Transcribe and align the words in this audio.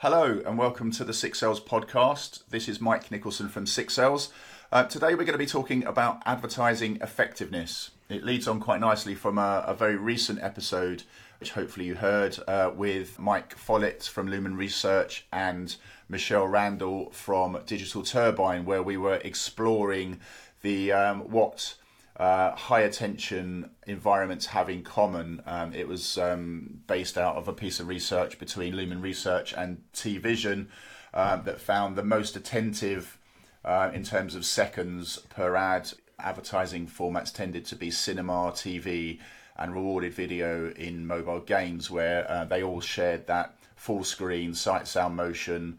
Hello 0.00 0.42
and 0.44 0.58
welcome 0.58 0.90
to 0.90 1.04
the 1.04 1.14
Six 1.14 1.38
Sells 1.38 1.58
podcast. 1.58 2.42
This 2.50 2.68
is 2.68 2.82
Mike 2.82 3.10
Nicholson 3.10 3.48
from 3.48 3.66
Six 3.66 3.94
Sells. 3.94 4.30
Uh, 4.70 4.84
today 4.84 5.14
we're 5.14 5.24
going 5.24 5.32
to 5.32 5.38
be 5.38 5.46
talking 5.46 5.86
about 5.86 6.20
advertising 6.26 6.98
effectiveness. 7.00 7.92
It 8.10 8.22
leads 8.22 8.46
on 8.46 8.60
quite 8.60 8.78
nicely 8.78 9.14
from 9.14 9.38
a, 9.38 9.64
a 9.66 9.72
very 9.72 9.96
recent 9.96 10.42
episode, 10.42 11.04
which 11.40 11.52
hopefully 11.52 11.86
you 11.86 11.94
heard, 11.94 12.36
uh, 12.46 12.72
with 12.76 13.18
Mike 13.18 13.56
Follett 13.56 14.02
from 14.02 14.28
Lumen 14.28 14.54
Research 14.54 15.26
and 15.32 15.74
Michelle 16.10 16.46
Randall 16.46 17.08
from 17.08 17.58
Digital 17.64 18.02
Turbine, 18.02 18.66
where 18.66 18.82
we 18.82 18.98
were 18.98 19.18
exploring 19.24 20.20
the 20.60 20.92
um, 20.92 21.20
what 21.20 21.76
uh, 22.18 22.52
high 22.52 22.80
attention 22.80 23.70
environments 23.86 24.46
have 24.46 24.70
in 24.70 24.82
common. 24.82 25.42
Um, 25.46 25.74
it 25.74 25.86
was 25.86 26.16
um, 26.16 26.80
based 26.86 27.18
out 27.18 27.36
of 27.36 27.46
a 27.46 27.52
piece 27.52 27.78
of 27.78 27.88
research 27.88 28.38
between 28.38 28.74
Lumen 28.74 29.02
Research 29.02 29.52
and 29.52 29.82
T 29.92 30.16
Vision 30.18 30.68
um, 31.12 31.42
that 31.44 31.60
found 31.60 31.96
the 31.96 32.04
most 32.04 32.36
attentive 32.36 33.18
uh, 33.64 33.90
in 33.92 34.02
terms 34.02 34.34
of 34.34 34.46
seconds 34.46 35.18
per 35.28 35.56
ad 35.56 35.92
advertising 36.18 36.86
formats 36.86 37.32
tended 37.32 37.66
to 37.66 37.76
be 37.76 37.90
cinema, 37.90 38.50
TV, 38.52 39.18
and 39.58 39.74
rewarded 39.74 40.14
video 40.14 40.70
in 40.70 41.06
mobile 41.06 41.40
games, 41.40 41.90
where 41.90 42.30
uh, 42.30 42.44
they 42.46 42.62
all 42.62 42.80
shared 42.80 43.26
that 43.26 43.54
full 43.74 44.02
screen, 44.02 44.54
sight, 44.54 44.88
sound, 44.88 45.16
motion 45.16 45.78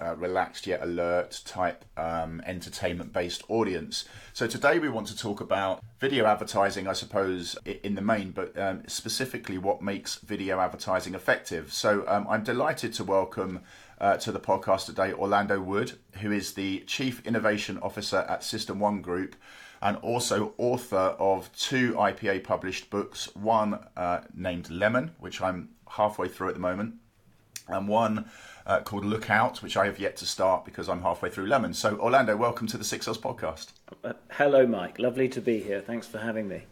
uh, 0.00 0.16
relaxed 0.16 0.66
yet 0.66 0.82
alert 0.82 1.40
type 1.44 1.84
um, 1.96 2.42
entertainment 2.46 3.12
based 3.12 3.42
audience. 3.48 4.04
So 4.32 4.46
today 4.46 4.78
we 4.78 4.88
want 4.88 5.06
to 5.08 5.16
talk 5.16 5.40
about 5.40 5.82
video 5.98 6.26
advertising, 6.26 6.86
I 6.86 6.92
suppose, 6.92 7.56
in 7.64 7.94
the 7.94 8.02
main, 8.02 8.30
but 8.30 8.58
um, 8.58 8.82
specifically 8.86 9.58
what 9.58 9.82
makes 9.82 10.16
video 10.16 10.60
advertising 10.60 11.14
effective. 11.14 11.72
So 11.72 12.04
um, 12.08 12.26
I'm 12.28 12.42
delighted 12.42 12.92
to 12.94 13.04
welcome 13.04 13.60
uh, 14.00 14.16
to 14.16 14.32
the 14.32 14.40
podcast 14.40 14.86
today 14.86 15.12
Orlando 15.12 15.60
Wood, 15.60 15.92
who 16.20 16.32
is 16.32 16.54
the 16.54 16.80
Chief 16.80 17.24
Innovation 17.26 17.78
Officer 17.82 18.24
at 18.28 18.42
System 18.42 18.80
One 18.80 19.02
Group 19.02 19.36
and 19.82 19.96
also 19.98 20.52
author 20.58 21.16
of 21.18 21.50
two 21.56 21.94
IPA 21.94 22.44
published 22.44 22.90
books, 22.90 23.34
one 23.34 23.78
uh, 23.96 24.20
named 24.34 24.70
Lemon, 24.70 25.12
which 25.18 25.40
I'm 25.40 25.70
halfway 25.88 26.28
through 26.28 26.48
at 26.48 26.54
the 26.54 26.60
moment, 26.60 26.96
and 27.68 27.88
one 27.88 28.30
uh, 28.66 28.80
called 28.80 29.04
Look 29.04 29.30
Out, 29.30 29.62
which 29.62 29.76
I 29.76 29.86
have 29.86 29.98
yet 29.98 30.16
to 30.18 30.26
start 30.26 30.64
because 30.64 30.88
I'm 30.88 31.02
halfway 31.02 31.30
through 31.30 31.46
Lemon. 31.46 31.74
So, 31.74 31.96
Orlando, 31.98 32.36
welcome 32.36 32.66
to 32.68 32.78
the 32.78 32.84
Six 32.84 33.04
Sells 33.04 33.18
podcast. 33.18 33.68
Uh, 34.04 34.12
hello, 34.30 34.66
Mike. 34.66 34.98
Lovely 34.98 35.28
to 35.28 35.40
be 35.40 35.60
here. 35.60 35.80
Thanks 35.80 36.06
for 36.06 36.18
having 36.18 36.48
me. 36.48 36.64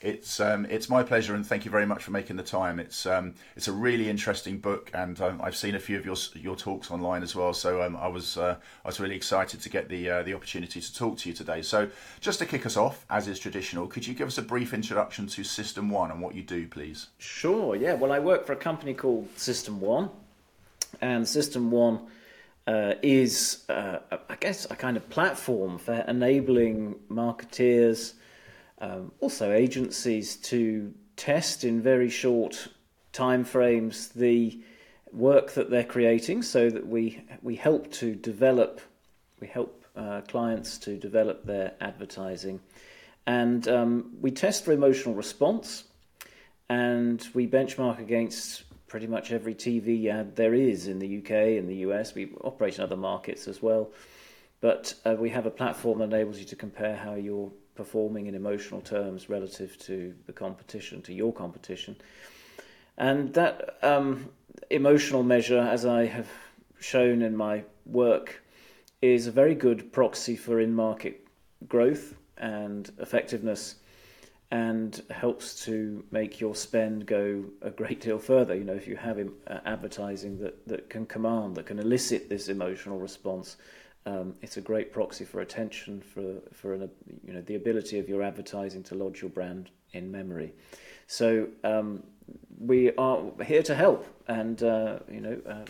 It's 0.00 0.40
um, 0.40 0.66
it's 0.66 0.90
my 0.90 1.02
pleasure, 1.02 1.34
and 1.34 1.46
thank 1.46 1.64
you 1.64 1.70
very 1.70 1.86
much 1.86 2.04
for 2.04 2.10
making 2.10 2.36
the 2.36 2.42
time. 2.42 2.78
It's 2.78 3.06
um, 3.06 3.34
it's 3.56 3.66
a 3.66 3.72
really 3.72 4.10
interesting 4.10 4.58
book, 4.58 4.90
and 4.92 5.18
um, 5.22 5.40
I've 5.42 5.56
seen 5.56 5.74
a 5.74 5.80
few 5.80 5.98
of 5.98 6.04
your 6.04 6.16
your 6.34 6.54
talks 6.54 6.90
online 6.90 7.22
as 7.22 7.34
well. 7.34 7.54
So 7.54 7.82
um, 7.82 7.96
I 7.96 8.06
was 8.06 8.36
uh, 8.36 8.56
I 8.84 8.88
was 8.88 9.00
really 9.00 9.16
excited 9.16 9.60
to 9.62 9.70
get 9.70 9.88
the 9.88 10.10
uh, 10.10 10.22
the 10.22 10.34
opportunity 10.34 10.82
to 10.82 10.94
talk 10.94 11.16
to 11.18 11.30
you 11.30 11.34
today. 11.34 11.62
So 11.62 11.88
just 12.20 12.38
to 12.40 12.46
kick 12.46 12.66
us 12.66 12.76
off, 12.76 13.06
as 13.08 13.26
is 13.26 13.38
traditional, 13.38 13.86
could 13.86 14.06
you 14.06 14.12
give 14.12 14.28
us 14.28 14.36
a 14.36 14.42
brief 14.42 14.74
introduction 14.74 15.26
to 15.28 15.42
System 15.42 15.88
One 15.88 16.10
and 16.10 16.20
what 16.20 16.34
you 16.34 16.42
do, 16.42 16.68
please? 16.68 17.06
Sure. 17.16 17.74
Yeah. 17.74 17.94
Well, 17.94 18.12
I 18.12 18.18
work 18.18 18.44
for 18.44 18.52
a 18.52 18.56
company 18.56 18.92
called 18.92 19.28
System 19.38 19.80
One, 19.80 20.10
and 21.00 21.26
System 21.26 21.70
One 21.70 22.00
uh, 22.66 22.94
is, 23.02 23.64
uh, 23.68 23.98
I 24.28 24.36
guess, 24.36 24.66
a 24.70 24.76
kind 24.76 24.96
of 24.96 25.08
platform 25.08 25.78
for 25.78 25.94
enabling 26.08 26.96
marketeers, 27.10 28.14
um, 28.80 29.12
also 29.20 29.52
agencies, 29.52 30.36
to 30.36 30.92
test 31.16 31.64
in 31.64 31.80
very 31.80 32.10
short 32.10 32.68
time 33.12 33.44
frames 33.44 34.08
the 34.08 34.60
work 35.12 35.52
that 35.52 35.70
they're 35.70 35.84
creating, 35.84 36.42
so 36.42 36.68
that 36.68 36.86
we 36.86 37.24
we 37.42 37.56
help 37.56 37.90
to 37.92 38.14
develop, 38.14 38.80
we 39.40 39.46
help 39.46 39.84
uh, 39.96 40.20
clients 40.22 40.76
to 40.78 40.98
develop 40.98 41.46
their 41.46 41.72
advertising, 41.80 42.60
and 43.26 43.68
um, 43.68 44.10
we 44.20 44.30
test 44.30 44.64
for 44.64 44.72
emotional 44.72 45.14
response, 45.14 45.84
and 46.68 47.26
we 47.32 47.46
benchmark 47.46 47.98
against 47.98 48.64
pretty 48.86 49.06
much 49.06 49.32
every 49.32 49.54
TV 49.54 50.08
ad 50.08 50.36
there 50.36 50.54
is 50.54 50.86
in 50.86 50.98
the 50.98 51.18
UK 51.18 51.30
and 51.58 51.68
the 51.68 51.76
US. 51.88 52.14
We 52.14 52.32
operate 52.42 52.78
in 52.78 52.84
other 52.84 52.96
markets 52.96 53.48
as 53.48 53.60
well. 53.62 53.90
But 54.60 54.94
uh, 55.04 55.16
we 55.18 55.30
have 55.30 55.46
a 55.46 55.50
platform 55.50 55.98
that 55.98 56.04
enables 56.04 56.38
you 56.38 56.44
to 56.46 56.56
compare 56.56 56.96
how 56.96 57.14
you're 57.14 57.50
performing 57.74 58.26
in 58.26 58.34
emotional 58.34 58.80
terms 58.80 59.28
relative 59.28 59.78
to 59.80 60.14
the 60.26 60.32
competition, 60.32 61.02
to 61.02 61.12
your 61.12 61.32
competition. 61.32 61.96
And 62.96 63.34
that 63.34 63.76
um, 63.82 64.30
emotional 64.70 65.22
measure, 65.22 65.58
as 65.58 65.84
I 65.84 66.06
have 66.06 66.28
shown 66.80 67.22
in 67.22 67.36
my 67.36 67.64
work, 67.84 68.42
is 69.02 69.26
a 69.26 69.30
very 69.30 69.54
good 69.54 69.92
proxy 69.92 70.36
for 70.36 70.58
in 70.58 70.74
market 70.74 71.26
growth 71.68 72.14
and 72.38 72.90
effectiveness 72.98 73.76
and 74.50 75.02
helps 75.10 75.64
to 75.64 76.04
make 76.10 76.40
your 76.40 76.54
spend 76.54 77.06
go 77.06 77.44
a 77.62 77.70
great 77.70 78.00
deal 78.00 78.18
further. 78.18 78.54
You 78.54 78.64
know, 78.64 78.74
if 78.74 78.86
you 78.86 78.96
have 78.96 79.18
uh, 79.18 79.58
advertising 79.64 80.38
that, 80.38 80.66
that 80.68 80.88
can 80.88 81.06
command, 81.06 81.56
that 81.56 81.66
can 81.66 81.78
elicit 81.78 82.28
this 82.28 82.48
emotional 82.48 82.98
response, 82.98 83.56
um, 84.06 84.34
it's 84.40 84.56
a 84.56 84.60
great 84.60 84.92
proxy 84.92 85.24
for 85.24 85.40
attention, 85.40 86.00
for 86.00 86.36
for 86.52 86.74
an, 86.74 86.88
you 87.26 87.32
know 87.32 87.42
the 87.42 87.56
ability 87.56 87.98
of 87.98 88.08
your 88.08 88.22
advertising 88.22 88.84
to 88.84 88.94
lodge 88.94 89.20
your 89.20 89.30
brand 89.30 89.70
in 89.92 90.10
memory. 90.12 90.52
So 91.08 91.48
um, 91.64 92.04
we 92.58 92.92
are 92.96 93.20
here 93.44 93.64
to 93.64 93.74
help, 93.74 94.06
and 94.28 94.62
uh, 94.62 95.00
you 95.10 95.20
know, 95.20 95.40
uh, 95.48 95.64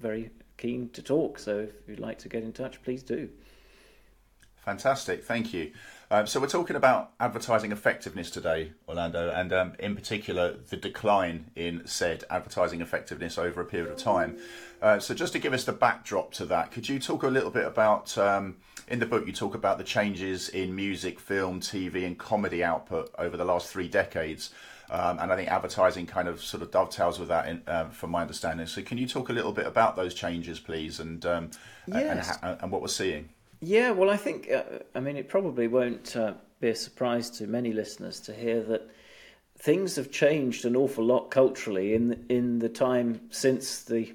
very 0.00 0.30
keen 0.56 0.88
to 0.90 1.02
talk. 1.02 1.38
So 1.38 1.58
if 1.58 1.88
you'd 1.88 2.00
like 2.00 2.18
to 2.20 2.28
get 2.30 2.42
in 2.42 2.52
touch, 2.52 2.82
please 2.82 3.02
do. 3.02 3.28
Fantastic, 4.64 5.24
thank 5.24 5.52
you. 5.52 5.72
Um, 6.10 6.26
so 6.26 6.38
we're 6.40 6.46
talking 6.46 6.76
about 6.76 7.12
advertising 7.18 7.72
effectiveness 7.72 8.30
today, 8.30 8.72
Orlando, 8.86 9.30
and 9.30 9.52
um, 9.52 9.72
in 9.78 9.94
particular 9.96 10.56
the 10.68 10.76
decline 10.76 11.46
in 11.56 11.86
said 11.86 12.24
advertising 12.28 12.80
effectiveness 12.80 13.38
over 13.38 13.62
a 13.62 13.64
period 13.64 13.90
of 13.90 13.98
time. 13.98 14.36
Uh, 14.82 14.98
so 14.98 15.14
just 15.14 15.32
to 15.32 15.38
give 15.38 15.52
us 15.52 15.64
the 15.64 15.72
backdrop 15.72 16.32
to 16.34 16.44
that, 16.44 16.70
could 16.70 16.88
you 16.88 16.98
talk 16.98 17.22
a 17.22 17.28
little 17.28 17.50
bit 17.50 17.64
about? 17.64 18.16
Um, 18.18 18.56
in 18.88 18.98
the 18.98 19.06
book, 19.06 19.26
you 19.26 19.32
talk 19.32 19.54
about 19.54 19.78
the 19.78 19.84
changes 19.84 20.48
in 20.50 20.76
music, 20.76 21.18
film, 21.18 21.60
TV, 21.60 22.04
and 22.04 22.18
comedy 22.18 22.62
output 22.62 23.10
over 23.18 23.36
the 23.36 23.44
last 23.44 23.68
three 23.68 23.88
decades. 23.88 24.50
Um, 24.90 25.18
and 25.20 25.32
I 25.32 25.36
think 25.36 25.48
advertising 25.48 26.04
kind 26.04 26.28
of 26.28 26.42
sort 26.42 26.62
of 26.62 26.70
dovetails 26.70 27.18
with 27.18 27.28
that, 27.28 27.48
in, 27.48 27.62
um, 27.66 27.88
from 27.90 28.10
my 28.10 28.20
understanding. 28.20 28.66
So, 28.66 28.82
can 28.82 28.98
you 28.98 29.06
talk 29.06 29.30
a 29.30 29.32
little 29.32 29.52
bit 29.52 29.66
about 29.66 29.96
those 29.96 30.12
changes, 30.12 30.60
please, 30.60 31.00
and 31.00 31.24
um, 31.24 31.50
yes. 31.86 32.38
and, 32.42 32.58
and, 32.60 32.70
what 32.70 32.82
we're 32.82 32.88
seeing? 32.88 33.30
Yeah, 33.64 33.92
well, 33.92 34.10
I 34.10 34.16
think, 34.16 34.50
uh, 34.50 34.64
I 34.92 34.98
mean, 34.98 35.16
it 35.16 35.28
probably 35.28 35.68
won't 35.68 36.16
uh, 36.16 36.34
be 36.58 36.70
a 36.70 36.74
surprise 36.74 37.30
to 37.30 37.46
many 37.46 37.72
listeners 37.72 38.18
to 38.22 38.34
hear 38.34 38.60
that 38.64 38.90
things 39.56 39.94
have 39.94 40.10
changed 40.10 40.64
an 40.64 40.74
awful 40.74 41.04
lot 41.04 41.30
culturally 41.30 41.94
in 41.94 42.26
in 42.28 42.58
the 42.58 42.68
time 42.68 43.20
since 43.30 43.84
the 43.84 44.12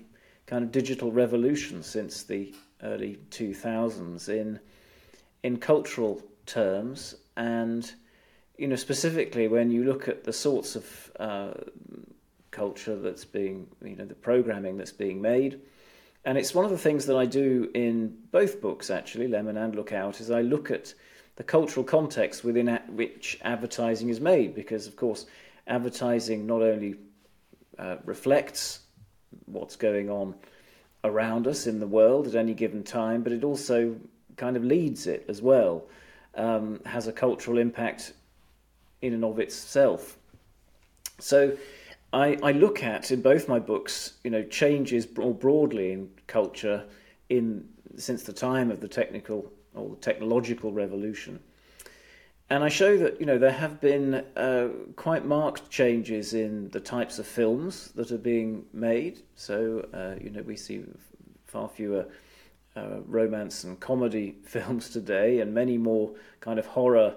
kind 0.47 0.65
of 0.65 0.73
digital 0.73 1.13
revolution, 1.13 1.81
since 1.81 2.23
the 2.23 2.53
early 2.83 3.19
2000s, 3.31 4.27
in 4.27 4.59
in 5.43 5.57
cultural 5.57 6.21
terms, 6.45 7.15
and 7.37 7.93
you 8.57 8.67
know 8.67 8.75
specifically 8.75 9.47
when 9.47 9.71
you 9.71 9.85
look 9.85 10.09
at 10.09 10.25
the 10.25 10.33
sorts 10.33 10.75
of 10.75 11.11
uh, 11.21 11.53
culture 12.51 12.97
that's 12.97 13.23
being, 13.23 13.65
you 13.81 13.95
know, 13.95 14.05
the 14.05 14.13
programming 14.15 14.75
that's 14.75 14.91
being 14.91 15.21
made 15.21 15.61
and 16.27 16.37
it's 16.37 16.53
one 16.53 16.65
of 16.65 16.71
the 16.71 16.77
things 16.77 17.05
that 17.05 17.15
I 17.15 17.25
do 17.25 17.71
in 17.73 18.13
both 18.31 18.59
books, 18.59 18.89
actually, 18.89 19.29
Lemon 19.29 19.55
and 19.55 19.73
Look 19.73 19.93
Out, 19.93 20.19
is 20.19 20.29
I 20.29 20.41
look 20.41 20.69
at 20.71 20.93
the 21.37 21.43
cultural 21.43 21.85
context 21.85 22.43
within 22.43 22.67
which 22.89 23.39
advertising 23.43 24.09
is 24.09 24.19
made, 24.19 24.53
because, 24.53 24.87
of 24.87 24.97
course, 24.97 25.25
advertising 25.67 26.45
not 26.45 26.61
only 26.61 26.95
uh, 27.79 27.95
reflects 28.03 28.81
what's 29.45 29.77
going 29.77 30.09
on 30.09 30.35
around 31.05 31.47
us 31.47 31.65
in 31.65 31.79
the 31.79 31.87
world 31.87 32.27
at 32.27 32.35
any 32.35 32.53
given 32.53 32.83
time, 32.83 33.23
but 33.23 33.31
it 33.31 33.45
also 33.45 33.95
kind 34.35 34.57
of 34.57 34.65
leads 34.65 35.07
it 35.07 35.23
as 35.29 35.41
well, 35.41 35.85
um, 36.35 36.81
has 36.85 37.07
a 37.07 37.13
cultural 37.13 37.57
impact 37.57 38.11
in 39.01 39.13
and 39.13 39.23
of 39.23 39.39
itself. 39.39 40.17
So 41.19 41.55
I, 42.13 42.37
I 42.41 42.51
look 42.53 42.83
at 42.83 43.11
in 43.11 43.21
both 43.21 43.47
my 43.47 43.59
books, 43.59 44.13
you 44.23 44.31
know, 44.31 44.43
changes 44.43 45.07
more 45.17 45.33
broadly 45.33 45.91
in 45.91 46.09
culture 46.27 46.85
in 47.29 47.67
since 47.97 48.23
the 48.23 48.33
time 48.33 48.71
of 48.71 48.79
the 48.79 48.87
technical 48.87 49.51
or 49.73 49.95
technological 49.97 50.71
revolution. 50.71 51.39
And 52.49 52.63
I 52.63 52.69
show 52.69 52.97
that 52.97 53.19
you 53.19 53.25
know 53.25 53.37
there 53.37 53.51
have 53.51 53.81
been 53.81 54.23
uh, 54.37 54.69
quite 54.95 55.25
marked 55.25 55.69
changes 55.69 56.33
in 56.33 56.69
the 56.69 56.79
types 56.79 57.19
of 57.19 57.27
films 57.27 57.91
that 57.95 58.11
are 58.11 58.17
being 58.17 58.65
made. 58.71 59.23
So 59.35 59.85
uh, 59.93 60.15
you 60.23 60.29
know 60.29 60.41
we 60.43 60.55
see 60.55 60.85
far 61.45 61.67
fewer 61.67 62.05
uh, 62.77 63.01
romance 63.05 63.65
and 63.65 63.77
comedy 63.79 64.37
films 64.43 64.89
today, 64.89 65.41
and 65.41 65.53
many 65.53 65.77
more 65.77 66.11
kind 66.39 66.57
of 66.57 66.67
horror 66.67 67.15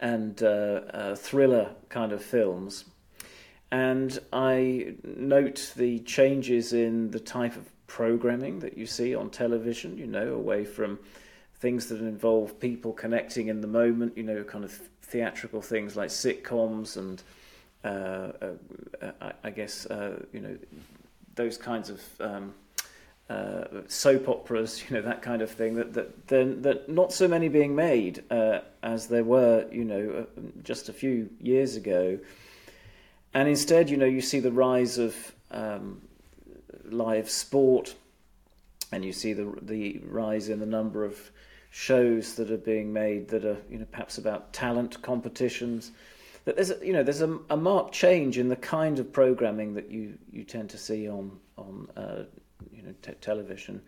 and 0.00 0.42
uh, 0.42 0.46
uh, 0.94 1.14
thriller 1.14 1.74
kind 1.90 2.12
of 2.12 2.24
films 2.24 2.86
and 3.70 4.18
I 4.32 4.94
note 5.04 5.72
the 5.76 6.00
changes 6.00 6.72
in 6.72 7.10
the 7.10 7.20
type 7.20 7.56
of 7.56 7.68
programming 7.86 8.60
that 8.60 8.76
you 8.76 8.86
see 8.86 9.14
on 9.14 9.30
television, 9.30 9.96
you 9.98 10.06
know, 10.06 10.34
away 10.34 10.64
from 10.64 10.98
things 11.54 11.88
that 11.88 12.00
involve 12.00 12.58
people 12.58 12.92
connecting 12.92 13.48
in 13.48 13.60
the 13.60 13.66
moment, 13.66 14.16
you 14.16 14.22
know, 14.22 14.42
kind 14.42 14.64
of 14.64 14.72
theatrical 15.02 15.60
things 15.60 15.96
like 15.96 16.08
sitcoms 16.08 16.96
and 16.96 17.22
uh, 17.84 18.32
uh, 18.42 19.12
I, 19.20 19.32
I, 19.44 19.50
guess, 19.50 19.86
uh, 19.86 20.22
you 20.32 20.40
know, 20.40 20.56
those 21.34 21.56
kinds 21.56 21.90
of 21.90 22.02
um, 22.20 22.54
uh, 23.28 23.64
soap 23.88 24.28
operas, 24.28 24.82
you 24.88 24.96
know, 24.96 25.02
that 25.02 25.22
kind 25.22 25.42
of 25.42 25.50
thing, 25.50 25.74
that, 25.74 25.94
that, 25.94 26.28
that 26.62 26.88
not 26.88 27.12
so 27.12 27.28
many 27.28 27.48
being 27.48 27.74
made 27.74 28.22
uh, 28.30 28.60
as 28.82 29.06
there 29.06 29.24
were, 29.24 29.66
you 29.70 29.84
know, 29.84 30.26
uh, 30.26 30.40
just 30.62 30.88
a 30.88 30.92
few 30.92 31.30
years 31.40 31.76
ago. 31.76 32.18
And 33.32 33.48
instead, 33.48 33.90
you 33.90 33.96
know, 33.96 34.06
you 34.06 34.20
see 34.20 34.40
the 34.40 34.52
rise 34.52 34.98
of 34.98 35.34
um, 35.50 36.02
live 36.84 37.30
sport, 37.30 37.94
and 38.92 39.04
you 39.04 39.12
see 39.12 39.32
the 39.32 39.54
the 39.62 40.00
rise 40.04 40.48
in 40.48 40.58
the 40.58 40.66
number 40.66 41.04
of 41.04 41.30
shows 41.70 42.34
that 42.34 42.50
are 42.50 42.56
being 42.56 42.92
made 42.92 43.28
that 43.28 43.44
are 43.44 43.58
you 43.70 43.78
know 43.78 43.86
perhaps 43.90 44.18
about 44.18 44.52
talent 44.52 45.00
competitions. 45.02 45.92
That 46.44 46.56
there's 46.56 46.70
a, 46.70 46.84
you 46.84 46.92
know 46.92 47.04
there's 47.04 47.22
a, 47.22 47.38
a 47.50 47.56
marked 47.56 47.94
change 47.94 48.38
in 48.38 48.48
the 48.48 48.56
kind 48.56 48.98
of 48.98 49.12
programming 49.12 49.74
that 49.74 49.90
you 49.90 50.18
you 50.32 50.42
tend 50.42 50.70
to 50.70 50.78
see 50.78 51.08
on 51.08 51.38
on 51.56 51.88
uh, 51.96 52.24
you 52.72 52.82
know 52.82 52.94
te- 53.02 53.14
television. 53.20 53.80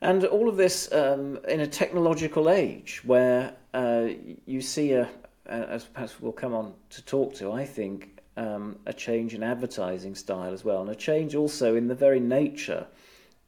And 0.00 0.24
all 0.24 0.48
of 0.48 0.56
this 0.56 0.90
um, 0.90 1.38
in 1.46 1.60
a 1.60 1.66
technological 1.66 2.50
age 2.50 3.02
where 3.04 3.54
uh, 3.72 4.08
you 4.46 4.60
see 4.60 4.94
a, 4.94 5.08
as 5.46 5.84
perhaps 5.84 6.20
we'll 6.20 6.32
come 6.32 6.54
on 6.54 6.74
to 6.90 7.04
talk 7.04 7.34
to, 7.34 7.52
I 7.52 7.64
think, 7.64 8.11
um, 8.36 8.78
a 8.86 8.92
change 8.92 9.34
in 9.34 9.42
advertising 9.42 10.14
style 10.14 10.52
as 10.52 10.64
well, 10.64 10.80
and 10.80 10.90
a 10.90 10.94
change 10.94 11.34
also 11.34 11.76
in 11.76 11.88
the 11.88 11.94
very 11.94 12.20
nature 12.20 12.86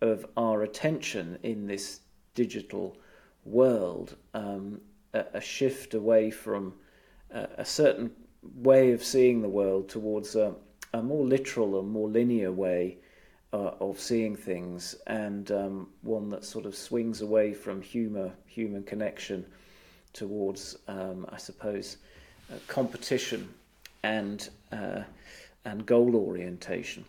of 0.00 0.26
our 0.36 0.62
attention 0.62 1.38
in 1.42 1.66
this 1.66 2.00
digital 2.34 2.96
world, 3.44 4.16
um, 4.34 4.80
a, 5.12 5.24
a, 5.34 5.40
shift 5.40 5.94
away 5.94 6.30
from 6.30 6.74
a, 7.30 7.48
a, 7.58 7.64
certain 7.64 8.10
way 8.56 8.92
of 8.92 9.02
seeing 9.02 9.40
the 9.40 9.48
world 9.48 9.88
towards 9.88 10.36
a, 10.36 10.54
a 10.92 11.02
more 11.02 11.24
literal 11.24 11.78
and 11.78 11.88
more 11.88 12.08
linear 12.08 12.52
way 12.52 12.98
uh, 13.52 13.72
of 13.80 14.00
seeing 14.00 14.36
things, 14.36 14.96
and 15.06 15.50
um, 15.50 15.88
one 16.02 16.28
that 16.28 16.44
sort 16.44 16.66
of 16.66 16.74
swings 16.74 17.22
away 17.22 17.54
from 17.54 17.80
humor, 17.80 18.32
human 18.46 18.82
connection 18.82 19.46
towards, 20.12 20.76
um, 20.88 21.26
I 21.30 21.36
suppose, 21.36 21.98
uh, 22.52 22.56
competition 22.66 23.48
and 24.04 24.48
uh, 24.70 25.02
and 25.64 25.86
goal 25.86 26.14
orientation. 26.14 27.04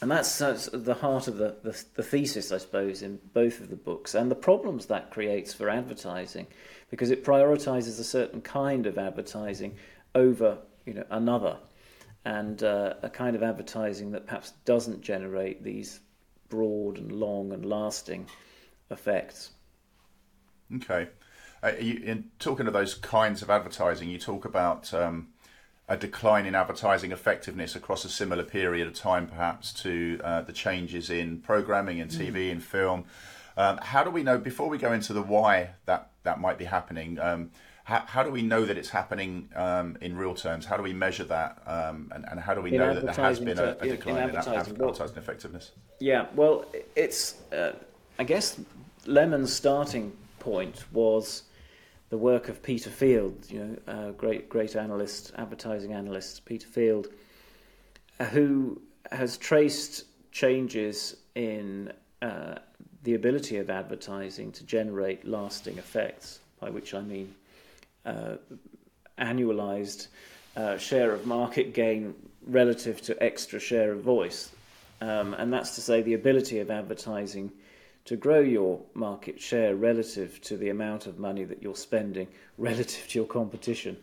And 0.00 0.10
that's, 0.10 0.38
that's 0.38 0.68
the 0.72 0.94
heart 0.94 1.28
of 1.28 1.36
the, 1.36 1.56
the, 1.62 1.80
the, 1.94 2.02
thesis, 2.02 2.50
I 2.50 2.58
suppose, 2.58 3.02
in 3.02 3.20
both 3.34 3.60
of 3.60 3.70
the 3.70 3.76
books, 3.76 4.14
and 4.14 4.30
the 4.30 4.36
problems 4.36 4.86
that 4.86 5.10
creates 5.10 5.54
for 5.54 5.68
advertising, 5.68 6.48
because 6.90 7.10
it 7.10 7.24
prioritizes 7.24 8.00
a 8.00 8.04
certain 8.04 8.40
kind 8.40 8.86
of 8.86 8.98
advertising 8.98 9.76
over 10.14 10.58
you 10.86 10.94
know, 10.94 11.04
another, 11.10 11.56
and 12.24 12.64
uh, 12.64 12.94
a 13.02 13.10
kind 13.10 13.36
of 13.36 13.44
advertising 13.44 14.10
that 14.10 14.26
perhaps 14.26 14.52
doesn't 14.64 15.02
generate 15.02 15.62
these 15.62 16.00
broad 16.48 16.98
and 16.98 17.12
long 17.12 17.52
and 17.52 17.64
lasting 17.64 18.26
effects. 18.90 19.50
Okay. 20.74 21.08
Uh, 21.62 21.72
you, 21.80 22.02
in 22.04 22.24
talking 22.40 22.66
of 22.66 22.72
those 22.72 22.94
kinds 22.94 23.40
of 23.40 23.50
advertising, 23.50 24.08
you 24.08 24.18
talk 24.18 24.44
about 24.44 24.92
um, 24.92 25.28
a 25.92 25.96
decline 25.96 26.46
in 26.46 26.54
advertising 26.54 27.12
effectiveness 27.12 27.76
across 27.76 28.02
a 28.06 28.08
similar 28.08 28.42
period 28.42 28.86
of 28.86 28.94
time, 28.94 29.26
perhaps, 29.26 29.74
to 29.74 30.18
uh, 30.24 30.40
the 30.40 30.52
changes 30.52 31.10
in 31.10 31.38
programming 31.40 32.00
and 32.00 32.10
TV 32.10 32.48
mm. 32.48 32.52
and 32.52 32.64
film. 32.64 33.04
Um, 33.58 33.76
how 33.82 34.02
do 34.02 34.08
we 34.08 34.22
know, 34.22 34.38
before 34.38 34.70
we 34.70 34.78
go 34.78 34.94
into 34.94 35.12
the 35.12 35.20
why 35.20 35.74
that, 35.84 36.08
that 36.22 36.40
might 36.40 36.56
be 36.56 36.64
happening, 36.64 37.20
um, 37.20 37.50
how, 37.84 38.04
how 38.06 38.22
do 38.22 38.30
we 38.30 38.40
know 38.40 38.64
that 38.64 38.78
it's 38.78 38.88
happening 38.88 39.50
um, 39.54 39.98
in 40.00 40.16
real 40.16 40.34
terms? 40.34 40.64
How 40.64 40.78
do 40.78 40.82
we 40.82 40.94
measure 40.94 41.24
that? 41.24 41.62
Um, 41.66 42.10
and, 42.14 42.24
and 42.30 42.40
how 42.40 42.54
do 42.54 42.62
we 42.62 42.70
in 42.72 42.78
know 42.78 42.94
that 42.94 43.14
there 43.14 43.24
has 43.26 43.38
been 43.38 43.58
a, 43.58 43.76
a 43.78 43.88
decline 43.88 44.16
in, 44.16 44.30
in 44.30 44.36
advertising, 44.36 44.76
in 44.76 44.82
advertising 44.82 45.18
effectiveness? 45.18 45.72
Yeah, 46.00 46.24
well, 46.34 46.64
it's, 46.96 47.34
uh, 47.52 47.72
I 48.18 48.24
guess, 48.24 48.58
Lemon's 49.04 49.52
starting 49.52 50.10
point 50.38 50.84
was 50.90 51.42
the 52.12 52.18
work 52.18 52.50
of 52.50 52.62
Peter 52.62 52.90
Field, 52.90 53.46
you 53.48 53.58
know, 53.58 53.76
uh, 53.90 54.10
great 54.10 54.46
great 54.50 54.76
analyst, 54.76 55.32
advertising 55.38 55.94
analyst 55.94 56.44
Peter 56.44 56.66
Field, 56.66 57.06
uh, 58.20 58.26
who 58.26 58.82
has 59.10 59.38
traced 59.38 60.04
changes 60.30 61.16
in 61.36 61.90
uh, 62.20 62.56
the 63.04 63.14
ability 63.14 63.56
of 63.56 63.70
advertising 63.70 64.52
to 64.52 64.62
generate 64.64 65.26
lasting 65.26 65.78
effects. 65.78 66.40
By 66.60 66.68
which 66.68 66.92
I 66.92 67.00
mean 67.00 67.34
uh, 68.04 68.36
annualized 69.18 70.08
uh, 70.54 70.76
share 70.76 71.14
of 71.14 71.24
market 71.24 71.72
gain 71.72 72.14
relative 72.46 73.00
to 73.02 73.22
extra 73.22 73.58
share 73.58 73.92
of 73.92 74.02
voice, 74.02 74.50
um, 75.00 75.32
and 75.32 75.50
that's 75.50 75.76
to 75.76 75.80
say 75.80 76.02
the 76.02 76.12
ability 76.12 76.58
of 76.58 76.70
advertising 76.70 77.50
to 78.04 78.16
grow 78.16 78.40
your 78.40 78.80
market 78.94 79.40
share 79.40 79.76
relative 79.76 80.40
to 80.42 80.56
the 80.56 80.68
amount 80.68 81.06
of 81.06 81.18
money 81.18 81.44
that 81.44 81.62
you're 81.62 81.76
spending 81.76 82.28
relative 82.58 83.06
to 83.08 83.18
your 83.18 83.26
competition. 83.26 83.96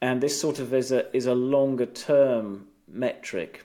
And 0.00 0.20
this 0.20 0.38
sort 0.38 0.58
of 0.58 0.74
is 0.74 0.92
a, 0.92 1.14
is 1.16 1.26
a 1.26 1.34
longer 1.34 1.86
term 1.86 2.68
metric 2.86 3.64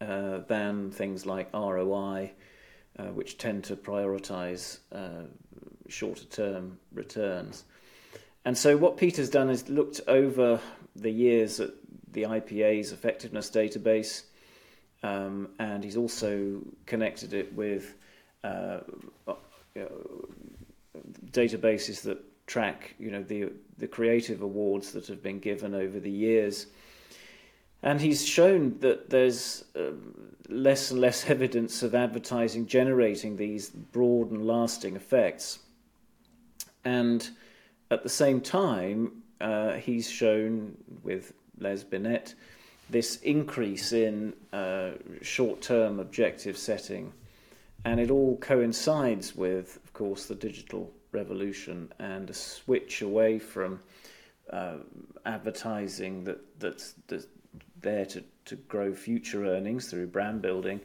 uh, 0.00 0.38
than 0.46 0.90
things 0.90 1.26
like 1.26 1.52
ROI, 1.52 2.32
uh, 2.98 3.02
which 3.06 3.38
tend 3.38 3.64
to 3.64 3.76
prioritize 3.76 4.78
uh, 4.92 5.24
shorter 5.88 6.24
term 6.24 6.78
returns. 6.92 7.64
And 8.44 8.56
so, 8.56 8.76
what 8.76 8.96
Peter's 8.96 9.30
done 9.30 9.50
is 9.50 9.68
looked 9.68 10.00
over 10.06 10.60
the 10.94 11.10
years 11.10 11.58
at 11.60 11.70
the 12.12 12.22
IPA's 12.22 12.92
effectiveness 12.92 13.50
database, 13.50 14.22
um, 15.02 15.48
and 15.58 15.82
he's 15.82 15.96
also 15.96 16.60
connected 16.86 17.34
it 17.34 17.52
with 17.54 17.95
uh, 18.46 18.80
databases 21.30 22.02
that 22.02 22.18
track, 22.46 22.94
you 22.98 23.10
know, 23.10 23.22
the 23.22 23.52
the 23.78 23.86
creative 23.86 24.42
awards 24.42 24.92
that 24.92 25.06
have 25.06 25.22
been 25.22 25.38
given 25.38 25.74
over 25.74 26.00
the 26.00 26.10
years. 26.10 26.66
And 27.82 28.00
he's 28.00 28.26
shown 28.26 28.78
that 28.80 29.10
there's 29.10 29.64
uh, 29.76 29.92
less 30.48 30.90
and 30.90 31.00
less 31.00 31.28
evidence 31.30 31.82
of 31.82 31.94
advertising 31.94 32.66
generating 32.66 33.36
these 33.36 33.68
broad 33.68 34.30
and 34.30 34.46
lasting 34.46 34.96
effects. 34.96 35.60
And 36.84 37.28
at 37.90 38.02
the 38.02 38.08
same 38.08 38.40
time, 38.40 39.22
uh, 39.40 39.72
he's 39.74 40.08
shown 40.08 40.76
with 41.02 41.32
Les 41.58 41.84
Binet 41.84 42.34
this 42.88 43.16
increase 43.22 43.92
in 43.92 44.32
uh, 44.52 44.92
short 45.20 45.60
term 45.60 45.98
objective 46.00 46.56
setting 46.56 47.12
and 47.84 48.00
it 48.00 48.10
all 48.10 48.36
coincides 48.38 49.36
with, 49.36 49.78
of 49.84 49.92
course, 49.92 50.26
the 50.26 50.34
digital 50.34 50.92
revolution 51.12 51.92
and 51.98 52.28
a 52.30 52.34
switch 52.34 53.02
away 53.02 53.38
from 53.38 53.80
uh, 54.50 54.76
advertising 55.24 56.24
that, 56.24 56.38
that's, 56.58 56.94
that's 57.08 57.26
there 57.80 58.06
to, 58.06 58.22
to 58.44 58.56
grow 58.56 58.92
future 58.92 59.46
earnings 59.46 59.88
through 59.90 60.06
brand 60.06 60.42
building 60.42 60.80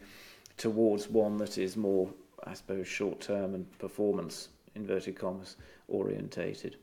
towards 0.58 1.10
one 1.10 1.38
that 1.38 1.58
is 1.58 1.76
more, 1.76 2.10
I 2.46 2.54
suppose, 2.54 2.88
short 2.88 3.20
term 3.22 3.56
and 3.56 3.80
performance, 3.80 4.50
inverted 4.76 5.18
commas, 5.18 5.58
orientated. 5.88 6.78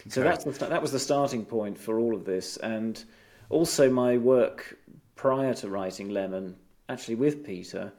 Okay. 0.00 0.10
So 0.10 0.22
that's 0.22 0.44
the, 0.44 0.50
that 0.66 0.82
was 0.82 0.92
the 0.92 0.98
starting 0.98 1.44
point 1.44 1.78
for 1.78 1.98
all 2.00 2.14
of 2.14 2.24
this. 2.24 2.56
And 2.56 3.02
also, 3.50 3.88
my 3.88 4.18
work 4.18 4.76
prior 5.14 5.54
to 5.54 5.68
writing 5.68 6.08
Lemon, 6.08 6.56
actually 6.88 7.14
with 7.14 7.44
Peter, 7.44 7.92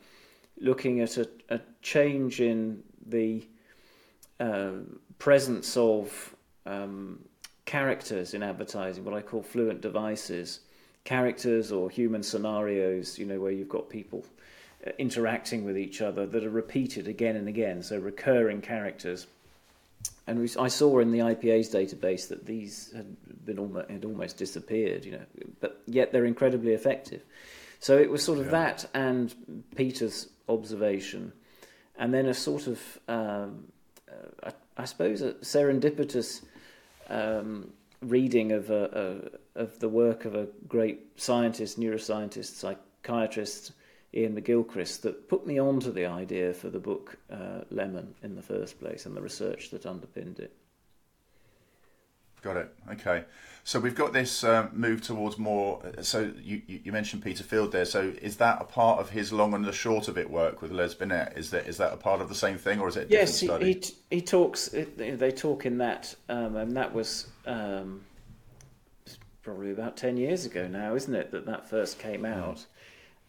looking 0.63 1.01
at 1.01 1.17
a, 1.17 1.29
a 1.49 1.59
change 1.81 2.39
in 2.39 2.81
the 3.05 3.45
uh, 4.39 4.71
presence 5.19 5.75
of 5.77 6.35
um, 6.65 7.19
characters 7.65 8.33
in 8.33 8.41
advertising, 8.41 9.03
what 9.03 9.13
I 9.13 9.21
call 9.21 9.43
fluent 9.43 9.81
devices, 9.81 10.61
characters 11.03 11.71
or 11.71 11.89
human 11.89 12.23
scenarios, 12.23 13.19
you 13.19 13.25
know, 13.25 13.39
where 13.39 13.51
you've 13.51 13.69
got 13.69 13.89
people 13.89 14.25
uh, 14.87 14.91
interacting 14.97 15.65
with 15.65 15.77
each 15.77 16.01
other 16.01 16.25
that 16.25 16.45
are 16.45 16.49
repeated 16.49 17.07
again 17.09 17.35
and 17.35 17.49
again, 17.49 17.83
so 17.83 17.99
recurring 17.99 18.61
characters. 18.61 19.27
And 20.27 20.39
we, 20.39 20.49
I 20.57 20.69
saw 20.69 20.99
in 20.99 21.11
the 21.11 21.19
IPA's 21.19 21.69
database 21.73 22.29
that 22.29 22.45
these 22.45 22.93
had 22.95 23.45
been 23.45 23.59
almost, 23.59 23.89
had 23.89 24.05
almost 24.05 24.37
disappeared, 24.37 25.03
you 25.03 25.11
know, 25.11 25.25
but 25.59 25.81
yet 25.87 26.13
they're 26.13 26.25
incredibly 26.25 26.71
effective. 26.71 27.21
So 27.81 27.97
it 27.97 28.09
was 28.09 28.23
sort 28.23 28.39
of 28.39 28.45
yeah. 28.45 28.51
that 28.51 28.89
and 28.93 29.35
Peter's 29.75 30.29
observation, 30.47 31.33
and 31.97 32.13
then 32.13 32.27
a 32.27 32.33
sort 32.33 32.67
of, 32.67 32.99
um, 33.07 33.65
uh, 34.09 34.49
I, 34.77 34.81
I, 34.81 34.85
suppose, 34.85 35.21
a 35.21 35.33
serendipitous 35.33 36.41
um, 37.09 37.71
reading 38.01 38.51
of 38.51 38.69
a, 38.69 39.31
a, 39.55 39.59
of 39.61 39.79
the 39.79 39.89
work 39.89 40.25
of 40.25 40.35
a 40.35 40.47
great 40.67 41.01
scientist, 41.15 41.79
neuroscientist, 41.79 42.55
psychiatrist 42.55 43.71
Ian 44.13 44.39
McGilchrist 44.39 45.01
that 45.01 45.27
put 45.27 45.47
me 45.47 45.59
onto 45.59 45.91
the 45.91 46.05
idea 46.05 46.53
for 46.53 46.69
the 46.69 46.79
book 46.79 47.17
uh, 47.31 47.61
Lemon 47.71 48.13
in 48.21 48.35
the 48.35 48.41
first 48.41 48.79
place 48.79 49.05
and 49.05 49.15
the 49.15 49.21
research 49.21 49.71
that 49.71 49.85
underpinned 49.85 50.39
it. 50.39 50.55
Got 52.43 52.57
it. 52.57 52.75
Okay. 52.91 53.23
So 53.63 53.79
we've 53.79 53.95
got 53.95 54.11
this 54.11 54.43
uh, 54.43 54.67
move 54.73 55.01
towards 55.01 55.37
more. 55.37 55.81
So 56.01 56.33
you, 56.41 56.61
you 56.67 56.91
mentioned 56.91 57.23
Peter 57.23 57.43
Field 57.43 57.71
there. 57.71 57.85
So 57.85 58.13
is 58.21 58.35
that 58.37 58.61
a 58.61 58.65
part 58.65 58.99
of 58.99 59.11
his 59.11 59.31
long 59.31 59.53
and 59.53 59.63
the 59.63 59.71
short 59.71 60.09
of 60.09 60.17
it 60.17 60.29
work 60.29 60.61
with 60.61 60.71
Les 60.71 60.93
Binet? 60.93 61.33
Is 61.37 61.51
that 61.51 61.65
is 61.67 61.77
that 61.77 61.93
a 61.93 61.97
part 61.97 62.19
of 62.19 62.27
the 62.27 62.35
same 62.35 62.57
thing, 62.57 62.81
or 62.81 62.89
is 62.89 62.97
it? 62.97 63.07
yes, 63.09 63.39
he, 63.39 63.47
he, 63.59 63.81
he 64.09 64.21
talks. 64.21 64.67
They 64.97 65.31
talk 65.31 65.65
in 65.65 65.77
that, 65.77 66.13
um, 66.27 66.57
and 66.57 66.75
that 66.75 66.93
was 66.93 67.27
um, 67.45 68.01
probably 69.41 69.71
about 69.71 69.95
ten 69.95 70.17
years 70.17 70.45
ago 70.45 70.67
now, 70.67 70.95
isn't 70.95 71.15
it? 71.15 71.31
That 71.31 71.45
that 71.45 71.69
first 71.69 71.97
came 71.99 72.21
hmm. 72.21 72.25
out. 72.25 72.65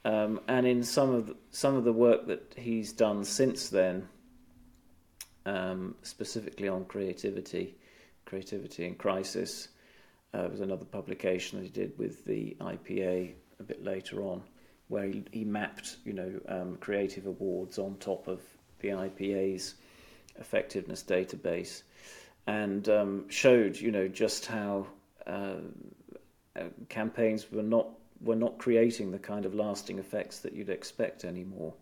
Um, 0.05 0.41
and 0.49 0.67
in 0.67 0.83
some 0.83 1.15
of 1.15 1.29
the, 1.29 1.37
some 1.51 1.77
of 1.77 1.85
the 1.85 1.93
work 1.93 2.27
that 2.27 2.55
he's 2.57 2.93
done 2.93 3.25
since 3.25 3.69
then, 3.69 4.09
um, 5.47 5.95
specifically 6.03 6.69
on 6.69 6.85
creativity, 6.85 7.77
creativity 8.25 8.87
in 8.87 8.95
crisis, 8.95 9.69
uh, 10.33 10.49
was 10.51 10.61
another 10.61 10.85
publication 10.85 11.59
that 11.59 11.65
he 11.65 11.71
did 11.71 11.97
with 11.99 12.25
the 12.25 12.57
IPA 12.61 13.33
a 13.61 13.63
bit 13.63 13.85
later 13.85 14.23
on, 14.23 14.43
where 14.89 15.07
he, 15.07 15.25
he 15.33 15.45
mapped, 15.45 15.97
you 16.05 16.13
know, 16.13 16.41
um, 16.49 16.77
creative 16.77 17.27
awards 17.27 17.79
on 17.79 17.97
top 17.97 18.27
of 18.27 18.41
the 18.81 18.89
IPA's 18.89 19.75
effectiveness 20.39 21.03
database, 21.03 21.83
and 22.47 22.89
um, 22.89 23.29
showed, 23.29 23.77
you 23.77 23.91
know, 23.91 24.09
just 24.09 24.47
how 24.47 24.87
uh, 25.27 25.57
uh 26.57 26.65
campaigns 26.89 27.51
were 27.51 27.63
not 27.63 27.89
were 28.21 28.37
not 28.37 28.59
creating 28.59 29.11
the 29.11 29.19
kind 29.19 29.45
of 29.45 29.55
lasting 29.55 29.99
effects 29.99 30.41
that 30.41 30.53
you'd 30.53 30.69
expect 30.69 31.25
anymore, 31.25 31.75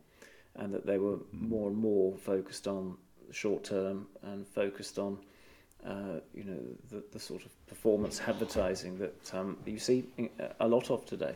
and 0.56 0.72
that 0.74 0.86
they 0.86 0.98
were 0.98 1.16
mm. 1.16 1.48
more 1.48 1.68
and 1.68 1.76
more 1.76 2.16
focused 2.16 2.68
on 2.68 2.96
short 3.30 3.64
term 3.64 4.06
and 4.22 4.46
focused 4.46 4.98
on, 4.98 5.18
uh, 5.86 6.20
you 6.34 6.44
know, 6.44 6.58
the, 6.90 7.02
the 7.12 7.18
sort 7.18 7.44
of 7.44 7.66
performance 7.66 8.20
advertising 8.26 8.98
that 8.98 9.34
um, 9.34 9.56
you 9.66 9.78
see 9.78 10.04
a 10.60 10.66
lot 10.66 10.90
of 10.90 11.04
today. 11.06 11.34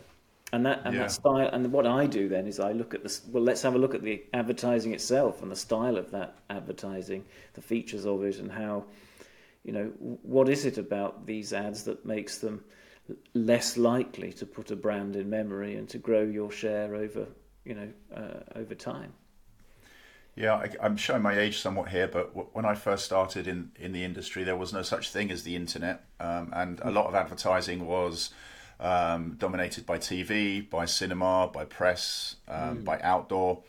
And 0.53 0.65
that 0.65 0.83
and 0.85 0.95
yeah. 0.95 1.03
that 1.03 1.13
style 1.13 1.51
and 1.53 1.73
what 1.73 1.87
I 1.87 2.07
do 2.07 2.29
then 2.29 2.47
is 2.47 2.61
I 2.61 2.71
look 2.71 2.95
at 2.95 3.03
this. 3.03 3.23
Well, 3.33 3.43
let's 3.43 3.63
have 3.63 3.75
a 3.75 3.79
look 3.79 3.95
at 3.95 4.03
the 4.03 4.23
advertising 4.33 4.95
itself 4.95 5.43
and 5.43 5.51
the 5.51 5.57
style 5.57 5.97
of 5.97 6.11
that 6.13 6.37
advertising, 6.51 7.25
the 7.55 7.61
features 7.61 8.07
of 8.07 8.23
it, 8.23 8.39
and 8.39 8.51
how, 8.51 8.85
you 9.65 9.73
know, 9.73 9.87
what 10.23 10.49
is 10.49 10.65
it 10.65 10.79
about 10.79 11.27
these 11.27 11.53
ads 11.53 11.83
that 11.85 12.07
makes 12.07 12.39
them 12.39 12.63
less 13.35 13.77
likely 13.77 14.33
to 14.33 14.47
put 14.47 14.71
a 14.71 14.77
brand 14.77 15.17
in 15.17 15.29
memory 15.29 15.77
and 15.77 15.89
to 15.89 15.99
grow 15.99 16.23
your 16.23 16.51
share 16.51 16.95
over 16.95 17.27
you 17.67 17.75
know 17.75 17.89
uh, 18.17 18.59
over 18.59 18.75
time. 18.75 19.13
Yeah, 20.37 20.67
I, 20.81 20.87
am 20.87 20.99
showing 20.99 21.23
my 21.23 21.39
age 21.39 21.59
somewhat 21.59 21.89
here, 21.89 22.07
but 22.07 22.55
when 22.55 22.67
I 22.67 22.75
first 22.75 23.07
started 23.07 23.49
in, 23.49 23.71
in 23.77 23.93
the 23.93 24.05
industry, 24.05 24.45
there 24.45 24.57
was 24.57 24.71
no 24.71 24.83
such 24.83 25.11
thing 25.11 25.31
as 25.31 25.45
the 25.45 25.57
internet, 25.57 26.05
um, 26.21 26.51
and 26.53 26.79
a 26.81 26.91
lot 26.91 27.07
of 27.07 27.15
advertising 27.15 27.87
was 27.87 28.35
um, 28.79 29.37
dominated 29.39 29.87
by 29.87 29.97
TV, 29.97 30.69
by 30.69 30.85
cinema, 30.85 31.49
by 31.51 31.65
press, 31.65 32.37
um, 32.49 32.79
mm. 32.79 32.85
by 32.85 33.01
outdoor. 33.01 33.63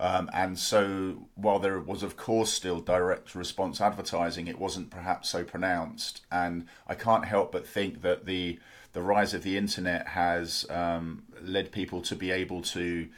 Um, 0.00 0.28
and 0.32 0.58
so, 0.58 1.28
while 1.36 1.60
there 1.60 1.78
was, 1.78 2.02
of 2.02 2.16
course, 2.16 2.52
still 2.52 2.80
direct 2.80 3.36
response 3.36 3.80
advertising, 3.80 4.48
it 4.48 4.58
wasn't 4.58 4.90
perhaps 4.90 5.28
so 5.28 5.44
pronounced. 5.44 6.22
And 6.32 6.66
I 6.88 6.94
can't 6.94 7.24
help 7.24 7.52
but 7.52 7.66
think 7.66 8.02
that 8.02 8.26
the 8.26 8.58
the 8.92 9.02
rise 9.02 9.34
of 9.34 9.42
the 9.42 9.56
internet 9.56 10.08
has 10.08 10.66
um, 10.70 11.22
led 11.42 11.70
people 11.70 12.00
to 12.02 12.16
be 12.16 12.30
able 12.30 12.62
to 12.62 13.08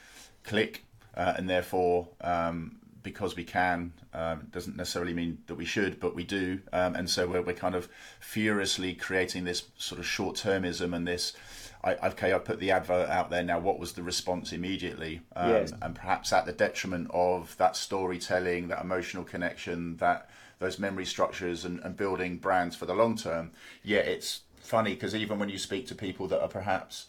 click, 0.43 0.85
uh, 1.15 1.35
and 1.37 1.49
therefore, 1.49 2.09
um, 2.23 2.80
because 3.03 3.37
we 3.37 3.45
can, 3.45 3.93
um, 4.13 4.49
doesn't 4.51 4.77
necessarily 4.77 5.15
mean 5.15 5.39
that 5.47 5.55
we 5.55 5.65
should, 5.65 6.01
but 6.01 6.15
we 6.15 6.25
do. 6.25 6.61
Um, 6.73 6.95
and 6.95 7.09
so 7.09 7.27
we're, 7.27 7.43
we're 7.43 7.55
kind 7.55 7.75
of 7.75 7.89
furiously 8.21 8.95
creating 8.95 9.45
this 9.45 9.65
sort 9.77 9.99
of 9.99 10.07
short 10.07 10.37
termism 10.37 10.95
and 10.95 11.07
this. 11.07 11.35
I, 11.83 11.95
okay, 12.09 12.35
I 12.35 12.39
put 12.39 12.61
the 12.61 12.71
advert 12.73 13.09
out 13.09 13.31
there 13.31 13.43
now. 13.43 13.59
What 13.59 13.79
was 13.79 13.93
the 13.93 14.03
response 14.03 14.53
immediately? 14.53 15.23
Um, 15.35 15.51
yes. 15.51 15.73
And 15.81 15.95
perhaps 15.95 16.33
at 16.33 16.45
the 16.45 16.53
detriment 16.53 17.11
of 17.13 17.57
that 17.57 17.75
storytelling, 17.77 18.69
that 18.69 18.83
emotional 18.83 19.25
connection, 19.25 19.97
that 19.97 20.29
those 20.59 20.79
memory 20.79 21.07
structures, 21.07 21.65
and, 21.65 21.81
and 21.81 21.97
building 21.97 22.37
brands 22.37 22.77
for 22.77 22.87
the 22.87 22.95
long 22.95 23.17
term. 23.17 23.51
Yeah, 23.83 24.01
it's 24.01 24.43
funny 24.61 24.95
because 24.95 25.15
even 25.15 25.39
when 25.39 25.49
you 25.49 25.59
speak 25.59 25.87
to 25.89 25.95
people 25.95 26.29
that 26.29 26.41
are 26.41 26.49
perhaps 26.49 27.07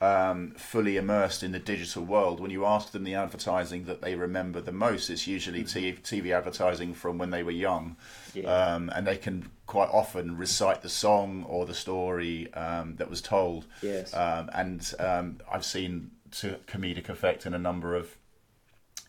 um, 0.00 0.52
fully 0.56 0.96
immersed 0.96 1.42
in 1.42 1.52
the 1.52 1.58
digital 1.58 2.04
world, 2.04 2.38
when 2.38 2.50
you 2.50 2.64
ask 2.64 2.92
them 2.92 3.04
the 3.04 3.14
advertising 3.14 3.84
that 3.84 4.00
they 4.00 4.14
remember 4.14 4.60
the 4.60 4.72
most, 4.72 5.10
it's 5.10 5.26
usually 5.26 5.64
mm-hmm. 5.64 6.02
TV 6.02 6.36
advertising 6.36 6.94
from 6.94 7.18
when 7.18 7.30
they 7.30 7.42
were 7.42 7.50
young. 7.50 7.96
Yeah. 8.34 8.50
Um, 8.50 8.90
and 8.94 9.06
they 9.06 9.16
can 9.16 9.50
quite 9.66 9.88
often 9.90 10.36
recite 10.36 10.82
the 10.82 10.88
song 10.88 11.44
or 11.48 11.66
the 11.66 11.74
story 11.74 12.52
um, 12.54 12.96
that 12.96 13.10
was 13.10 13.20
told. 13.20 13.66
Yes. 13.82 14.14
Um, 14.14 14.50
and 14.54 14.94
um, 15.00 15.40
I've 15.50 15.64
seen 15.64 16.12
to 16.32 16.56
comedic 16.66 17.08
effect 17.08 17.46
in 17.46 17.54
a 17.54 17.58
number 17.58 17.96
of 17.96 18.16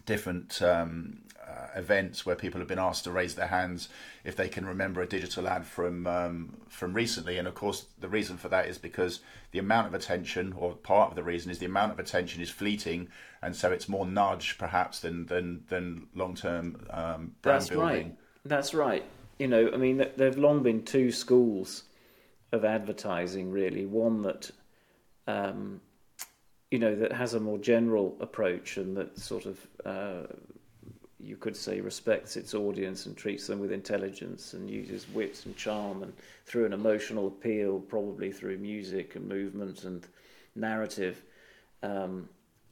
different 0.06 0.62
um, 0.62 1.22
uh, 1.50 1.68
events 1.76 2.26
where 2.26 2.36
people 2.36 2.60
have 2.60 2.68
been 2.68 2.80
asked 2.80 3.04
to 3.06 3.12
raise 3.12 3.36
their 3.36 3.48
hands 3.48 3.90
if 4.24 4.36
they 4.36 4.48
can 4.48 4.66
remember 4.66 5.02
a 5.02 5.08
digital 5.08 5.48
ad 5.48 5.66
from 5.66 6.06
um, 6.06 6.58
from 6.70 6.94
recently. 6.94 7.38
And 7.38 7.48
of 7.48 7.56
course, 7.56 7.86
the 8.00 8.10
reason 8.10 8.38
for 8.38 8.50
that 8.50 8.68
is 8.68 8.78
because 8.78 9.22
the 9.52 9.60
amount 9.60 9.88
of 9.88 9.94
attention, 9.94 10.54
or 10.54 10.74
part 10.74 11.10
of 11.10 11.16
the 11.16 11.24
reason, 11.24 11.52
is 11.52 11.60
the 11.60 11.66
amount 11.66 11.92
of 11.92 12.00
attention 12.00 12.42
is 12.42 12.50
fleeting, 12.50 13.10
and 13.42 13.56
so 13.56 13.72
it's 13.72 13.90
more 13.90 14.06
nudge 14.06 14.58
perhaps 14.58 15.00
than 15.00 15.26
than 15.26 15.64
than 15.70 16.08
long 16.14 16.36
term 16.36 16.86
um, 16.92 17.36
brand 17.42 17.62
That's 17.62 17.70
building. 17.70 17.88
right. 17.88 18.18
That's 18.46 18.74
right. 18.74 19.04
You 19.38 19.48
know, 19.48 19.72
I 19.74 19.78
mean, 19.78 19.98
there 19.98 20.28
have 20.28 20.38
long 20.38 20.64
been 20.64 20.84
two 20.84 21.12
schools 21.12 21.84
of 22.52 22.66
advertising. 22.66 23.52
Really, 23.52 23.86
one 23.86 24.22
that. 24.24 24.52
Um, 25.28 25.82
you 26.72 26.78
know 26.78 26.96
that 26.96 27.12
has 27.12 27.34
a 27.34 27.40
more 27.40 27.58
general 27.58 28.16
approach 28.20 28.78
and 28.78 28.96
that 28.96 29.18
sort 29.18 29.46
of 29.48 29.58
uh, 29.86 30.28
you 31.22 31.36
could 31.36 31.56
say 31.56 31.82
respects 31.82 32.38
its 32.38 32.54
audience 32.54 33.06
and 33.06 33.16
treats 33.18 33.48
them 33.48 33.60
with 33.60 33.72
intelligence 33.72 34.54
and 34.54 34.70
uses 34.70 35.06
wit 35.10 35.42
and 35.46 35.56
charm 35.58 36.04
and 36.04 36.14
through 36.46 36.66
an 36.66 36.74
emotional 36.74 37.28
appeal, 37.28 37.80
probably 37.80 38.32
through 38.32 38.58
music 38.58 39.16
and 39.16 39.28
movement 39.28 39.84
and 39.84 40.08
narrative, 40.56 41.22
um, 41.84 42.28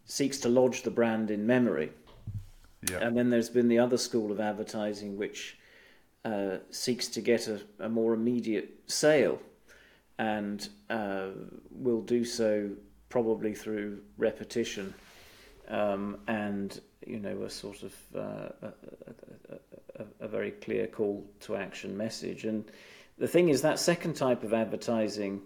seeks 0.05 0.37
to 0.39 0.49
lodge 0.49 0.83
the 0.83 0.91
brand 0.91 1.29
in 1.29 1.45
memory. 1.45 1.91
Yeah. 2.89 2.99
And 2.99 3.17
then 3.17 3.29
there's 3.29 3.49
been 3.49 3.67
the 3.67 3.79
other 3.79 3.97
school 3.97 4.31
of 4.31 4.39
advertising 4.39 5.17
which 5.17 5.57
uh, 6.23 6.57
seeks 6.71 7.07
to 7.09 7.21
get 7.21 7.47
a, 7.47 7.61
a, 7.79 7.89
more 7.89 8.13
immediate 8.13 8.69
sale 8.87 9.39
and 10.19 10.69
uh, 10.89 11.27
will 11.71 12.01
do 12.01 12.23
so 12.23 12.69
probably 13.09 13.53
through 13.53 14.01
repetition 14.17 14.93
um, 15.69 16.17
and 16.27 16.81
you 17.07 17.19
know 17.19 17.43
a 17.43 17.49
sort 17.49 17.83
of 17.83 17.93
uh, 18.15 18.49
a, 18.61 18.73
a, 19.99 20.05
a, 20.21 20.27
very 20.27 20.51
clear 20.51 20.87
call 20.87 21.25
to 21.41 21.55
action 21.55 21.95
message. 21.97 22.45
And 22.45 22.65
the 23.17 23.27
thing 23.27 23.49
is 23.49 23.61
that 23.61 23.79
second 23.79 24.15
type 24.15 24.43
of 24.43 24.53
advertising 24.53 25.41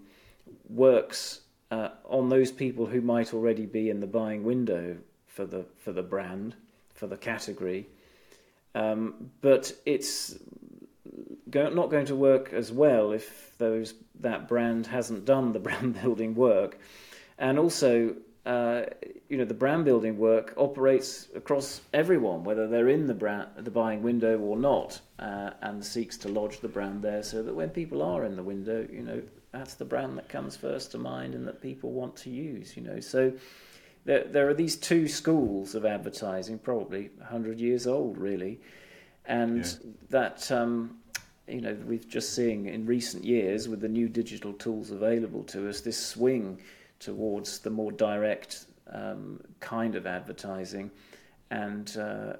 works 0.68 1.40
uh, 1.70 1.90
on 2.04 2.28
those 2.28 2.50
people 2.50 2.86
who 2.86 3.00
might 3.00 3.32
already 3.32 3.66
be 3.66 3.90
in 3.90 4.00
the 4.00 4.06
buying 4.06 4.44
window 4.44 4.96
for 5.26 5.46
the 5.46 5.64
for 5.78 5.92
the 5.92 6.02
brand 6.02 6.54
for 6.94 7.06
the 7.06 7.16
category, 7.16 7.86
um, 8.74 9.30
but 9.40 9.72
it's 9.86 10.36
go, 11.50 11.68
not 11.70 11.90
going 11.90 12.06
to 12.06 12.16
work 12.16 12.52
as 12.52 12.70
well 12.70 13.12
if 13.12 13.56
those 13.58 13.94
that 14.20 14.48
brand 14.48 14.86
hasn't 14.86 15.24
done 15.24 15.52
the 15.52 15.58
brand 15.66 16.00
building 16.00 16.34
work, 16.34 16.78
and 17.38 17.58
also 17.58 18.14
uh, 18.44 18.82
you 19.28 19.36
know 19.36 19.44
the 19.44 19.54
brand 19.54 19.84
building 19.84 20.18
work 20.18 20.52
operates 20.56 21.28
across 21.34 21.82
everyone, 21.92 22.42
whether 22.42 22.66
they're 22.66 22.88
in 22.88 23.06
the 23.06 23.14
brand 23.14 23.48
the 23.56 23.70
buying 23.70 24.02
window 24.02 24.38
or 24.38 24.56
not, 24.56 25.00
uh, 25.20 25.50
and 25.62 25.84
seeks 25.84 26.16
to 26.18 26.28
lodge 26.28 26.58
the 26.60 26.68
brand 26.68 27.02
there, 27.02 27.22
so 27.22 27.42
that 27.42 27.54
when 27.54 27.70
people 27.70 28.02
are 28.02 28.24
in 28.24 28.34
the 28.34 28.42
window, 28.42 28.86
you 28.90 29.02
know 29.02 29.22
that's 29.52 29.74
the 29.74 29.84
brand 29.84 30.18
that 30.18 30.28
comes 30.28 30.56
first 30.56 30.90
to 30.90 30.98
mind 30.98 31.34
and 31.34 31.46
that 31.46 31.60
people 31.60 31.92
want 31.92 32.16
to 32.16 32.30
use. 32.30 32.76
You 32.76 32.82
know, 32.82 32.98
so 32.98 33.32
there 34.04 34.24
there 34.24 34.48
are 34.48 34.54
these 34.54 34.74
two 34.74 35.06
schools 35.06 35.76
of 35.76 35.84
advertising, 35.86 36.58
probably 36.58 37.10
hundred 37.24 37.60
years 37.60 37.86
old, 37.86 38.18
really, 38.18 38.60
and 39.24 39.64
yeah. 39.64 39.90
that. 40.10 40.50
Um, 40.50 40.98
you 41.48 41.60
know, 41.60 41.76
we've 41.86 42.08
just 42.08 42.34
seeing 42.34 42.66
in 42.66 42.86
recent 42.86 43.24
years 43.24 43.68
with 43.68 43.80
the 43.80 43.88
new 43.88 44.08
digital 44.08 44.52
tools 44.52 44.92
available 44.92 45.42
to 45.42 45.68
us, 45.68 45.80
this 45.80 45.98
swing 45.98 46.56
towards 47.02 47.58
the 47.58 47.70
more 47.70 47.92
direct 47.92 48.66
um, 48.92 49.40
kind 49.60 49.94
of 49.96 50.06
advertising. 50.06 50.90
And 51.50 51.96
uh, 51.96 52.34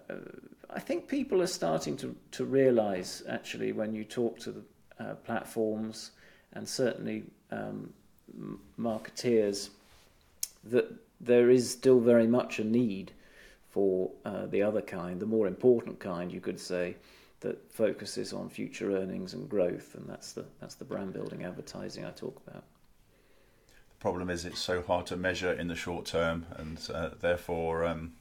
I 0.71 0.81
think 0.81 1.09
people 1.09 1.43
are 1.43 1.47
starting 1.47 1.97
to, 1.99 2.15
to 2.33 2.45
realize, 2.45 3.23
actually, 3.29 3.73
when 3.73 3.95
you 3.95 4.05
talk 4.05 4.39
to 4.41 4.53
the 4.53 4.63
uh, 4.99 5.15
platforms 5.17 6.13
and 6.53 6.69
certainly 6.69 7.25
um, 7.51 7.93
marketeers, 8.79 9.71
that 10.65 10.87
there 11.21 11.51
is 11.51 11.71
still 11.71 12.01
very 12.01 12.27
much 12.27 12.59
a 12.59 12.65
need 12.65 13.13
for 13.71 14.11
uh, 14.25 14.47
the 14.47 14.63
other 14.63 14.83
kind, 14.83 15.19
the 15.21 15.27
more 15.27 15.47
important 15.47 15.99
kind, 15.99 16.31
you 16.31 16.41
could 16.41 16.61
say, 16.61 16.97
that 17.41 17.73
focuses 17.73 18.33
on 18.33 18.49
future 18.49 18.97
earnings 18.97 19.35
and 19.35 19.49
growth, 19.49 19.95
and 19.95 20.09
that's 20.09 20.33
the 20.33 20.45
that's 20.61 20.77
the 20.77 20.85
brand 20.85 21.13
building 21.13 21.43
advertising 21.45 22.05
I 22.05 22.11
talk 22.11 22.41
about. 22.47 22.65
Problem 24.03 24.29
is 24.29 24.45
it's 24.45 24.61
so 24.61 24.83
hard 24.83 25.07
to 25.07 25.17
measure 25.17 25.53
in 25.53 25.69
the 25.69 25.77
short 25.77 26.07
term, 26.07 26.45
and 26.57 26.79
uh, 26.93 27.11
therefore 27.21 27.87
um, 27.87 28.13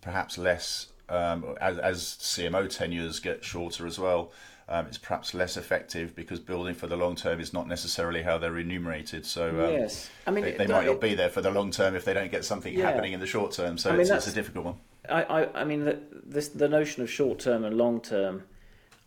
perhaps 0.00 0.38
less 0.38 0.92
um, 1.08 1.56
as, 1.60 1.78
as 1.78 2.02
CMO 2.20 2.68
tenures 2.68 3.18
get 3.18 3.42
shorter 3.44 3.86
as 3.86 3.98
well 3.98 4.32
um, 4.68 4.86
it's 4.86 4.98
perhaps 4.98 5.34
less 5.34 5.56
effective 5.56 6.14
because 6.14 6.40
building 6.40 6.74
for 6.74 6.86
the 6.86 6.96
long 6.96 7.16
term 7.16 7.38
is 7.38 7.52
not 7.52 7.68
necessarily 7.68 8.22
how 8.22 8.38
they're 8.38 8.52
remunerated. 8.52 9.26
So 9.26 9.48
um, 9.48 9.72
yes, 9.72 10.10
I 10.26 10.30
mean 10.30 10.44
they, 10.44 10.52
they 10.52 10.66
might 10.66 10.86
not 10.86 11.00
be 11.00 11.14
there 11.14 11.28
for 11.28 11.42
the 11.42 11.50
long 11.50 11.70
term 11.70 11.94
if 11.94 12.04
they 12.04 12.14
don't 12.14 12.30
get 12.30 12.44
something 12.44 12.72
yeah. 12.72 12.86
happening 12.86 13.12
in 13.12 13.20
the 13.20 13.26
short 13.26 13.52
term. 13.52 13.76
So 13.76 13.90
I 13.90 13.92
mean, 13.92 14.02
it's, 14.02 14.10
it's, 14.10 14.26
a 14.26 14.32
difficult 14.32 14.64
one. 14.64 14.76
I, 15.08 15.22
I, 15.22 15.60
I 15.60 15.64
mean, 15.64 15.84
the, 15.84 15.98
this, 16.24 16.48
the 16.48 16.68
notion 16.68 17.02
of 17.02 17.10
short 17.10 17.38
term 17.38 17.64
and 17.64 17.76
long 17.76 18.00
term, 18.00 18.44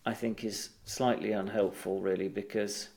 I 0.06 0.14
think, 0.14 0.44
is 0.44 0.70
slightly 0.86 1.32
unhelpful, 1.32 2.02
really, 2.02 2.28
because. 2.28 2.90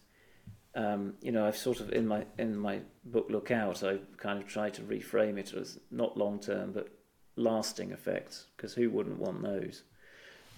Um, 0.74 1.14
you 1.20 1.32
know, 1.32 1.46
I've 1.46 1.56
sort 1.56 1.80
of 1.80 1.92
in 1.92 2.06
my 2.06 2.24
in 2.38 2.56
my 2.56 2.80
book 3.04 3.26
Look 3.28 3.50
Out, 3.50 3.82
I 3.82 3.98
kind 4.16 4.40
of 4.40 4.46
tried 4.48 4.74
to 4.74 4.82
reframe 4.82 5.36
it 5.36 5.52
as 5.52 5.78
not 5.90 6.16
long 6.16 6.38
term 6.38 6.72
but 6.72 6.88
lasting 7.36 7.90
effects, 7.90 8.46
because 8.56 8.74
who 8.74 8.90
wouldn't 8.90 9.18
want 9.18 9.42
those? 9.42 9.82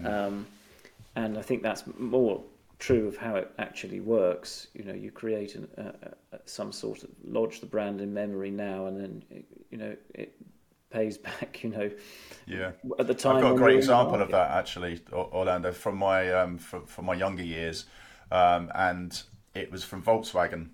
Mm. 0.01 0.07
Um, 0.07 0.47
and 1.17 1.39
I 1.39 1.43
think 1.43 1.63
that's 1.63 1.85
more 1.99 2.43
true 2.79 3.07
of 3.07 3.17
how 3.17 3.37
it 3.37 3.51
actually 3.59 4.01
works. 4.01 4.67
You 4.75 4.85
know, 4.85 4.95
you 4.95 5.11
create 5.11 5.55
an, 5.55 5.69
uh, 5.79 6.09
some 6.47 6.73
sort 6.73 7.05
of 7.05 7.11
lodge 7.25 7.61
the 7.61 7.67
brand 7.67 8.01
in 8.01 8.13
memory 8.13 8.51
now, 8.51 8.87
and 8.87 9.01
then 9.01 9.45
you 9.71 9.79
know 9.79 9.97
it 10.15 10.35
pays 10.91 11.19
back. 11.29 11.63
You 11.63 11.71
know, 11.71 11.91
yeah. 12.47 12.73
At 12.99 13.07
the 13.07 13.15
time, 13.15 13.37
I've 13.37 13.43
got 13.43 13.53
a 13.55 13.57
great 13.57 13.77
example 13.77 14.21
of 14.21 14.31
that 14.31 14.51
actually, 14.51 15.01
Orlando, 15.13 15.73
from 15.73 15.97
my 15.97 16.33
um, 16.33 16.59
from, 16.59 16.87
from 16.87 17.07
my 17.07 17.15
younger 17.15 17.45
years, 17.45 17.87
um, 18.31 18.71
and 18.75 19.23
it 19.55 19.71
was 19.71 19.85
from 19.85 20.03
Volkswagen, 20.03 20.71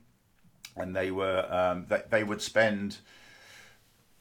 and 0.76 0.94
they 0.94 1.10
were 1.10 1.46
um, 1.50 1.86
they, 1.88 2.02
they 2.10 2.24
would 2.24 2.42
spend 2.42 2.98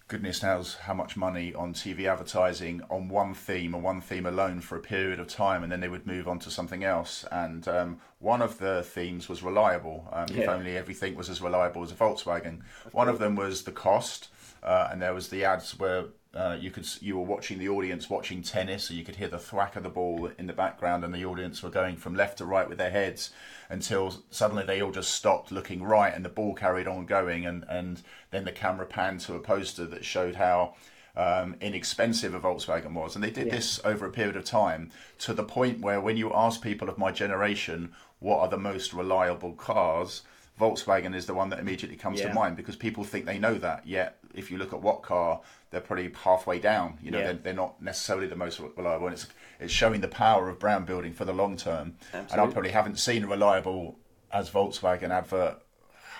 goodness 0.08 0.42
knows 0.42 0.76
how 0.76 0.94
much 0.94 1.18
money 1.18 1.54
on 1.54 1.74
TV 1.74 2.06
advertising 2.06 2.82
on 2.90 3.10
one 3.10 3.34
theme 3.34 3.76
or 3.76 3.82
one 3.82 4.00
theme 4.00 4.26
alone 4.26 4.62
for 4.62 4.78
a 4.78 4.82
period 4.82 5.20
of 5.20 5.28
time, 5.28 5.64
and 5.64 5.72
then 5.72 5.82
they 5.82 5.90
would 5.90 6.08
move 6.08 6.28
on 6.28 6.40
to 6.40 6.50
something 6.50 6.84
else. 6.84 7.26
And 7.32 7.68
um, 7.68 8.02
one 8.20 8.42
of 8.42 8.58
the 8.58 8.84
themes 8.84 9.28
was 9.28 9.44
reliable. 9.44 10.08
Um, 10.14 10.28
yeah. 10.34 10.44
If 10.44 10.50
only 10.50 10.78
everything 10.78 11.16
was 11.16 11.30
as 11.30 11.42
reliable 11.42 11.84
as 11.84 11.92
a 11.92 11.96
Volkswagen. 11.96 12.62
One 12.92 13.10
of 13.10 13.20
them 13.20 13.36
was 13.36 13.64
the 13.64 13.72
cost, 13.72 14.30
uh, 14.64 14.88
and 14.92 15.02
there 15.02 15.14
was 15.14 15.28
the 15.28 15.44
ads 15.44 15.78
where 15.78 16.06
uh, 16.34 16.57
you 16.60 16.69
could 16.72 16.88
you 17.01 17.17
were 17.17 17.24
watching 17.24 17.57
the 17.57 17.69
audience 17.69 18.10
watching 18.10 18.41
tennis, 18.41 18.86
so 18.86 18.93
you 18.93 19.03
could 19.03 19.15
hear 19.15 19.27
the 19.27 19.39
thwack 19.39 19.75
of 19.75 19.84
the 19.84 19.89
ball 19.89 20.29
in 20.38 20.48
the 20.48 20.53
background, 20.53 21.03
and 21.03 21.13
the 21.13 21.25
audience 21.25 21.63
were 21.63 21.69
going 21.69 21.96
from 21.96 22.15
left 22.15 22.38
to 22.38 22.46
right 22.46 22.67
with 22.69 22.77
their 22.77 22.91
heads 22.91 23.31
until 23.69 24.13
suddenly 24.29 24.63
they 24.63 24.81
all 24.81 24.91
just 24.91 25.12
stopped 25.12 25.51
looking 25.51 25.81
right, 25.84 26.13
and 26.13 26.24
the 26.24 26.29
ball 26.29 26.53
carried 26.53 26.88
on 26.88 27.05
going, 27.05 27.46
and 27.46 27.65
and 27.69 28.03
then 28.31 28.46
the 28.46 28.51
camera 28.51 28.86
panned 28.86 29.19
to 29.22 29.36
a 29.36 29.39
poster 29.39 29.86
that 29.86 30.05
showed 30.05 30.36
how. 30.36 30.75
Um, 31.15 31.55
inexpensive 31.62 32.36
a 32.36 32.39
Volkswagen 32.39 32.93
was, 32.93 33.15
and 33.15 33.24
they 33.24 33.31
did 33.31 33.48
yeah. 33.48 33.55
this 33.55 33.81
over 33.84 34.05
a 34.05 34.12
period 34.12 34.36
of 34.36 34.46
time 34.46 34.91
to 35.17 35.34
the 35.34 35.43
point 35.43 35.79
where 35.79 36.00
when 36.00 36.15
you 36.15 36.31
ask 36.31 36.62
people 36.62 36.89
of 36.89 37.00
my 37.00 37.12
generation 37.12 37.91
what 38.19 38.38
are 38.38 38.48
the 38.48 38.55
most 38.55 38.93
reliable 38.93 39.53
cars, 39.53 40.22
Volkswagen 40.60 41.16
is 41.16 41.26
the 41.26 41.34
one 41.34 41.50
that 41.50 41.60
immediately 41.60 41.98
comes 41.98 42.20
yeah. 42.20 42.30
to 42.30 42.34
mind 42.34 42.58
because 42.58 42.76
people 42.76 43.04
think 43.04 43.26
they 43.26 43.38
know 43.38 43.56
that. 43.56 43.88
Yet, 43.88 44.18
if 44.34 44.50
you 44.50 44.58
look 44.58 44.74
at 44.74 44.82
what 44.82 45.04
car 45.04 45.42
they're 45.70 45.82
probably 45.82 46.12
halfway 46.24 46.60
down. 46.60 46.98
You 47.02 47.12
know, 47.12 47.20
yeah. 47.20 47.26
they're, 47.26 47.34
they're, 47.36 47.54
not 47.54 47.82
necessarily 47.82 48.28
the 48.28 48.36
most 48.36 48.60
reliable. 48.78 49.08
And 49.08 49.14
it's 49.14 49.28
it's 49.60 49.74
showing 49.74 50.02
the 50.02 50.08
power 50.08 50.50
of 50.50 50.60
brand 50.60 50.86
building 50.86 51.13
for 51.13 51.26
the 51.26 51.34
long 51.34 51.58
term. 51.58 51.96
Absolutely. 52.13 52.32
And 52.32 52.41
I 52.41 52.54
probably 52.54 52.72
haven't 52.72 53.00
seen 53.00 53.24
a 53.24 53.28
reliable 53.28 54.00
as 54.32 54.50
Volkswagen 54.50 55.10
advert. 55.10 55.62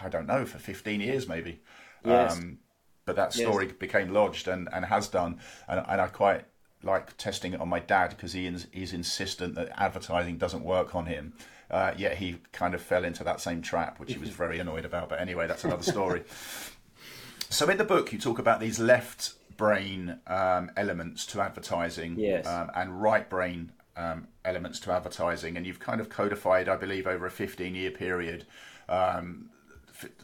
I 0.02 0.10
don't 0.10 0.28
know 0.28 0.46
for 0.46 0.60
15 0.60 1.02
years 1.02 1.28
maybe. 1.28 1.62
Yes. 2.06 2.38
Um, 2.38 2.60
but 3.06 3.16
that 3.16 3.34
story 3.34 3.68
yes. 3.68 3.76
became 3.76 4.12
lodged 4.12 4.50
and, 4.50 4.68
and 4.74 4.84
has 4.84 5.08
done, 5.08 5.40
and, 5.70 5.84
and 5.88 6.02
I 6.02 6.08
quite 6.08 6.44
like 6.84 7.18
testing 7.18 7.54
it 7.54 7.62
on 7.62 7.70
my 7.70 7.80
dad 7.80 8.10
because 8.10 8.34
he 8.34 8.46
is, 8.46 8.68
he's 8.72 8.94
insistent 8.94 9.56
that 9.56 9.70
advertising 9.76 10.38
doesn't 10.38 10.64
work 10.64 10.96
on 10.96 11.06
him. 11.06 11.34
Uh, 11.70 11.94
yet 11.98 12.18
he 12.18 12.38
kind 12.54 12.74
of 12.74 12.82
fell 12.82 13.04
into 13.04 13.24
that 13.24 13.42
same 13.42 13.62
trap, 13.62 14.00
which 14.00 14.14
he 14.14 14.20
was 14.20 14.30
very 14.44 14.60
annoyed 14.60 14.86
about. 14.86 15.10
But 15.10 15.20
anyway, 15.20 15.48
that's 15.48 15.66
another 15.66 15.84
story. 15.84 16.24
So 17.50 17.70
in 17.70 17.78
the 17.78 17.84
book, 17.84 18.14
you 18.14 18.20
talk 18.20 18.40
about 18.40 18.60
these 18.60 18.80
left 18.80 19.34
brain 19.58 20.20
um, 20.28 20.72
elements 20.78 21.26
to 21.26 21.42
advertising 21.42 22.18
yes. 22.18 22.46
um, 22.46 22.72
and 22.76 23.02
right 23.02 23.28
brain 23.30 23.72
um, 23.98 24.28
elements 24.46 24.80
to 24.82 24.92
advertising, 24.92 25.58
and 25.58 25.66
you've 25.66 25.80
kind 25.80 26.00
of 26.00 26.10
codified, 26.10 26.70
I 26.70 26.78
believe, 26.78 27.08
over 27.08 27.26
a 27.26 27.32
15 27.32 27.74
year 27.74 27.92
period, 27.92 28.46
um, 28.88 29.50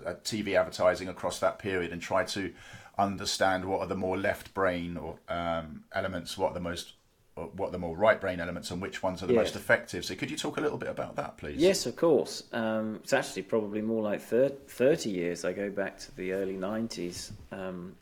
uh, 0.06 0.14
TV 0.24 0.56
advertising 0.56 1.10
across 1.10 1.40
that 1.40 1.60
period, 1.60 1.92
and 1.92 2.02
tried 2.02 2.28
to 2.30 2.54
understand 2.98 3.66
what 3.66 3.80
are 3.80 3.88
the 3.88 3.96
more 3.96 4.18
left 4.18 4.54
brain 4.54 4.98
or 4.98 5.16
um, 5.28 5.84
elements, 5.94 6.38
what 6.38 6.52
are 6.52 6.54
the 6.54 6.60
most 6.60 6.94
what 7.36 7.70
are 7.70 7.72
the 7.72 7.80
more 7.80 7.98
right 7.98 8.22
brain 8.22 8.40
elements 8.40 8.70
and 8.70 8.80
which 8.80 9.02
ones 9.02 9.24
are 9.24 9.26
the 9.26 9.34
most 9.34 9.56
effective. 9.56 10.06
So, 10.06 10.14
could 10.14 10.30
you 10.30 10.38
talk 10.38 10.58
a 10.58 10.62
little 10.62 10.78
bit 10.78 10.90
about 10.90 11.16
that, 11.16 11.38
please? 11.38 11.58
Yes, 11.60 11.88
of 11.88 11.96
course. 11.96 12.44
Um, 12.54 13.00
it's 13.04 13.14
actually 13.14 13.42
probably 13.44 13.82
more 13.82 14.04
like 14.04 14.22
30 14.22 15.10
years. 15.10 15.44
I 15.44 15.52
go 15.52 15.72
back 15.72 15.98
to 16.00 16.16
the 16.16 16.34
early 16.34 16.56
90s. 16.56 17.32
Um, 17.52 17.96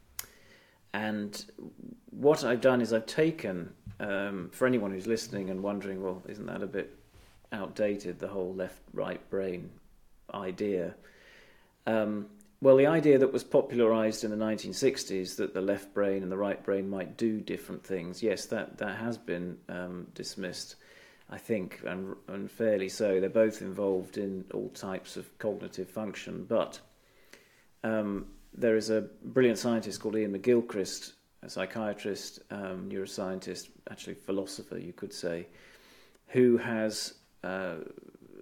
and 0.94 1.46
what 2.10 2.44
I've 2.44 2.60
done 2.60 2.82
is 2.82 2.92
I've 2.92 3.06
taken, 3.06 3.74
um, 4.02 4.50
for 4.52 4.68
anyone 4.68 4.92
who's 4.92 5.08
listening 5.08 5.50
and 5.50 5.64
wondering, 5.64 6.04
well, 6.04 6.22
isn't 6.28 6.48
that 6.48 6.62
a 6.62 6.68
bit 6.68 6.94
outdated, 7.54 8.20
the 8.20 8.28
whole 8.28 8.54
left 8.54 8.82
right 8.94 9.28
brain 9.30 9.70
idea? 10.34 10.94
Um, 11.88 12.28
well, 12.62 12.78
the 12.78 12.86
idea 12.86 13.18
that 13.18 13.34
was 13.34 13.44
popularized 13.44 14.24
in 14.24 14.30
the 14.30 14.38
1960s 14.38 15.36
that 15.38 15.54
the 15.56 15.62
left 15.62 15.96
brain 15.96 16.22
and 16.22 16.32
the 16.32 16.38
right 16.38 16.64
brain 16.64 16.88
might 16.88 17.18
do 17.18 17.42
different 17.42 17.84
things, 17.84 18.22
yes, 18.22 18.46
that, 18.46 18.78
that 18.78 18.98
has 18.98 19.18
been 19.18 19.58
um, 19.68 20.06
dismissed, 20.14 20.76
I 21.32 21.40
think, 21.40 21.82
and, 21.88 22.16
and 22.28 22.52
fairly 22.52 22.88
so. 22.88 23.20
They're 23.20 23.32
both 23.32 23.64
involved 23.64 24.20
in 24.20 24.46
all 24.54 24.70
types 24.70 25.18
of 25.18 25.36
cognitive 25.40 25.90
function, 25.90 26.46
but 26.48 26.80
um, 27.84 28.28
there 28.54 28.78
is 28.78 28.92
a 28.92 29.02
brilliant 29.24 29.58
scientist 29.58 30.00
called 30.00 30.16
Ian 30.16 30.38
McGilchrist, 30.38 31.14
a 31.42 31.50
psychiatrist, 31.50 32.42
um, 32.52 32.88
neuroscientist, 32.88 33.70
actually 33.90 34.14
philosopher, 34.14 34.78
you 34.78 34.94
could 34.94 35.14
say, 35.14 35.48
who 36.28 36.58
has 36.58 37.16
uh, 37.44 37.78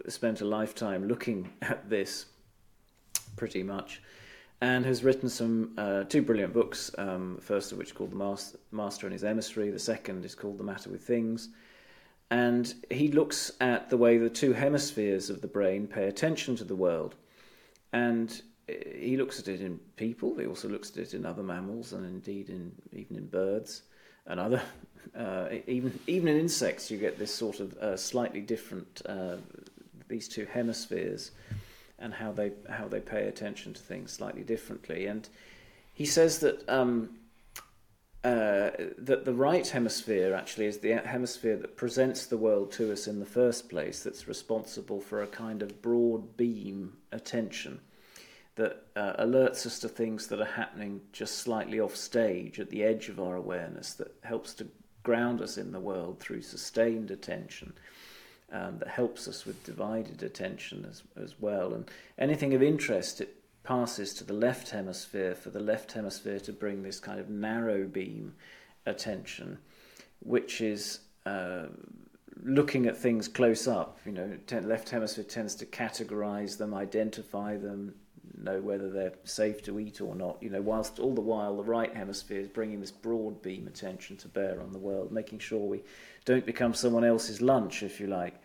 spent 0.10 0.42
a 0.42 0.46
lifetime 0.46 1.08
looking 1.08 1.50
at 1.62 1.90
this 1.90 2.26
pretty 3.40 3.64
much 3.64 4.02
and 4.62 4.86
has 4.86 5.04
written 5.04 5.30
some 5.30 5.74
uh, 5.78 6.04
two 6.04 6.22
brilliant 6.22 6.54
books. 6.54 6.92
Um, 6.98 7.36
the 7.38 7.42
first 7.42 7.72
of 7.72 7.78
which 7.78 7.96
called 7.96 8.12
The 8.12 8.58
Master, 8.72 9.08
and 9.08 9.14
His 9.14 9.24
Emissary. 9.24 9.70
The 9.72 9.80
second 9.80 10.26
is 10.26 10.36
called 10.36 10.58
The 10.58 10.64
Matter 10.64 10.90
with 10.90 11.02
Things. 11.02 11.50
And 12.32 12.72
he 12.92 13.08
looks 13.08 13.52
at 13.60 13.90
the 13.90 13.98
way 13.98 14.18
the 14.18 14.30
two 14.30 14.54
hemispheres 14.54 15.30
of 15.30 15.42
the 15.42 15.48
brain 15.48 15.88
pay 15.88 16.08
attention 16.08 16.56
to 16.58 16.64
the 16.64 16.76
world. 16.76 17.16
And 17.94 18.42
uh, 18.70 18.74
he 18.96 19.18
looks 19.18 19.40
at 19.40 19.48
it 19.48 19.62
in 19.62 19.80
people. 19.96 20.38
He 20.38 20.46
also 20.46 20.68
looks 20.68 20.92
at 20.92 20.98
it 20.98 21.14
in 21.14 21.26
other 21.26 21.42
mammals, 21.42 21.94
and 21.94 22.06
indeed 22.06 22.50
in 22.50 22.74
even 22.92 23.16
in 23.16 23.28
birds 23.28 23.84
and 24.28 24.40
other 24.40 24.62
uh, 25.18 25.48
even 25.66 25.98
even 26.06 26.28
in 26.28 26.38
insects. 26.38 26.92
You 26.92 26.98
get 26.98 27.18
this 27.18 27.34
sort 27.34 27.62
of 27.62 27.74
uh, 27.78 27.98
slightly 27.98 28.42
different 28.42 29.02
uh, 29.08 29.38
these 30.08 30.28
two 30.28 30.46
hemispheres 30.46 31.32
and 32.00 32.14
how 32.14 32.32
they 32.32 32.52
how 32.70 32.88
they 32.88 33.00
pay 33.00 33.28
attention 33.28 33.74
to 33.74 33.82
things 33.82 34.12
slightly 34.12 34.44
differently. 34.44 35.06
And 35.06 35.28
he 35.94 36.06
says 36.06 36.40
that 36.40 36.68
um, 36.70 37.18
uh, 38.24 38.72
that 38.98 39.24
the 39.26 39.34
right 39.34 39.68
hemisphere 39.68 40.34
actually 40.34 40.66
is 40.66 40.80
the 40.80 40.92
hemisphere 40.92 41.56
that 41.58 41.78
presents 41.78 42.26
the 42.26 42.38
world 42.38 42.72
to 42.74 42.92
us 42.92 43.08
in 43.08 43.20
the 43.20 43.26
first 43.26 43.70
place. 43.70 44.04
That's 44.04 44.28
responsible 44.28 45.00
for 45.00 45.22
a 45.22 45.28
kind 45.28 45.62
of 45.62 45.82
broad 45.82 46.36
beam 46.36 46.98
attention 47.12 47.80
that 48.56 48.84
uh, 48.98 49.14
alerts 49.24 49.66
us 49.66 49.80
to 49.80 49.88
things 49.88 50.28
that 50.28 50.42
are 50.42 50.46
happening 50.46 51.00
just 51.14 51.38
slightly 51.38 51.80
off 51.80 51.96
stage 51.96 52.60
at 52.60 52.70
the 52.70 52.84
edge 52.84 53.08
of 53.08 53.20
our 53.20 53.38
awareness. 53.38 53.94
That 53.94 54.14
helps 54.24 54.54
to 54.56 54.68
ground 55.04 55.42
us 55.42 55.58
in 55.58 55.72
the 55.72 55.80
world 55.80 56.20
through 56.20 56.42
sustained 56.42 57.10
attention 57.10 57.72
um, 58.52 58.80
that 58.80 58.88
helps 58.88 59.28
us 59.28 59.46
with 59.46 59.64
divided 59.64 60.24
attention 60.24 60.86
as, 60.90 61.04
as 61.22 61.36
well. 61.40 61.74
And 61.74 61.90
anything 62.18 62.54
of 62.54 62.64
interest, 62.64 63.22
it 63.22 63.36
passes 63.64 64.14
to 64.16 64.24
the 64.24 64.34
left 64.34 64.70
hemisphere 64.70 65.36
for 65.36 65.50
the 65.50 65.60
left 65.60 65.92
hemisphere 65.92 66.40
to 66.40 66.54
bring 66.54 66.84
this 66.84 67.00
kind 67.00 67.20
of 67.20 67.30
narrow 67.30 67.86
beam 67.86 68.34
attention, 68.86 69.58
which 70.20 70.62
is 70.62 71.02
uh, 71.26 71.66
looking 72.44 72.86
at 72.88 72.98
things 72.98 73.28
close 73.28 73.68
up. 73.68 74.00
You 74.06 74.12
know, 74.12 74.38
left 74.62 74.90
hemisphere 74.90 75.26
tends 75.26 75.56
to 75.56 75.66
categorize 75.66 76.58
them, 76.58 76.74
identify 76.74 77.58
them, 77.58 77.94
know 78.42 78.60
whether 78.62 78.90
they're 78.90 79.14
safe 79.24 79.62
to 79.64 79.80
eat 79.80 80.02
or 80.02 80.16
not. 80.16 80.42
You 80.42 80.50
know, 80.50 80.62
whilst 80.62 81.00
all 81.00 81.14
the 81.14 81.22
while 81.22 81.58
the 81.58 81.64
right 81.64 81.94
hemisphere 81.96 82.40
is 82.40 82.48
bringing 82.48 82.80
this 82.80 82.92
broad 82.92 83.42
beam 83.42 83.68
attention 83.68 84.18
to 84.18 84.28
bear 84.28 84.62
on 84.62 84.72
the 84.72 84.80
world, 84.80 85.12
making 85.12 85.40
sure 85.40 85.60
we 85.60 85.82
don't 86.26 86.46
become 86.46 86.74
someone 86.74 87.04
else's 87.04 87.42
lunch, 87.42 87.84
if 87.84 88.00
you 88.00 88.08
like. 88.08 88.36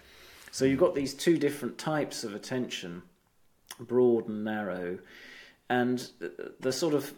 So 0.51 0.65
you've 0.65 0.81
got 0.81 0.95
these 0.95 1.15
two 1.15 1.37
different 1.37 1.79
types 1.79 2.25
of 2.25 2.35
attention, 2.35 3.03
broad 3.81 4.29
and 4.29 4.45
narrow, 4.45 4.99
and 5.69 6.09
the 6.61 6.73
sort 6.73 6.95
of 6.95 7.13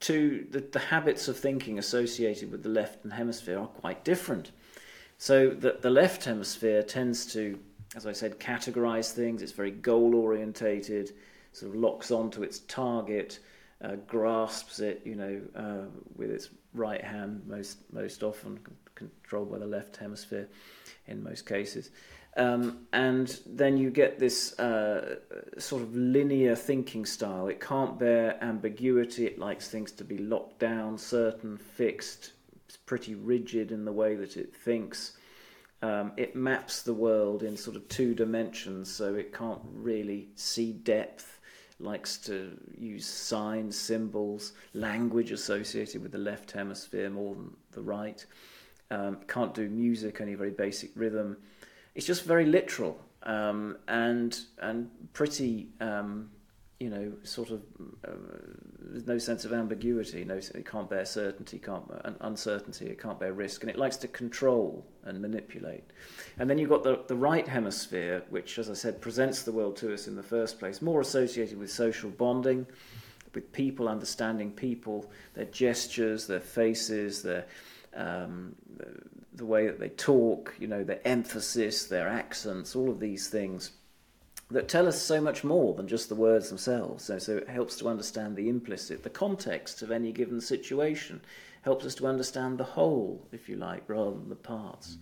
two 0.00 0.46
the, 0.50 0.60
the 0.60 0.78
habits 0.78 1.28
of 1.28 1.36
thinking 1.36 1.78
associated 1.78 2.50
with 2.50 2.62
the 2.62 2.68
left 2.68 3.04
hemisphere 3.10 3.58
are 3.58 3.66
quite 3.66 4.04
different. 4.04 4.52
So 5.18 5.50
the, 5.50 5.78
the 5.80 5.90
left 5.90 6.24
hemisphere 6.24 6.82
tends 6.82 7.26
to, 7.32 7.58
as 7.96 8.06
I 8.06 8.12
said, 8.12 8.38
categorize 8.38 9.12
things. 9.12 9.42
It's 9.42 9.52
very 9.52 9.72
goal 9.72 10.14
orientated, 10.14 11.12
sort 11.52 11.74
of 11.74 11.80
locks 11.80 12.10
onto 12.10 12.42
its 12.42 12.60
target, 12.60 13.40
uh, 13.82 13.96
grasps 14.06 14.78
it, 14.80 15.02
you 15.04 15.16
know, 15.16 15.40
uh, 15.56 15.86
with 16.16 16.30
its 16.30 16.50
right 16.78 17.02
hand 17.04 17.42
most 17.46 17.78
most 17.92 18.22
often, 18.22 18.60
controlled 18.94 19.50
by 19.50 19.58
the 19.58 19.66
left 19.66 19.96
hemisphere 19.96 20.48
in 21.06 21.22
most 21.22 21.46
cases. 21.46 21.90
Um, 22.36 22.86
and 22.92 23.40
then 23.46 23.76
you 23.76 23.90
get 23.90 24.20
this 24.20 24.56
uh, 24.60 25.16
sort 25.58 25.82
of 25.82 25.96
linear 25.96 26.54
thinking 26.54 27.04
style. 27.04 27.48
It 27.48 27.60
can't 27.60 27.98
bear 27.98 28.42
ambiguity. 28.42 29.26
It 29.26 29.38
likes 29.38 29.68
things 29.68 29.90
to 29.92 30.04
be 30.04 30.18
locked 30.18 30.60
down, 30.60 30.98
certain, 30.98 31.56
fixed. 31.56 32.32
It's 32.66 32.76
pretty 32.76 33.14
rigid 33.16 33.72
in 33.72 33.84
the 33.84 33.92
way 33.92 34.14
that 34.14 34.36
it 34.36 34.54
thinks. 34.54 35.16
Um, 35.82 36.12
it 36.16 36.36
maps 36.36 36.82
the 36.82 36.94
world 36.94 37.42
in 37.42 37.56
sort 37.56 37.76
of 37.76 37.88
two 37.88 38.14
dimensions, 38.14 38.92
so 38.92 39.14
it 39.14 39.32
can't 39.32 39.62
really 39.72 40.28
see 40.34 40.72
depth. 40.72 41.37
Likes 41.80 42.16
to 42.18 42.58
use 42.76 43.06
signs, 43.06 43.78
symbols, 43.78 44.52
language 44.74 45.30
associated 45.30 46.02
with 46.02 46.12
the 46.12 46.18
left 46.18 46.50
hemisphere 46.50 47.08
more 47.08 47.34
than 47.34 47.56
the 47.72 47.82
right. 47.82 48.24
Um, 48.90 49.18
can't 49.28 49.54
do 49.54 49.68
music, 49.68 50.20
only 50.20 50.34
very 50.34 50.50
basic 50.50 50.90
rhythm 50.96 51.36
it's 51.98 52.06
just 52.06 52.22
very 52.22 52.46
literal 52.46 52.96
um, 53.24 53.76
and 53.88 54.38
and 54.60 54.88
pretty 55.12 55.68
um, 55.80 56.30
you 56.80 56.90
know 56.90 57.12
sort 57.24 57.50
of 57.50 57.60
uh, 58.06 58.12
there's 58.80 59.06
no 59.06 59.18
sense 59.18 59.44
of 59.44 59.52
ambiguity 59.52 60.24
no 60.24 60.36
it 60.36 60.64
can't 60.64 60.88
bear 60.88 61.04
certainty 61.04 61.58
can't 61.58 61.84
uh, 62.04 62.12
uncertainty 62.20 62.86
it 62.86 63.00
can't 63.00 63.18
bear 63.18 63.32
risk 63.32 63.62
and 63.62 63.70
it 63.70 63.76
likes 63.76 63.96
to 63.96 64.08
control 64.08 64.86
and 65.04 65.20
manipulate. 65.20 65.84
And 66.38 66.48
then 66.48 66.58
you've 66.58 66.68
got 66.68 66.84
the, 66.84 67.00
the 67.08 67.16
right 67.16 67.46
hemisphere 67.48 68.22
which 68.30 68.58
as 68.58 68.70
i 68.70 68.74
said 68.74 69.00
presents 69.00 69.42
the 69.42 69.52
world 69.52 69.76
to 69.78 69.92
us 69.92 70.06
in 70.06 70.14
the 70.14 70.22
first 70.22 70.58
place 70.58 70.80
more 70.80 71.00
associated 71.00 71.58
with 71.58 71.70
social 71.70 72.10
bonding 72.10 72.66
with 73.34 73.52
people 73.52 73.88
understanding 73.88 74.52
people 74.52 75.10
their 75.34 75.46
gestures 75.46 76.26
their 76.26 76.40
faces 76.40 77.22
their 77.22 77.46
um, 77.96 78.54
the 79.34 79.46
way 79.46 79.66
that 79.66 79.80
they 79.80 79.88
talk, 79.88 80.54
you 80.58 80.66
know, 80.66 80.84
their 80.84 81.00
emphasis, 81.06 81.86
their 81.86 82.08
accents, 82.08 82.76
all 82.76 82.90
of 82.90 83.00
these 83.00 83.28
things 83.28 83.72
that 84.50 84.68
tell 84.68 84.86
us 84.86 85.00
so 85.00 85.20
much 85.20 85.44
more 85.44 85.74
than 85.74 85.86
just 85.86 86.08
the 86.08 86.14
words 86.14 86.48
themselves. 86.48 87.04
So, 87.04 87.18
so 87.18 87.36
it 87.36 87.48
helps 87.48 87.76
to 87.76 87.88
understand 87.88 88.36
the 88.36 88.48
implicit, 88.48 89.02
the 89.02 89.10
context 89.10 89.82
of 89.82 89.90
any 89.90 90.10
given 90.12 90.40
situation, 90.40 91.20
helps 91.62 91.84
us 91.84 91.94
to 91.96 92.06
understand 92.06 92.58
the 92.58 92.64
whole, 92.64 93.26
if 93.32 93.48
you 93.48 93.56
like, 93.56 93.82
rather 93.88 94.12
than 94.12 94.28
the 94.28 94.36
parts. 94.36 94.96
Mm. 94.96 94.98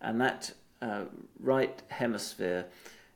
And 0.00 0.20
that 0.20 0.52
uh, 0.80 1.04
right 1.38 1.82
hemisphere 1.88 2.66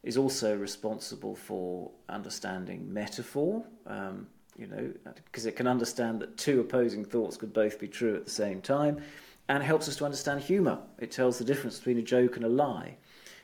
is 0.03 0.17
also 0.17 0.57
responsible 0.57 1.35
for 1.35 1.91
understanding 2.09 2.93
metaphor. 2.93 3.65
Um, 3.87 4.27
you 4.59 4.67
know, 4.67 4.91
because 5.27 5.47
it 5.47 5.57
can 5.57 5.67
understand 5.67 6.21
that 6.21 6.37
two 6.37 6.61
opposing 6.61 7.05
thoughts 7.05 7.37
could 7.37 7.53
both 7.53 7.79
be 7.79 7.89
true 7.89 8.17
at 8.17 8.25
the 8.25 8.31
same 8.31 8.63
time 8.63 9.03
and 9.49 9.63
it 9.63 9.67
helps 9.67 9.89
us 9.89 9.97
to 9.97 10.05
understand 10.05 10.41
humour. 10.41 10.79
It 10.99 11.11
tells 11.11 11.39
the 11.39 11.45
difference 11.45 11.79
between 11.79 11.99
a 11.99 12.03
joke 12.03 12.37
and 12.37 12.45
a 12.45 12.49
lie. 12.49 12.97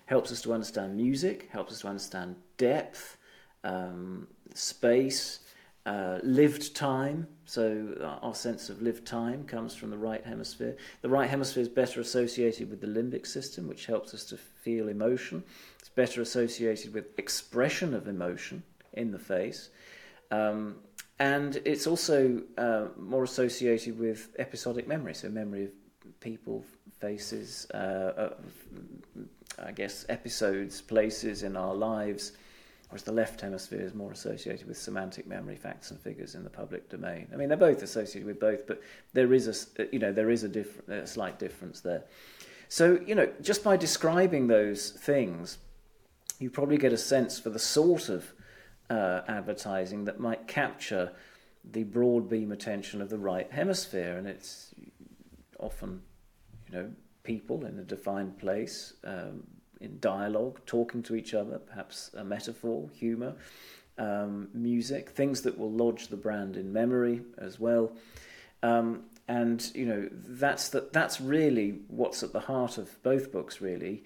Helps 0.07 0.33
us 0.33 0.43
to 0.43 0.53
understand 0.53 0.97
music, 0.97 1.49
helps 1.53 1.73
us 1.73 1.81
to 1.81 1.89
understand 1.89 2.37
depth, 2.57 3.17
um, 3.65 4.27
space, 4.55 5.41
uh, 5.87 6.19
lived 6.23 6.77
time. 6.77 7.27
So 7.45 8.19
our 8.23 8.35
sense 8.35 8.69
of 8.69 8.83
lived 8.83 9.07
time 9.07 9.45
comes 9.45 9.75
from 9.75 9.91
the 9.91 9.99
right 9.99 10.25
hemisphere. 10.25 10.77
The 11.01 11.09
right 11.09 11.29
hemisphere 11.29 11.63
is 11.63 11.69
better 11.69 12.01
associated 12.01 12.71
with 12.71 12.81
the 12.81 12.87
limbic 12.87 13.27
system, 13.27 13.69
which 13.69 13.87
helps 13.87 14.15
us 14.15 14.25
to 14.27 14.37
feel 14.37 14.89
emotion. 14.89 15.43
It's 15.79 15.89
better 15.89 16.23
associated 16.23 16.95
with 16.95 17.19
expression 17.19 17.95
of 17.95 18.07
emotion 18.07 18.63
in 18.93 19.11
the 19.11 19.19
face. 19.19 19.71
Um, 20.31 20.77
and 21.19 21.61
it's 21.65 21.87
also 21.87 22.43
uh, 22.59 22.87
more 22.99 23.25
associated 23.25 23.99
with 23.99 24.31
episodic 24.39 24.89
memory, 24.89 25.15
so 25.15 25.29
memory 25.29 25.65
of 25.65 25.71
people, 26.21 26.65
faces, 27.01 27.67
uh, 27.75 27.77
uh, 27.77 28.31
I 29.59 29.73
guess, 29.73 30.05
episodes, 30.09 30.81
places 30.81 31.43
in 31.43 31.57
our 31.57 31.75
lives, 31.75 32.33
whereas 32.89 33.03
the 33.03 33.13
left 33.13 33.41
hemisphere 33.41 33.81
is 33.81 33.95
more 33.95 34.13
associated 34.13 34.67
with 34.67 34.79
semantic 34.79 35.27
memory, 35.27 35.57
facts 35.57 35.91
and 35.91 36.01
figures 36.01 36.35
in 36.35 36.45
the 36.45 36.51
public 36.51 36.89
domain. 36.89 37.29
I 37.33 37.37
mean, 37.37 37.49
they're 37.49 37.57
both 37.57 37.83
associated 37.83 38.27
with 38.27 38.41
both, 38.41 38.67
but 38.67 38.81
there 39.13 39.33
is 39.33 39.69
a, 39.79 39.87
you 39.93 39.99
know, 39.99 40.13
there 40.13 40.31
is 40.31 40.45
a, 40.45 40.49
diff- 40.49 40.89
a 40.89 41.07
slight 41.07 41.39
difference 41.39 41.81
there. 41.81 42.05
So, 42.69 43.01
you 43.07 43.15
know, 43.15 43.31
just 43.43 43.63
by 43.63 43.77
describing 43.77 44.47
those 44.47 44.91
things, 44.91 45.59
you 46.39 46.51
probably 46.51 46.79
get 46.79 46.93
a 46.93 46.99
sense 46.99 47.39
for 47.39 47.51
the 47.51 47.59
sort 47.59 48.09
of 48.09 48.33
uh, 48.91 49.21
advertising 49.29 50.07
that 50.07 50.19
might 50.19 50.47
capture 50.49 51.13
the 51.71 51.85
broad 51.85 52.29
beam 52.29 52.51
attention 52.51 53.01
of 53.01 53.09
the 53.09 53.19
right 53.19 53.51
hemisphere, 53.53 54.17
and 54.17 54.27
it's 54.27 54.75
often, 55.61 56.03
you 56.67 56.75
know, 56.75 56.91
people 57.25 57.65
in 57.65 57.79
a 57.79 57.83
defined 57.83 58.39
place, 58.39 58.95
um, 59.05 59.45
in 59.81 59.99
dialogue, 60.01 60.61
talking 60.67 61.03
to 61.03 61.15
each 61.15 61.35
other, 61.35 61.59
perhaps 61.59 62.11
a 62.15 62.25
metaphor, 62.25 62.89
humour, 62.95 63.35
um, 63.99 64.49
music, 64.55 65.11
things 65.11 65.43
that 65.43 65.59
will 65.59 65.71
lodge 65.71 66.09
the 66.09 66.17
brand 66.17 66.57
in 66.57 66.73
memory 66.73 67.23
as 67.39 67.59
well. 67.59 67.93
Um, 68.63 69.05
and 69.29 69.71
you 69.75 69.87
know 69.87 70.09
that's 70.13 70.69
the, 70.71 70.89
that's 70.93 71.21
really 71.21 71.81
what's 71.89 72.23
at 72.23 72.33
the 72.33 72.41
heart 72.41 72.79
of 72.79 73.03
both 73.03 73.33
books. 73.33 73.61
Really, 73.61 74.05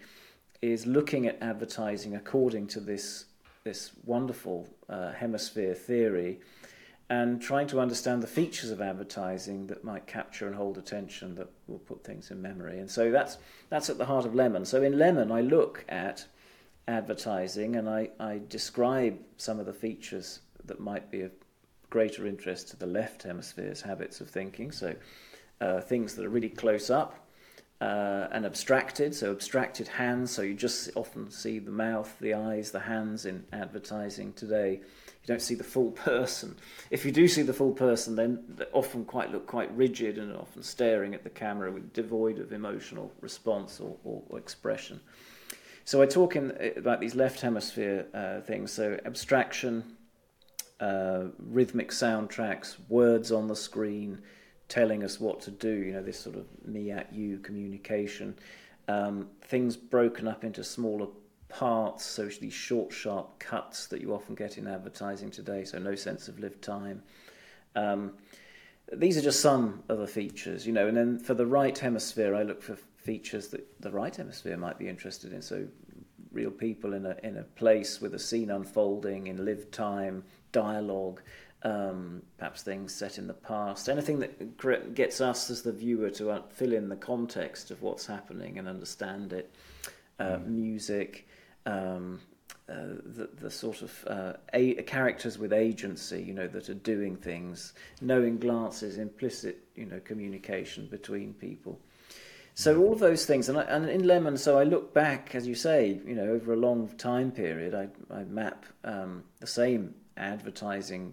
is 0.62 0.86
looking 0.86 1.26
at 1.26 1.40
advertising 1.42 2.14
according 2.14 2.66
to 2.68 2.80
this 2.80 3.26
this 3.64 3.92
wonderful 4.04 4.68
uh, 4.88 5.12
hemisphere 5.12 5.74
theory 5.74 6.40
and 7.08 7.40
trying 7.40 7.68
to 7.68 7.80
understand 7.80 8.22
the 8.22 8.26
features 8.26 8.70
of 8.70 8.80
advertising 8.80 9.68
that 9.68 9.84
might 9.84 10.06
capture 10.06 10.46
and 10.46 10.56
hold 10.56 10.76
attention 10.76 11.34
that 11.36 11.48
will 11.68 11.78
put 11.78 12.02
things 12.02 12.30
in 12.30 12.42
memory. 12.42 12.78
And 12.78 12.90
so 12.90 13.10
that's 13.10 13.38
that's 13.68 13.88
at 13.90 13.98
the 13.98 14.06
heart 14.06 14.24
of 14.24 14.34
Lemon. 14.34 14.64
So 14.64 14.82
in 14.82 14.98
Lemon, 14.98 15.30
I 15.30 15.40
look 15.40 15.84
at 15.88 16.26
advertising 16.88 17.76
and 17.76 17.88
I, 17.88 18.10
I 18.18 18.40
describe 18.48 19.18
some 19.36 19.60
of 19.60 19.66
the 19.66 19.72
features 19.72 20.40
that 20.64 20.80
might 20.80 21.10
be 21.10 21.22
of 21.22 21.32
greater 21.90 22.26
interest 22.26 22.68
to 22.68 22.76
the 22.76 22.86
left 22.86 23.22
hemisphere's 23.22 23.80
habits 23.82 24.20
of 24.20 24.28
thinking. 24.28 24.72
So 24.72 24.94
uh, 25.60 25.80
things 25.80 26.14
that 26.14 26.24
are 26.24 26.28
really 26.28 26.48
close 26.48 26.90
up, 26.90 27.26
uh, 27.80 28.28
and 28.30 28.46
abstracted, 28.46 29.14
so 29.14 29.30
abstracted 29.30 29.88
hands. 29.88 30.30
So 30.30 30.42
you 30.42 30.54
just 30.54 30.90
often 30.96 31.30
see 31.30 31.58
the 31.58 31.70
mouth, 31.70 32.14
the 32.20 32.34
eyes, 32.34 32.70
the 32.70 32.80
hands 32.80 33.26
in 33.26 33.44
advertising 33.52 34.32
today. 34.32 34.80
You 35.26 35.34
don't 35.34 35.42
see 35.42 35.56
the 35.56 35.64
full 35.64 35.90
person. 35.90 36.56
If 36.90 37.04
you 37.04 37.10
do 37.10 37.26
see 37.26 37.42
the 37.42 37.52
full 37.52 37.72
person, 37.72 38.14
then 38.14 38.44
they 38.48 38.64
often 38.72 39.04
quite 39.04 39.32
look 39.32 39.46
quite 39.48 39.74
rigid 39.76 40.18
and 40.18 40.36
often 40.36 40.62
staring 40.62 41.14
at 41.14 41.24
the 41.24 41.30
camera 41.30 41.72
with 41.72 41.92
devoid 41.92 42.38
of 42.38 42.52
emotional 42.52 43.12
response 43.20 43.80
or, 43.80 43.96
or, 44.04 44.22
or 44.28 44.38
expression. 44.38 45.00
So 45.84 46.00
I 46.00 46.06
talk 46.06 46.36
in, 46.36 46.56
about 46.76 47.00
these 47.00 47.16
left 47.16 47.40
hemisphere 47.40 48.06
uh, 48.14 48.40
things. 48.42 48.70
So 48.70 49.00
abstraction, 49.04 49.96
uh, 50.78 51.24
rhythmic 51.38 51.90
soundtracks, 51.90 52.76
words 52.88 53.32
on 53.32 53.48
the 53.48 53.56
screen 53.56 54.22
telling 54.68 55.02
us 55.02 55.20
what 55.20 55.40
to 55.40 55.50
do, 55.50 55.70
you 55.70 55.92
know, 55.92 56.02
this 56.02 56.18
sort 56.18 56.36
of 56.36 56.44
me 56.64 56.90
at 56.90 57.12
you 57.12 57.38
communication. 57.38 58.36
Um, 58.88 59.28
things 59.42 59.76
broken 59.76 60.28
up 60.28 60.44
into 60.44 60.62
smaller 60.62 61.08
parts, 61.48 62.04
so 62.04 62.28
these 62.40 62.52
short, 62.52 62.92
sharp 62.92 63.38
cuts 63.38 63.86
that 63.88 64.00
you 64.00 64.14
often 64.14 64.34
get 64.34 64.58
in 64.58 64.66
advertising 64.66 65.30
today, 65.30 65.64
so 65.64 65.78
no 65.78 65.94
sense 65.94 66.28
of 66.28 66.38
lived 66.38 66.62
time. 66.62 67.02
Um, 67.74 68.12
these 68.92 69.16
are 69.16 69.22
just 69.22 69.40
some 69.40 69.82
of 69.88 69.98
the 69.98 70.06
features, 70.06 70.66
you 70.66 70.72
know, 70.72 70.86
and 70.86 70.96
then 70.96 71.18
for 71.18 71.34
the 71.34 71.46
right 71.46 71.76
hemisphere, 71.76 72.34
I 72.34 72.42
look 72.42 72.62
for 72.62 72.76
features 72.96 73.48
that 73.48 73.80
the 73.80 73.90
right 73.90 74.14
hemisphere 74.14 74.56
might 74.56 74.78
be 74.78 74.88
interested 74.88 75.32
in. 75.32 75.42
So 75.42 75.66
real 76.32 76.50
people 76.50 76.92
in 76.92 77.06
a 77.06 77.16
in 77.22 77.38
a 77.38 77.42
place 77.42 78.00
with 78.00 78.14
a 78.14 78.18
scene 78.18 78.50
unfolding 78.50 79.26
in 79.26 79.44
lived 79.44 79.72
time, 79.72 80.22
dialogue, 80.52 81.22
um, 81.62 82.22
perhaps 82.38 82.62
things 82.62 82.94
set 82.94 83.18
in 83.18 83.26
the 83.26 83.34
past, 83.34 83.88
anything 83.88 84.20
that 84.20 84.94
gets 84.94 85.20
us 85.20 85.50
as 85.50 85.62
the 85.62 85.72
viewer 85.72 86.10
to 86.10 86.30
uh, 86.30 86.42
fill 86.50 86.72
in 86.72 86.88
the 86.88 86.96
context 86.96 87.70
of 87.70 87.82
what's 87.82 88.06
happening 88.06 88.58
and 88.58 88.68
understand 88.68 89.32
it. 89.32 89.52
Uh, 90.18 90.36
mm. 90.36 90.46
Music, 90.46 91.26
um, 91.66 92.20
uh, 92.68 92.96
the, 93.04 93.28
the 93.38 93.50
sort 93.50 93.82
of 93.82 94.04
uh, 94.08 94.32
a, 94.52 94.74
characters 94.82 95.38
with 95.38 95.52
agency, 95.52 96.20
you 96.22 96.34
know, 96.34 96.48
that 96.48 96.68
are 96.68 96.74
doing 96.74 97.16
things, 97.16 97.74
knowing 98.00 98.38
glances, 98.38 98.98
implicit, 98.98 99.58
you 99.76 99.86
know, 99.86 100.00
communication 100.00 100.86
between 100.88 101.32
people. 101.34 101.78
So 102.54 102.80
all 102.80 102.92
of 102.92 102.98
those 102.98 103.26
things, 103.26 103.48
and, 103.48 103.58
I, 103.58 103.62
and 103.62 103.88
in 103.88 104.06
Lemon, 104.06 104.36
so 104.36 104.58
I 104.58 104.64
look 104.64 104.94
back, 104.94 105.34
as 105.34 105.46
you 105.46 105.54
say, 105.54 106.00
you 106.06 106.14
know, 106.14 106.24
over 106.24 106.54
a 106.54 106.56
long 106.56 106.88
time 106.96 107.30
period, 107.30 107.74
I, 107.74 107.88
I 108.12 108.24
map 108.24 108.66
um, 108.82 109.22
the 109.40 109.46
same 109.46 109.94
advertising 110.16 111.12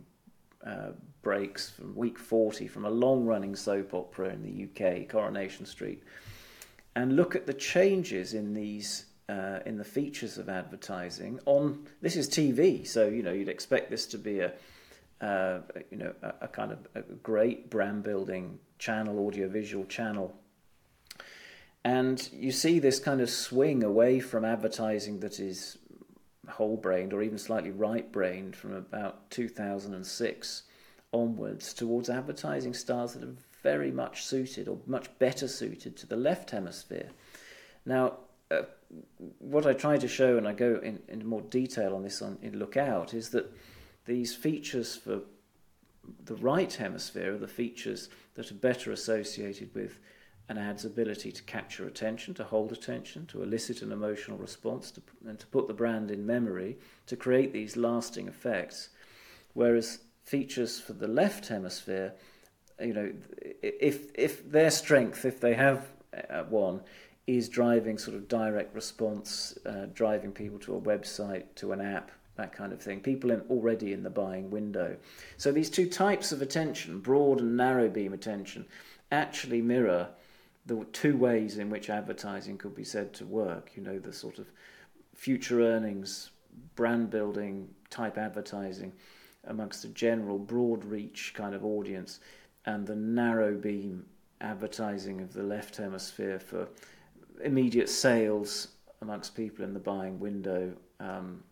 uh, 0.65 0.91
breaks 1.21 1.69
from 1.69 1.95
week 1.95 2.17
40 2.17 2.67
from 2.67 2.85
a 2.85 2.89
long 2.89 3.25
running 3.25 3.55
soap 3.55 3.93
opera 3.93 4.29
in 4.29 4.41
the 4.41 4.63
UK, 4.63 5.07
Coronation 5.07 5.65
Street, 5.65 6.01
and 6.95 7.15
look 7.15 7.35
at 7.35 7.45
the 7.45 7.53
changes 7.53 8.33
in 8.33 8.53
these 8.53 9.05
uh, 9.29 9.59
in 9.65 9.77
the 9.77 9.83
features 9.83 10.37
of 10.37 10.49
advertising 10.49 11.39
on 11.45 11.87
this 12.01 12.15
is 12.15 12.29
TV, 12.29 12.85
so 12.85 13.07
you 13.07 13.23
know 13.23 13.31
you'd 13.31 13.49
expect 13.49 13.89
this 13.89 14.05
to 14.07 14.17
be 14.17 14.39
a 14.39 14.53
uh, 15.21 15.61
you 15.89 15.97
know 15.97 16.13
a, 16.21 16.33
a, 16.41 16.47
kind 16.47 16.71
of 16.71 16.79
a 16.95 17.01
great 17.01 17.69
brand 17.69 18.03
building 18.03 18.59
channel, 18.79 19.25
audiovisual 19.25 19.85
channel, 19.85 20.35
and 21.83 22.29
you 22.33 22.51
see 22.51 22.79
this 22.79 22.99
kind 22.99 23.21
of 23.21 23.29
swing 23.29 23.83
away 23.83 24.19
from 24.19 24.43
advertising 24.43 25.19
that 25.21 25.39
is 25.39 25.77
whole 26.49 26.77
brained 26.77 27.13
or 27.13 27.21
even 27.21 27.37
slightly 27.37 27.71
right 27.71 28.11
brained 28.11 28.55
from 28.55 28.73
about 28.73 29.29
2006 29.31 30.63
onwards 31.13 31.73
towards 31.73 32.09
advertising 32.09 32.73
styles 32.73 33.13
that 33.13 33.23
are 33.23 33.35
very 33.61 33.91
much 33.91 34.25
suited 34.25 34.67
or 34.67 34.77
much 34.85 35.07
better 35.19 35.47
suited 35.47 35.95
to 35.95 36.05
the 36.05 36.15
left 36.15 36.51
hemisphere. 36.51 37.09
Now, 37.85 38.17
uh, 38.51 38.63
what 39.39 39.65
I 39.65 39.73
try 39.73 39.97
to 39.97 40.07
show, 40.07 40.37
and 40.37 40.47
I 40.47 40.53
go 40.53 40.79
in, 40.81 41.25
more 41.25 41.41
detail 41.41 41.95
on 41.95 42.03
this 42.03 42.21
on, 42.21 42.37
in 42.41 42.59
Look 42.59 42.77
Out, 42.77 43.13
is 43.13 43.29
that 43.29 43.51
these 44.05 44.35
features 44.35 44.95
for 44.95 45.21
the 46.25 46.35
right 46.35 46.73
hemisphere 46.73 47.35
are 47.35 47.37
the 47.37 47.47
features 47.47 48.09
that 48.35 48.51
are 48.51 48.55
better 48.55 48.91
associated 48.91 49.73
with 49.73 49.99
an 50.49 50.57
ad's 50.57 50.83
ability 50.83 51.31
to 51.31 51.43
capture 51.43 51.87
attention, 51.87 52.33
to 52.33 52.43
hold 52.43 52.71
attention, 52.71 53.25
to 53.27 53.41
elicit 53.41 53.81
an 53.81 53.91
emotional 53.91 54.37
response, 54.37 54.91
to, 54.91 55.01
and 55.25 55.39
to 55.39 55.47
put 55.47 55.67
the 55.67 55.73
brand 55.73 56.11
in 56.11 56.25
memory, 56.25 56.77
to 57.07 57.15
create 57.15 57.53
these 57.53 57.77
lasting 57.77 58.27
effects. 58.27 58.89
Whereas 59.53 59.99
features 60.23 60.79
for 60.79 60.93
the 60.93 61.07
left 61.07 61.47
hemisphere, 61.47 62.13
you 62.81 62.93
know, 62.93 63.13
if 63.61 64.07
if 64.15 64.49
their 64.49 64.71
strength, 64.71 65.25
if 65.25 65.39
they 65.39 65.53
have 65.53 65.87
uh, 66.29 66.43
one, 66.43 66.81
is 67.25 67.47
driving 67.47 67.97
sort 67.97 68.17
of 68.17 68.27
direct 68.27 68.75
response, 68.75 69.57
uh, 69.65 69.85
driving 69.93 70.31
people 70.31 70.59
to 70.59 70.75
a 70.75 70.81
website, 70.81 71.45
to 71.55 71.71
an 71.71 71.79
app, 71.79 72.11
that 72.35 72.51
kind 72.51 72.73
of 72.73 72.81
thing. 72.81 72.99
People 72.99 73.31
in, 73.31 73.41
already 73.49 73.93
in 73.93 74.03
the 74.03 74.09
buying 74.09 74.49
window. 74.49 74.97
So 75.37 75.51
these 75.51 75.69
two 75.69 75.87
types 75.87 76.31
of 76.31 76.41
attention, 76.41 76.99
broad 76.99 77.39
and 77.39 77.55
narrow 77.55 77.87
beam 77.87 78.13
attention, 78.13 78.65
actually 79.11 79.61
mirror 79.61 80.09
the 80.65 80.85
two 80.91 81.17
ways 81.17 81.57
in 81.57 81.69
which 81.69 81.89
advertising 81.89 82.57
could 82.57 82.75
be 82.75 82.83
said 82.83 83.13
to 83.13 83.25
work. 83.25 83.71
You 83.75 83.83
know, 83.83 83.99
the 83.99 84.13
sort 84.13 84.39
of 84.39 84.47
future 85.13 85.61
earnings, 85.61 86.31
brand 86.75 87.09
building 87.09 87.69
type 87.89 88.17
advertising 88.17 88.91
amongst 89.45 89.83
a 89.85 89.89
general 89.89 90.39
broad 90.39 90.83
reach 90.85 91.33
kind 91.35 91.53
of 91.53 91.63
audience, 91.63 92.19
and 92.65 92.87
the 92.87 92.95
narrow 92.95 93.55
beam 93.55 94.05
advertising 94.41 95.21
of 95.21 95.33
the 95.33 95.43
left 95.43 95.77
hemisphere 95.77 96.39
for 96.39 96.67
immediate 97.43 97.89
sales 97.89 98.69
amongst 99.01 99.35
people 99.35 99.63
in 99.63 99.73
the 99.73 99.79
buying 99.79 100.19
window, 100.19 100.73
um, 100.99 101.43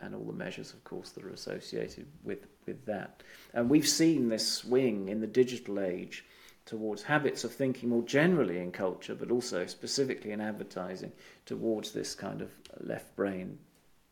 and 0.00 0.14
all 0.14 0.24
the 0.24 0.32
measures, 0.32 0.72
of 0.72 0.82
course, 0.84 1.10
that 1.10 1.24
are 1.24 1.30
associated 1.30 2.06
with, 2.24 2.46
with 2.66 2.84
that. 2.86 3.22
And 3.52 3.70
we've 3.70 3.88
seen 3.88 4.28
this 4.28 4.46
swing 4.46 5.08
in 5.08 5.20
the 5.20 5.26
digital 5.26 5.80
age 5.80 6.24
towards 6.66 7.02
habits 7.02 7.44
of 7.44 7.52
thinking 7.52 7.90
more 7.90 8.02
generally 8.02 8.58
in 8.58 8.72
culture, 8.72 9.14
but 9.14 9.30
also 9.30 9.66
specifically 9.66 10.32
in 10.32 10.40
advertising, 10.40 11.12
towards 11.46 11.92
this 11.92 12.14
kind 12.14 12.40
of 12.40 12.50
left 12.80 13.14
brain 13.16 13.58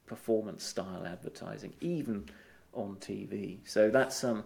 performance 0.06 0.64
style 0.64 1.04
advertising, 1.06 1.72
even 1.80 2.26
on 2.74 2.96
TV. 2.96 3.58
So 3.64 3.90
that's 3.90 4.22
um, 4.24 4.44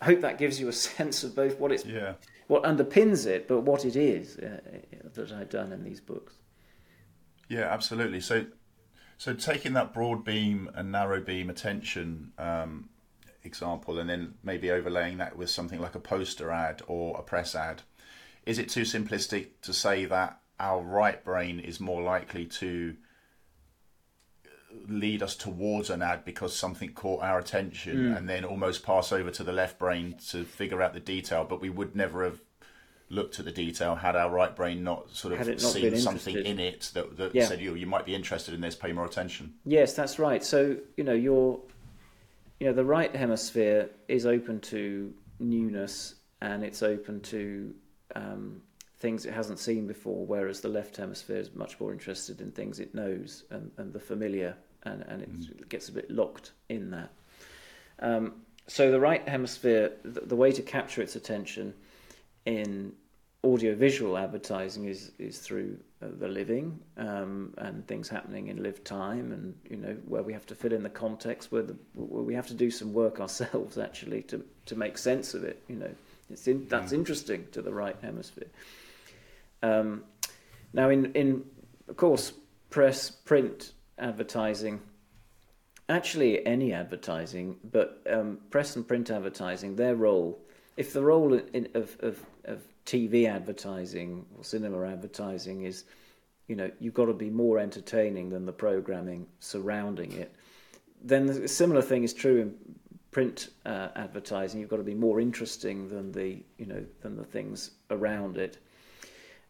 I 0.00 0.04
hope 0.06 0.20
that 0.20 0.38
gives 0.38 0.60
you 0.60 0.68
a 0.68 0.72
sense 0.90 1.24
of 1.24 1.34
both 1.34 1.58
what 1.58 1.72
it's 1.72 1.84
yeah. 1.84 2.14
What 2.48 2.64
underpins 2.64 3.26
it, 3.26 3.46
but 3.46 3.60
what 3.60 3.84
it 3.84 3.94
is 3.94 4.38
uh, 4.38 4.58
that 5.14 5.32
I've 5.32 5.50
done 5.50 5.72
in 5.72 5.84
these 5.84 6.00
books. 6.00 6.34
Yeah, 7.48 7.72
absolutely. 7.72 8.20
So, 8.20 8.46
so 9.16 9.34
taking 9.34 9.74
that 9.74 9.94
broad 9.94 10.24
beam 10.24 10.70
and 10.74 10.90
narrow 10.90 11.20
beam 11.20 11.50
attention 11.50 12.32
um, 12.38 12.88
example, 13.44 13.98
and 13.98 14.08
then 14.08 14.34
maybe 14.42 14.70
overlaying 14.70 15.18
that 15.18 15.36
with 15.36 15.50
something 15.50 15.80
like 15.80 15.94
a 15.94 16.00
poster 16.00 16.50
ad 16.50 16.82
or 16.86 17.18
a 17.18 17.22
press 17.22 17.54
ad, 17.54 17.82
is 18.46 18.58
it 18.58 18.68
too 18.68 18.82
simplistic 18.82 19.48
to 19.62 19.72
say 19.72 20.06
that 20.06 20.40
our 20.58 20.82
right 20.82 21.22
brain 21.24 21.60
is 21.60 21.78
more 21.78 22.02
likely 22.02 22.46
to 22.46 22.96
lead 24.86 25.22
us 25.22 25.34
towards 25.34 25.90
an 25.90 26.02
ad 26.02 26.24
because 26.24 26.54
something 26.54 26.92
caught 26.92 27.22
our 27.22 27.38
attention 27.38 27.96
mm. 27.96 28.16
and 28.16 28.28
then 28.28 28.44
almost 28.44 28.84
pass 28.84 29.12
over 29.12 29.30
to 29.30 29.42
the 29.42 29.52
left 29.52 29.78
brain 29.78 30.14
to 30.28 30.44
figure 30.44 30.82
out 30.82 30.92
the 30.92 31.00
detail 31.00 31.46
but 31.48 31.60
we 31.60 31.70
would 31.70 31.96
never 31.96 32.24
have 32.24 32.40
looked 33.10 33.38
at 33.38 33.46
the 33.46 33.52
detail 33.52 33.94
had 33.94 34.14
our 34.14 34.30
right 34.30 34.54
brain 34.54 34.84
not 34.84 35.08
sort 35.10 35.32
of 35.32 35.46
not 35.46 35.60
seen 35.60 35.96
something 35.96 36.36
in 36.36 36.58
it 36.58 36.90
that, 36.92 37.16
that 37.16 37.34
yeah. 37.34 37.46
said 37.46 37.60
you 37.60 37.74
you 37.74 37.86
might 37.86 38.04
be 38.04 38.14
interested 38.14 38.52
in 38.52 38.60
this 38.60 38.74
pay 38.74 38.92
more 38.92 39.06
attention 39.06 39.54
yes 39.64 39.94
that's 39.94 40.18
right 40.18 40.44
so 40.44 40.76
you 40.96 41.04
know 41.04 41.14
your 41.14 41.58
you 42.60 42.66
know 42.66 42.72
the 42.74 42.84
right 42.84 43.14
hemisphere 43.16 43.88
is 44.08 44.26
open 44.26 44.60
to 44.60 45.12
newness 45.38 46.16
and 46.42 46.62
it's 46.62 46.82
open 46.82 47.20
to 47.20 47.74
um, 48.14 48.60
things 49.00 49.26
it 49.26 49.32
hasn't 49.32 49.58
seen 49.58 49.86
before, 49.86 50.26
whereas 50.26 50.60
the 50.60 50.68
left 50.68 50.96
hemisphere 50.96 51.36
is 51.36 51.54
much 51.54 51.78
more 51.78 51.92
interested 51.92 52.40
in 52.40 52.50
things 52.50 52.80
it 52.80 52.94
knows 52.94 53.44
and, 53.50 53.70
and 53.76 53.92
the 53.92 54.00
familiar, 54.00 54.56
and, 54.84 55.02
and 55.02 55.22
it 55.22 55.32
mm. 55.32 55.68
gets 55.68 55.88
a 55.88 55.92
bit 55.92 56.10
locked 56.10 56.52
in 56.68 56.90
that. 56.90 57.10
Um, 58.00 58.34
so 58.66 58.90
the 58.90 59.00
right 59.00 59.26
hemisphere, 59.26 59.92
the, 60.04 60.20
the, 60.20 60.36
way 60.36 60.52
to 60.52 60.62
capture 60.62 61.00
its 61.00 61.16
attention 61.16 61.74
in 62.44 62.92
audiovisual 63.44 64.18
advertising 64.18 64.86
is 64.86 65.12
is 65.18 65.38
through 65.38 65.78
uh, 66.02 66.06
the 66.18 66.28
living 66.28 66.78
um, 66.96 67.54
and 67.58 67.86
things 67.86 68.08
happening 68.08 68.48
in 68.48 68.62
live 68.62 68.84
time, 68.84 69.32
and 69.32 69.54
you 69.70 69.76
know 69.76 69.96
where 70.06 70.22
we 70.22 70.32
have 70.32 70.46
to 70.46 70.54
fill 70.54 70.72
in 70.72 70.82
the 70.82 70.90
context, 70.90 71.50
where, 71.50 71.62
the, 71.62 71.76
where 71.94 72.22
we 72.22 72.34
have 72.34 72.46
to 72.48 72.54
do 72.54 72.70
some 72.70 72.92
work 72.92 73.20
ourselves 73.24 73.78
actually 73.78 74.22
to 74.22 74.44
to 74.66 74.76
make 74.76 74.98
sense 74.98 75.34
of 75.34 75.44
it. 75.44 75.62
You 75.68 75.76
know, 75.76 75.90
it's 76.30 76.46
in, 76.46 76.66
that's 76.68 76.92
mm. 76.92 76.96
interesting 76.96 77.46
to 77.52 77.62
the 77.62 77.72
right 77.72 77.96
hemisphere. 78.02 78.48
Um, 79.62 80.04
now, 80.72 80.90
in, 80.90 81.12
in 81.12 81.44
of 81.88 81.96
course, 81.96 82.32
press, 82.70 83.10
print 83.10 83.72
advertising, 83.98 84.80
actually 85.88 86.46
any 86.46 86.72
advertising, 86.72 87.56
but 87.70 88.02
um, 88.10 88.38
press 88.50 88.76
and 88.76 88.86
print 88.86 89.10
advertising, 89.10 89.76
their 89.76 89.94
role, 89.94 90.38
if 90.76 90.92
the 90.92 91.02
role 91.02 91.34
in, 91.34 91.68
of, 91.74 91.96
of, 92.00 92.24
of 92.44 92.62
TV 92.84 93.26
advertising 93.26 94.24
or 94.36 94.44
cinema 94.44 94.86
advertising 94.86 95.62
is, 95.62 95.84
you 96.46 96.56
know, 96.56 96.70
you've 96.78 96.94
got 96.94 97.06
to 97.06 97.14
be 97.14 97.30
more 97.30 97.58
entertaining 97.58 98.30
than 98.30 98.46
the 98.46 98.52
programming 98.52 99.26
surrounding 99.40 100.12
it, 100.12 100.34
then 101.02 101.28
a 101.28 101.48
similar 101.48 101.82
thing 101.82 102.04
is 102.04 102.12
true 102.12 102.40
in 102.40 102.54
print 103.10 103.48
uh, 103.64 103.88
advertising. 103.96 104.60
You've 104.60 104.68
got 104.68 104.76
to 104.76 104.82
be 104.82 104.94
more 104.94 105.20
interesting 105.20 105.88
than 105.88 106.12
the, 106.12 106.42
you 106.58 106.66
know, 106.66 106.84
than 107.00 107.16
the 107.16 107.24
things 107.24 107.72
around 107.90 108.36
it 108.36 108.58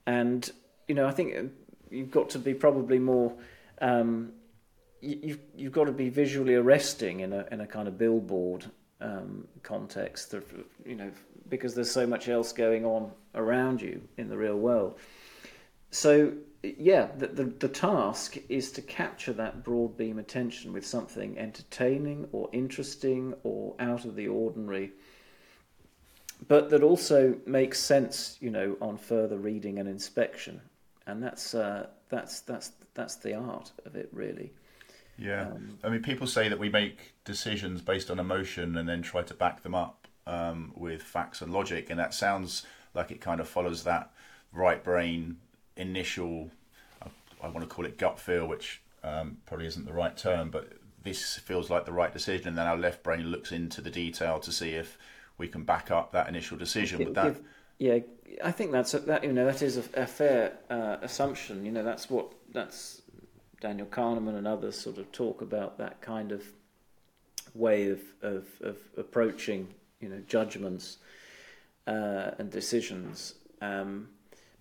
and 0.09 0.51
you 0.89 0.95
know 0.95 1.07
I 1.07 1.13
think 1.13 1.53
you've 1.91 2.11
got 2.11 2.31
to 2.31 2.39
be 2.39 2.55
probably 2.55 2.99
more. 2.99 3.33
Um, 3.81 4.33
you've 5.01 5.39
you've 5.55 5.73
got 5.73 5.85
to 5.85 5.93
be 5.93 6.09
visually 6.09 6.55
arresting 6.55 7.21
in 7.21 7.33
a 7.33 7.47
in 7.53 7.61
a 7.61 7.67
kind 7.67 7.87
of 7.87 7.99
billboard 7.99 8.65
um, 9.01 9.47
context, 9.63 10.35
you 10.85 10.95
know, 10.97 11.11
because 11.49 11.75
there's 11.75 11.91
so 11.91 12.07
much 12.07 12.29
else 12.29 12.53
going 12.53 12.85
on 12.85 13.13
around 13.35 13.83
you 13.83 14.01
in 14.17 14.29
the 14.29 14.37
real 14.37 14.57
world. 14.57 14.99
So 15.91 16.33
yeah, 16.63 17.09
the, 17.17 17.29
the, 17.29 17.45
the 17.45 17.69
task 17.69 18.37
is 18.49 18.73
to 18.73 18.83
capture 18.83 19.33
that 19.35 19.63
broad 19.63 19.97
beam 19.97 20.19
attention 20.19 20.73
with 20.73 20.85
something 20.85 21.39
entertaining 21.39 22.29
or 22.33 22.49
interesting 22.53 23.35
or 23.45 23.75
out 23.79 24.05
of 24.05 24.17
the 24.17 24.27
ordinary 24.27 24.93
but 26.47 26.71
that 26.71 26.83
also 26.83 27.37
makes 27.47 27.81
sense, 27.81 28.37
you 28.41 28.51
know, 28.51 28.77
on 28.81 28.97
further 28.97 29.39
reading 29.39 29.79
and 29.79 29.89
inspection, 29.89 30.61
and 31.07 31.23
that's 31.23 31.55
uh, 31.55 31.87
that's 32.09 32.41
that's 32.41 32.73
that's 32.95 33.17
the 33.17 33.35
art 33.35 33.73
of 33.85 33.97
it, 33.97 34.09
really. 34.13 34.53
Yeah, 35.19 35.49
um, 35.49 35.79
I 35.83 35.89
mean, 35.89 36.03
people 36.03 36.29
say 36.29 36.49
that 36.49 36.59
we 36.59 36.69
make 36.69 37.15
decisions 37.25 37.81
based 37.81 38.09
on 38.11 38.21
emotion 38.21 38.77
and 38.77 38.89
then 38.89 39.03
try 39.03 39.23
to 39.23 39.35
back 39.35 39.63
them 39.63 39.75
up 39.75 40.07
um, 40.29 40.73
with 40.77 41.03
facts 41.03 41.43
and 41.43 41.53
logic, 41.53 41.91
and 41.91 41.99
that 41.99 42.15
sounds 42.15 42.65
like 42.95 43.11
it 43.11 43.21
kind 43.21 43.41
of 43.41 43.49
follows 43.49 43.85
that 43.85 44.13
right 44.53 44.83
brain 44.83 45.37
initial, 45.77 46.51
I 47.43 47.49
want 47.49 47.61
to 47.61 47.67
call 47.67 47.85
it 47.85 47.99
gut 47.99 48.19
feel, 48.19 48.47
which 48.47 48.83
um, 49.03 49.39
probably 49.47 49.67
isn't 49.67 49.87
the 49.87 49.93
right 49.93 50.17
term, 50.17 50.51
but 50.51 50.73
this 51.03 51.37
feels 51.37 51.71
like 51.71 51.85
the 51.85 51.93
right 51.93 52.13
decision. 52.13 52.49
And 52.49 52.59
then 52.59 52.67
our 52.67 52.77
left 52.77 53.03
brain 53.03 53.27
looks 53.27 53.53
into 53.53 53.81
the 53.81 53.91
detail 53.91 54.39
to 54.41 54.53
see 54.53 54.71
if 54.71 54.99
we 55.39 55.49
can 55.49 55.63
back 55.63 55.91
up 55.91 56.13
that 56.13 56.29
initial 56.29 56.59
decision. 56.59 57.03
But 57.03 57.15
that, 57.15 57.37
yeah, 57.79 57.99
I 58.45 58.51
think 58.51 58.73
that's 58.73 58.93
a, 58.95 58.99
that. 59.01 59.25
You 59.25 59.33
know, 59.33 59.47
that 59.47 59.63
is 59.63 59.77
a, 59.77 60.03
a 60.03 60.07
fair 60.07 60.59
uh, 60.69 60.97
assumption. 61.01 61.65
You 61.65 61.73
know, 61.73 61.85
that's 61.85 62.11
what 62.11 62.33
that's 62.53 63.03
Daniel 63.61 63.87
Kahneman 63.87 64.37
and 64.37 64.47
others 64.47 64.79
sort 64.79 64.99
of 64.99 65.11
talk 65.13 65.41
about 65.41 65.79
that 65.79 66.01
kind 66.01 66.33
of 66.33 66.45
way 67.55 67.89
of 67.89 68.01
of, 68.23 68.47
of 68.61 68.77
approaching 68.97 69.69
you 70.01 70.09
know 70.09 70.21
judgments 70.27 70.99
uh, 71.87 72.33
and 72.39 72.51
decisions. 72.51 73.35
Um, 73.61 74.09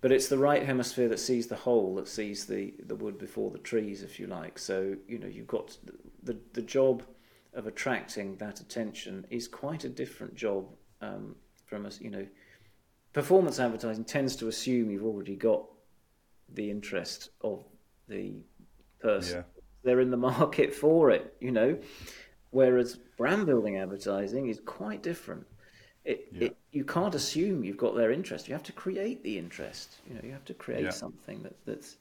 but 0.00 0.12
it's 0.12 0.28
the 0.28 0.38
right 0.38 0.64
hemisphere 0.64 1.08
that 1.08 1.18
sees 1.18 1.48
the 1.48 1.56
whole, 1.56 1.96
that 1.96 2.06
sees 2.06 2.46
the, 2.46 2.72
the 2.86 2.94
wood 2.94 3.18
before 3.18 3.50
the 3.50 3.58
trees, 3.58 4.02
if 4.02 4.20
you 4.20 4.28
like. 4.28 4.56
So 4.56 4.96
you 5.08 5.18
know 5.18 5.26
you've 5.26 5.48
got 5.48 5.76
the 6.22 6.36
the 6.52 6.62
job 6.62 7.02
of 7.58 7.66
attracting 7.66 8.36
that 8.36 8.60
attention 8.60 9.26
is 9.30 9.48
quite 9.48 9.84
a 9.84 9.88
different 9.88 10.34
job 10.34 10.64
um, 11.02 11.34
from 11.66 11.84
us. 11.84 12.00
You 12.00 12.10
know, 12.10 12.26
performance 13.12 13.58
advertising 13.58 14.04
tends 14.04 14.36
to 14.36 14.48
assume 14.48 14.90
you've 14.90 15.04
already 15.04 15.36
got 15.36 15.64
the 16.54 16.70
interest 16.70 17.30
of 17.42 17.64
the 18.08 18.34
person. 19.00 19.38
Yeah. 19.38 19.60
They're 19.82 20.00
in 20.00 20.10
the 20.10 20.16
market 20.16 20.72
for 20.72 21.10
it. 21.10 21.34
You 21.40 21.50
know, 21.50 21.78
whereas 22.50 22.96
brand 23.16 23.46
building 23.46 23.76
advertising 23.76 24.48
is 24.48 24.60
quite 24.64 25.02
different. 25.02 25.44
It, 26.04 26.28
yeah. 26.32 26.46
it, 26.46 26.56
you 26.70 26.84
can't 26.84 27.14
assume 27.14 27.64
you've 27.64 27.76
got 27.76 27.96
their 27.96 28.12
interest. 28.12 28.48
You 28.48 28.54
have 28.54 28.62
to 28.62 28.72
create 28.72 29.22
the 29.24 29.36
interest. 29.36 29.96
You 30.08 30.14
know, 30.14 30.20
you 30.22 30.30
have 30.30 30.44
to 30.46 30.54
create 30.54 30.84
yeah. 30.84 30.90
something 30.90 31.42
that, 31.42 31.56
that's 31.66 31.96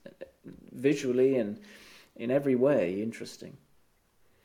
visually 0.72 1.38
and 1.38 1.60
in 2.16 2.32
every 2.32 2.56
way 2.56 3.02
interesting. 3.02 3.58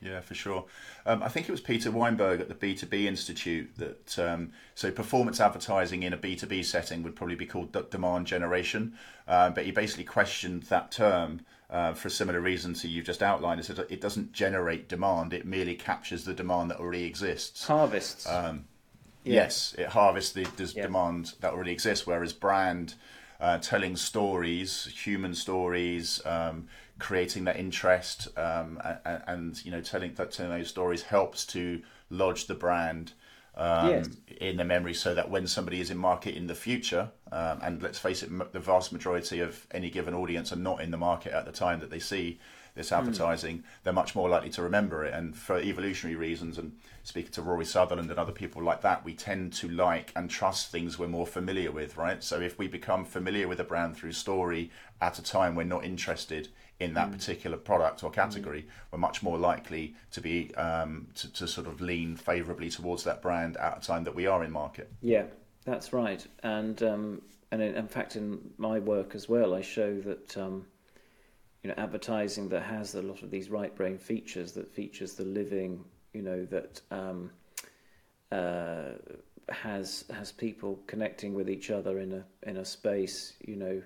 Yeah, 0.03 0.21
for 0.21 0.35
sure. 0.35 0.65
Um, 1.07 1.23
I 1.23 1.29
think 1.29 1.49
it 1.49 1.53
was 1.53 1.61
Peter 1.61 1.91
Weinberg 1.91 2.41
at 2.41 2.49
the 2.49 2.55
B2B 2.55 3.05
Institute 3.05 3.71
that 3.77 4.19
um, 4.19 4.53
so 4.75 4.91
performance 4.91 5.41
advertising 5.41 6.03
in 6.03 6.12
a 6.12 6.19
B2B 6.19 6.65
setting 6.65 7.05
would 7.05 7.15
probably 7.15 7.37
be 7.37 7.47
called 7.47 7.73
demand 7.91 8.27
generation, 8.27 8.95
uh, 9.29 9.51
but 9.51 9.65
he 9.65 9.71
basically 9.71 10.05
questioned 10.05 10.65
that 10.65 10.91
term 10.91 11.43
uh, 11.71 11.95
for 11.95 12.09
a 12.09 12.11
similar 12.11 12.41
reason 12.41 12.75
to 12.75 12.88
you've 12.88 13.07
just 13.07 13.23
outlined. 13.23 13.61
He 13.61 13.65
said 13.65 13.79
it 13.88 14.01
doesn't 14.01 14.33
generate 14.33 14.88
demand; 14.88 15.33
it 15.33 15.47
merely 15.47 15.77
captures 15.77 16.25
the 16.25 16.35
demand 16.35 16.71
that 16.71 16.81
already 16.81 17.05
exists. 17.05 17.67
Harvests. 17.67 18.29
Um, 18.29 18.65
yeah. 19.25 19.35
Yes, 19.35 19.75
it 19.79 19.87
harvests 19.87 20.33
the, 20.33 20.45
the 20.57 20.73
yeah. 20.75 20.83
demand 20.83 21.35
that 21.41 21.53
already 21.53 21.71
exists. 21.71 22.09
Whereas 22.09 22.33
brand, 22.33 22.95
uh, 23.41 23.59
telling 23.59 23.95
stories, 23.95 24.87
human 24.87 25.35
stories, 25.35 26.21
um, 26.27 26.67
creating 27.03 27.45
that 27.45 27.57
interest, 27.57 28.29
um, 28.38 28.81
and, 29.05 29.23
and, 29.27 29.65
you 29.65 29.73
know 29.73 29.81
telling 29.81 30.15
that 30.15 30.31
telling 30.31 30.53
those 30.53 30.69
stories 30.69 31.03
helps 31.03 31.45
to 31.45 31.83
lodge 32.11 32.47
the 32.47 32.55
brand 32.55 33.12
um, 33.57 33.88
yes. 33.88 34.09
in 34.41 34.57
their 34.57 34.67
memory, 34.67 34.95
so 34.95 35.12
that 35.12 35.29
when 35.29 35.47
somebody 35.47 35.81
is 35.81 35.91
in 35.91 35.99
market 35.99 36.37
in 36.37 36.47
the 36.47 36.55
future, 36.55 37.11
um, 37.33 37.59
and 37.62 37.83
let's 37.83 37.99
face 37.99 38.23
it, 38.23 38.31
the 38.53 38.61
vast 38.61 38.93
majority 38.93 39.41
of 39.41 39.67
any 39.73 39.91
given 39.91 40.15
audience 40.15 40.53
are 40.53 40.57
not 40.57 40.81
in 40.81 40.93
the 40.93 40.97
market 40.97 41.33
at 41.33 41.45
the 41.45 41.53
time 41.53 41.81
that 41.81 41.91
they 41.91 41.99
see 41.99 42.38
this 42.75 42.88
hmm. 42.88 42.95
advertising, 42.95 43.59
mm. 43.59 43.62
they're 43.83 43.93
much 43.93 44.15
more 44.15 44.31
likely 44.31 44.49
to 44.49 44.62
remember 44.62 45.05
it. 45.05 45.12
And 45.12 45.37
for 45.37 45.59
evolutionary 45.59 46.17
reasons, 46.17 46.57
and 46.57 46.73
speaking 47.03 47.33
to 47.33 47.43
Rory 47.43 47.67
Sutherland 47.67 48.09
and 48.09 48.19
other 48.19 48.33
people 48.33 48.62
like 48.62 48.81
that, 48.81 49.05
we 49.05 49.12
tend 49.12 49.53
to 49.55 49.69
like 49.69 50.11
and 50.17 50.31
trust 50.31 50.71
things 50.71 50.99
we're 50.99 51.09
more 51.09 51.27
familiar 51.27 51.71
with, 51.71 51.99
right? 51.99 52.23
So 52.25 52.41
if 52.41 52.59
we 52.59 52.69
become 52.69 53.05
familiar 53.05 53.47
with 53.47 53.61
a 53.61 53.65
brand 53.65 53.97
through 53.97 54.12
story 54.12 54.71
at 55.03 55.19
a 55.19 55.23
time 55.23 55.55
we're 55.55 55.65
not 55.65 55.85
interested 55.85 56.49
in 56.83 56.95
that 56.95 57.09
mm. 57.09 57.12
particular 57.12 57.57
product 57.57 58.03
or 58.05 58.11
category, 58.11 58.62
mm. 58.62 58.66
we're 58.90 58.99
much 58.99 59.23
more 59.23 59.38
likely 59.38 59.95
to 60.11 60.21
be 60.21 60.55
um, 60.57 61.09
to, 61.14 61.33
to 61.33 61.49
sort 61.49 61.66
of 61.66 61.81
lean 61.81 62.16
favourably 62.16 62.71
towards 62.71 63.05
that 63.05 63.23
brand 63.23 63.57
at 63.57 63.79
a 63.79 63.87
time 63.87 64.05
that 64.05 64.14
we 64.14 64.27
are 64.27 64.45
in 64.45 64.51
market. 64.51 64.90
Yeah, 65.01 65.25
that's 65.64 65.92
right. 65.92 66.27
And 66.42 66.83
um, 66.83 67.23
and 67.51 67.62
in, 67.62 67.75
in, 67.75 67.88
fact, 67.88 68.16
in 68.16 68.51
my 68.59 68.79
work 68.79 69.14
as 69.14 69.29
well, 69.29 69.55
I 69.55 69.61
show 69.61 70.01
that. 70.01 70.37
Um, 70.37 70.66
you 71.62 71.68
know, 71.68 71.75
advertising 71.79 72.49
that 72.49 72.62
has 72.62 72.97
a 72.97 73.03
lot 73.03 73.23
of 73.23 73.31
these 73.31 73.49
right 73.49 73.73
brain 73.77 73.97
features 73.97 74.51
that 74.51 74.75
features 74.75 75.14
the 75.14 75.25
living, 75.25 75.85
you 76.12 76.21
know, 76.21 76.45
that 76.47 76.81
um, 76.90 77.31
uh, 78.33 78.95
has 79.49 80.05
has 80.12 80.33
people 80.33 80.81
connecting 80.87 81.35
with 81.35 81.49
each 81.49 81.71
other 81.71 82.01
in 82.01 82.12
a 82.12 82.25
in 82.49 82.57
a 82.57 82.64
space, 82.64 83.35
you 83.47 83.57
know, 83.57 83.83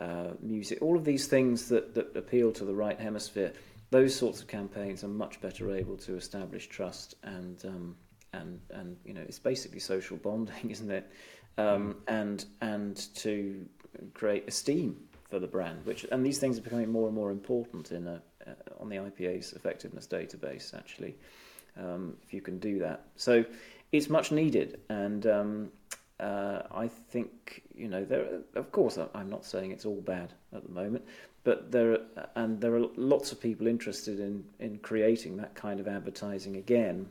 uh, 0.00 0.30
music, 0.40 0.78
all 0.80 0.96
of 0.96 1.04
these 1.04 1.26
things 1.26 1.68
that, 1.68 1.94
that 1.94 2.16
appeal 2.16 2.50
to 2.52 2.64
the 2.64 2.74
right 2.74 2.98
hemisphere, 2.98 3.52
those 3.90 4.14
sorts 4.14 4.40
of 4.40 4.48
campaigns 4.48 5.04
are 5.04 5.08
much 5.08 5.40
better 5.40 5.74
able 5.74 5.96
to 5.98 6.16
establish 6.16 6.68
trust 6.68 7.16
and 7.22 7.62
um, 7.64 7.96
and 8.32 8.60
and 8.70 8.96
you 9.04 9.12
know 9.12 9.20
it's 9.20 9.38
basically 9.38 9.80
social 9.80 10.16
bonding, 10.16 10.70
isn't 10.70 10.90
it? 10.90 11.10
Um, 11.58 11.96
and 12.08 12.44
and 12.60 12.96
to 13.16 13.66
create 14.14 14.48
esteem 14.48 14.96
for 15.28 15.38
the 15.38 15.46
brand, 15.46 15.84
which 15.84 16.06
and 16.10 16.24
these 16.24 16.38
things 16.38 16.58
are 16.58 16.62
becoming 16.62 16.90
more 16.90 17.06
and 17.06 17.14
more 17.14 17.30
important 17.30 17.92
in 17.92 18.06
a, 18.06 18.22
uh, 18.46 18.52
on 18.78 18.88
the 18.88 18.96
IPA's 18.96 19.52
effectiveness 19.52 20.06
database. 20.06 20.74
Actually, 20.74 21.16
um, 21.78 22.16
if 22.22 22.32
you 22.32 22.40
can 22.40 22.58
do 22.58 22.78
that, 22.78 23.04
so 23.16 23.44
it's 23.92 24.08
much 24.08 24.32
needed, 24.32 24.80
and 24.88 25.26
um, 25.26 25.72
uh, 26.20 26.62
I 26.70 26.86
think 26.88 27.62
you 27.74 27.88
know 27.88 28.04
there. 28.04 28.40
Of 28.54 28.70
course, 28.72 28.98
I'm 29.14 29.30
not 29.30 29.44
saying 29.44 29.70
it's 29.70 29.86
all 29.86 30.00
bad 30.00 30.32
at 30.52 30.62
the 30.62 30.68
moment, 30.68 31.04
but 31.44 31.72
there 31.72 31.92
are, 31.92 32.00
and 32.36 32.60
there 32.60 32.74
are 32.74 32.86
lots 32.96 33.32
of 33.32 33.40
people 33.40 33.66
interested 33.66 34.20
in 34.20 34.44
in 34.58 34.78
creating 34.78 35.36
that 35.38 35.54
kind 35.54 35.80
of 35.80 35.88
advertising 35.88 36.56
again. 36.56 37.08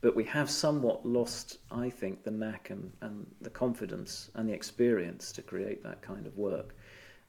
But 0.00 0.14
we 0.14 0.24
have 0.24 0.50
somewhat 0.50 1.06
lost, 1.06 1.58
I 1.70 1.88
think, 1.88 2.24
the 2.24 2.30
knack 2.30 2.68
and, 2.68 2.92
and 3.00 3.26
the 3.40 3.48
confidence 3.48 4.30
and 4.34 4.46
the 4.46 4.52
experience 4.52 5.32
to 5.32 5.40
create 5.40 5.82
that 5.82 6.02
kind 6.02 6.26
of 6.26 6.36
work. 6.36 6.76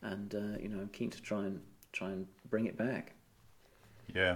And 0.02 0.36
uh, 0.36 0.60
you 0.62 0.68
know, 0.68 0.80
I'm 0.82 0.90
keen 0.90 1.10
to 1.12 1.22
try 1.22 1.46
and 1.46 1.62
try 1.94 2.10
and 2.10 2.28
bring 2.50 2.66
it 2.66 2.78
back. 2.78 3.14
Yeah. 4.14 4.36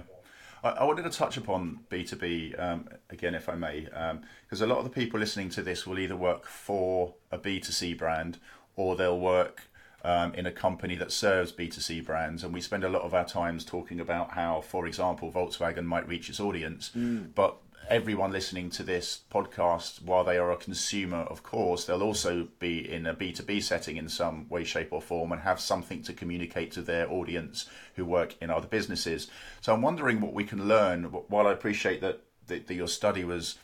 I, 0.62 0.84
wanted 0.84 1.04
to 1.04 1.10
touch 1.10 1.36
upon 1.36 1.80
B2B 1.90 2.60
um, 2.60 2.88
again, 3.08 3.34
if 3.34 3.48
I 3.48 3.54
may, 3.54 3.80
because 3.80 4.62
um, 4.62 4.70
a 4.70 4.72
lot 4.72 4.78
of 4.78 4.84
the 4.84 4.90
people 4.90 5.18
listening 5.18 5.48
to 5.50 5.62
this 5.62 5.86
will 5.86 5.98
either 5.98 6.16
work 6.16 6.46
for 6.46 7.14
a 7.30 7.38
B2C 7.38 7.96
brand 7.96 8.38
or 8.76 8.96
they'll 8.96 9.18
work 9.18 9.62
um, 10.04 10.34
in 10.34 10.46
a 10.46 10.52
company 10.52 10.94
that 10.96 11.12
serves 11.12 11.52
B2C 11.52 12.04
brands. 12.04 12.44
And 12.44 12.52
we 12.52 12.60
spend 12.60 12.84
a 12.84 12.88
lot 12.88 13.02
of 13.02 13.14
our 13.14 13.24
times 13.24 13.64
talking 13.64 14.00
about 14.00 14.32
how, 14.32 14.60
for 14.60 14.86
example, 14.86 15.30
Volkswagen 15.32 15.84
might 15.84 16.06
reach 16.08 16.28
its 16.28 16.40
audience, 16.40 16.90
mm. 16.96 17.28
but 17.34 17.56
everyone 17.90 18.30
listening 18.30 18.70
to 18.70 18.84
this 18.84 19.22
podcast, 19.32 20.00
while 20.00 20.22
they 20.22 20.38
are 20.38 20.52
a 20.52 20.56
consumer, 20.56 21.18
of 21.22 21.42
course, 21.42 21.84
they'll 21.84 22.04
also 22.04 22.46
be 22.60 22.88
in 22.88 23.04
a 23.04 23.12
B2B 23.12 23.60
setting 23.64 23.96
in 23.96 24.08
some 24.08 24.48
way, 24.48 24.62
shape, 24.62 24.92
or 24.92 25.02
form 25.02 25.32
and 25.32 25.42
have 25.42 25.58
something 25.58 26.00
to 26.04 26.12
communicate 26.12 26.70
to 26.70 26.82
their 26.82 27.10
audience 27.10 27.68
who 27.96 28.04
work 28.04 28.36
in 28.40 28.48
other 28.48 28.68
businesses. 28.68 29.28
So 29.60 29.74
I'm 29.74 29.82
wondering 29.82 30.20
what 30.20 30.32
we 30.32 30.44
can 30.44 30.68
learn. 30.68 31.04
While 31.04 31.48
I 31.48 31.52
appreciate 31.52 32.00
that, 32.00 32.20
that, 32.46 32.68
that 32.68 32.74
your 32.74 32.86
study 32.86 33.24
was 33.24 33.58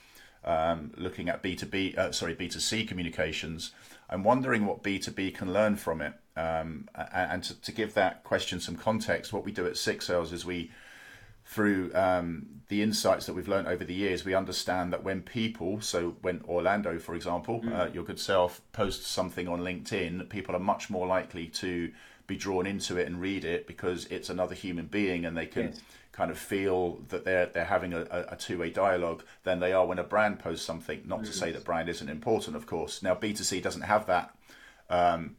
um, 0.45 0.91
looking 0.97 1.29
at 1.29 1.41
B2B, 1.41 1.97
uh, 1.97 2.11
sorry, 2.11 2.35
B2C 2.35 2.89
communications, 2.89 3.71
I'm 4.11 4.25
wondering 4.25 4.67
what 4.67 4.83
B2B 4.83 5.37
can 5.37 5.53
learn 5.53 5.77
from 5.77 6.01
it. 6.01 6.15
Um, 6.37 6.89
and 7.15 7.45
to, 7.45 7.61
to 7.61 7.71
give 7.71 7.95
that 7.95 8.25
question 8.25 8.59
some 8.59 8.75
context, 8.75 9.33
what 9.33 9.45
we 9.45 9.53
do 9.53 9.67
at 9.67 9.77
Six 9.77 10.07
Sells 10.07 10.33
is 10.33 10.45
we 10.45 10.73
through 11.47 11.95
um, 11.95 12.47
the 12.69 12.83
insights 12.83 13.27
that 13.27 13.35
we've 13.35 13.47
learned 13.47 13.69
over 13.69 13.85
the 13.85 13.95
years, 13.95 14.25
we 14.25 14.35
understand 14.35 14.93
that 14.93 15.05
when 15.05 15.23
people, 15.23 15.81
so 15.81 16.17
when 16.21 16.43
Orlando, 16.49 16.99
for 16.99 17.15
example, 17.15 17.61
mm. 17.61 17.73
uh, 17.73 17.89
your 17.93 18.03
good 18.03 18.19
self 18.19 18.61
posts 18.73 19.07
something 19.07 19.47
on 19.47 19.61
LinkedIn, 19.61 20.29
people 20.29 20.57
are 20.57 20.61
much 20.61 20.91
more 20.91 21.07
likely 21.07 21.47
to 21.47 21.93
be 22.27 22.37
drawn 22.37 22.67
into 22.67 22.97
it 22.97 23.07
and 23.07 23.21
read 23.21 23.45
it 23.45 23.69
because 23.69 24.07
it's 24.07 24.29
another 24.29 24.57
human 24.57 24.87
being 24.87 25.25
and 25.25 25.37
they 25.37 25.47
can 25.47 25.67
yes. 25.67 25.81
kind 26.11 26.33
of 26.33 26.37
feel 26.37 26.99
that 27.11 27.25
they're 27.25 27.47
they're 27.47 27.65
having 27.65 27.93
a, 27.93 28.03
a 28.29 28.35
two 28.37 28.59
way 28.59 28.69
dialogue 28.69 29.23
than 29.45 29.61
they 29.61 29.73
are 29.73 29.87
when 29.87 30.01
a 30.01 30.05
brand 30.05 30.41
posts 30.41 30.67
something. 30.67 31.03
Not 31.07 31.25
to 31.25 31.33
say 31.33 31.53
that 31.53 31.65
brand 31.65 31.89
isn't 31.89 32.09
important, 32.09 32.57
of 32.57 32.67
course. 32.67 33.05
Now 33.05 33.15
B 33.15 33.33
two 33.33 33.45
C 33.45 33.61
doesn't 33.61 33.83
have 33.83 34.07
that. 34.07 34.37
Um, 34.91 35.37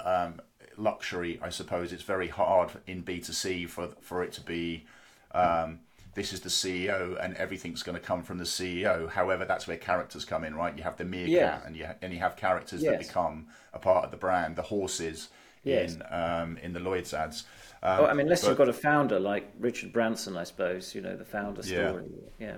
um, 0.00 0.40
luxury, 0.76 1.38
I 1.40 1.50
suppose. 1.50 1.92
It's 1.92 2.02
very 2.02 2.28
hard 2.28 2.72
in 2.88 3.02
B 3.02 3.20
two 3.20 3.32
C 3.32 3.66
for 3.66 3.90
for 4.00 4.24
it 4.24 4.32
to 4.32 4.40
be 4.40 4.86
um, 5.34 5.80
this 6.14 6.32
is 6.32 6.40
the 6.40 6.48
CEO 6.48 7.22
and 7.22 7.36
everything's 7.36 7.82
going 7.82 7.98
to 7.98 8.04
come 8.04 8.22
from 8.22 8.38
the 8.38 8.44
CEO. 8.44 9.10
However, 9.10 9.44
that's 9.44 9.66
where 9.66 9.76
characters 9.76 10.24
come 10.24 10.44
in, 10.44 10.54
right? 10.54 10.76
You 10.76 10.84
have 10.84 10.96
the 10.96 11.04
meerkat 11.04 11.64
and 11.66 11.76
you 11.76 11.86
ha- 11.86 11.96
and 12.02 12.12
you 12.12 12.20
have 12.20 12.36
characters 12.36 12.82
yes. 12.82 12.92
that 12.92 13.06
become 13.06 13.46
a 13.72 13.78
part 13.78 14.04
of 14.04 14.10
the 14.10 14.16
brand. 14.16 14.56
The 14.56 14.62
horses 14.62 15.28
yes. 15.64 15.94
in 15.94 16.02
um, 16.10 16.56
in 16.58 16.72
the 16.72 16.80
Lloyd's 16.80 17.12
ads. 17.12 17.44
Um, 17.82 18.00
oh, 18.00 18.06
I 18.06 18.12
mean, 18.12 18.20
unless 18.20 18.42
but, 18.42 18.48
you've 18.48 18.58
got 18.58 18.68
a 18.68 18.72
founder 18.72 19.18
like 19.18 19.52
Richard 19.58 19.92
Branson, 19.92 20.36
I 20.36 20.44
suppose. 20.44 20.94
You 20.94 21.00
know, 21.00 21.16
the 21.16 21.24
founder 21.24 21.62
story. 21.62 22.04
Yeah. 22.38 22.46
yeah. 22.46 22.56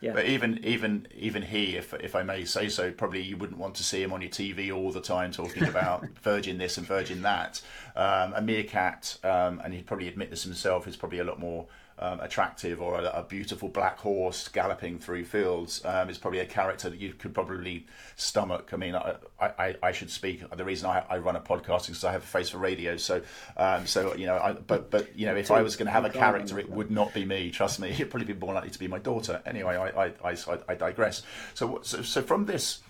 Yeah. 0.00 0.14
But 0.14 0.26
even 0.26 0.64
even 0.64 1.06
even 1.14 1.42
he, 1.42 1.76
if 1.76 1.92
if 1.94 2.14
I 2.14 2.22
may 2.22 2.46
say 2.46 2.70
so, 2.70 2.90
probably 2.90 3.20
you 3.20 3.36
wouldn't 3.36 3.58
want 3.58 3.74
to 3.76 3.82
see 3.82 4.02
him 4.02 4.14
on 4.14 4.22
your 4.22 4.30
TV 4.30 4.74
all 4.74 4.90
the 4.90 5.00
time 5.00 5.30
talking 5.30 5.64
about 5.68 6.06
Virgin 6.22 6.56
this 6.56 6.78
and 6.78 6.86
Virgin 6.86 7.20
that. 7.22 7.60
Um, 7.94 8.32
a 8.34 8.40
meerkat, 8.40 9.18
um, 9.22 9.60
and 9.62 9.74
he'd 9.74 9.86
probably 9.86 10.08
admit 10.08 10.30
this 10.30 10.44
himself, 10.44 10.88
is 10.88 10.96
probably 10.96 11.18
a 11.18 11.24
lot 11.24 11.38
more 11.38 11.66
um, 12.00 12.18
attractive 12.20 12.80
or 12.80 12.98
a, 12.98 13.04
a, 13.04 13.22
beautiful 13.22 13.68
black 13.68 13.98
horse 13.98 14.48
galloping 14.48 14.98
through 14.98 15.24
fields 15.24 15.84
um, 15.84 16.08
is 16.08 16.16
probably 16.16 16.40
a 16.40 16.46
character 16.46 16.88
that 16.88 16.98
you 16.98 17.12
could 17.12 17.34
probably 17.34 17.86
stomach. 18.16 18.70
I 18.72 18.76
mean, 18.76 18.94
I, 18.94 19.16
I, 19.38 19.76
I 19.82 19.92
should 19.92 20.10
speak. 20.10 20.42
The 20.56 20.64
reason 20.64 20.88
I, 20.88 21.04
I 21.10 21.18
run 21.18 21.36
a 21.36 21.40
podcast 21.40 21.82
is 21.82 21.86
because 21.88 22.04
I 22.04 22.12
have 22.12 22.22
a 22.22 22.26
face 22.26 22.48
for 22.48 22.58
radio. 22.58 22.96
So, 22.96 23.20
um, 23.56 23.86
so 23.86 24.14
you 24.14 24.26
know, 24.26 24.36
I, 24.36 24.52
but 24.52 24.90
but 24.90 25.16
you 25.16 25.26
know, 25.26 25.36
if 25.36 25.50
I 25.50 25.60
was 25.60 25.76
going 25.76 25.86
to 25.86 25.92
have 25.92 26.06
a 26.06 26.10
character, 26.10 26.58
it 26.58 26.70
would 26.70 26.90
not 26.90 27.12
be 27.12 27.24
me. 27.24 27.50
Trust 27.50 27.78
me, 27.78 27.88
it'd 27.90 28.10
probably 28.10 28.32
be 28.32 28.38
more 28.38 28.54
likely 28.54 28.70
to 28.70 28.78
be 28.78 28.88
my 28.88 28.98
daughter. 28.98 29.42
Anyway, 29.44 29.76
I 29.76 30.06
I, 30.06 30.30
I, 30.30 30.58
I 30.70 30.74
digress. 30.74 31.22
So, 31.54 31.80
so 31.82 32.02
so 32.02 32.22
from 32.22 32.46
this 32.46 32.80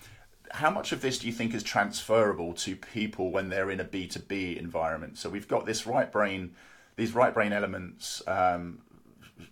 how 0.53 0.71
much 0.71 0.93
of 0.93 1.01
this 1.01 1.19
do 1.19 1.27
you 1.27 1.33
think 1.33 1.55
is 1.55 1.63
transferable 1.63 2.55
to 2.55 2.75
people 2.75 3.31
when 3.31 3.49
they're 3.49 3.71
in 3.71 3.81
a 3.81 3.85
B2B 3.85 4.59
environment? 4.59 5.17
So 5.17 5.29
we've 5.31 5.47
got 5.47 5.65
this 5.65 5.87
right 5.87 6.11
brain, 6.11 6.55
these 6.97 7.15
right 7.15 7.33
brain 7.33 7.53
elements 7.53 8.21
um, 8.27 8.81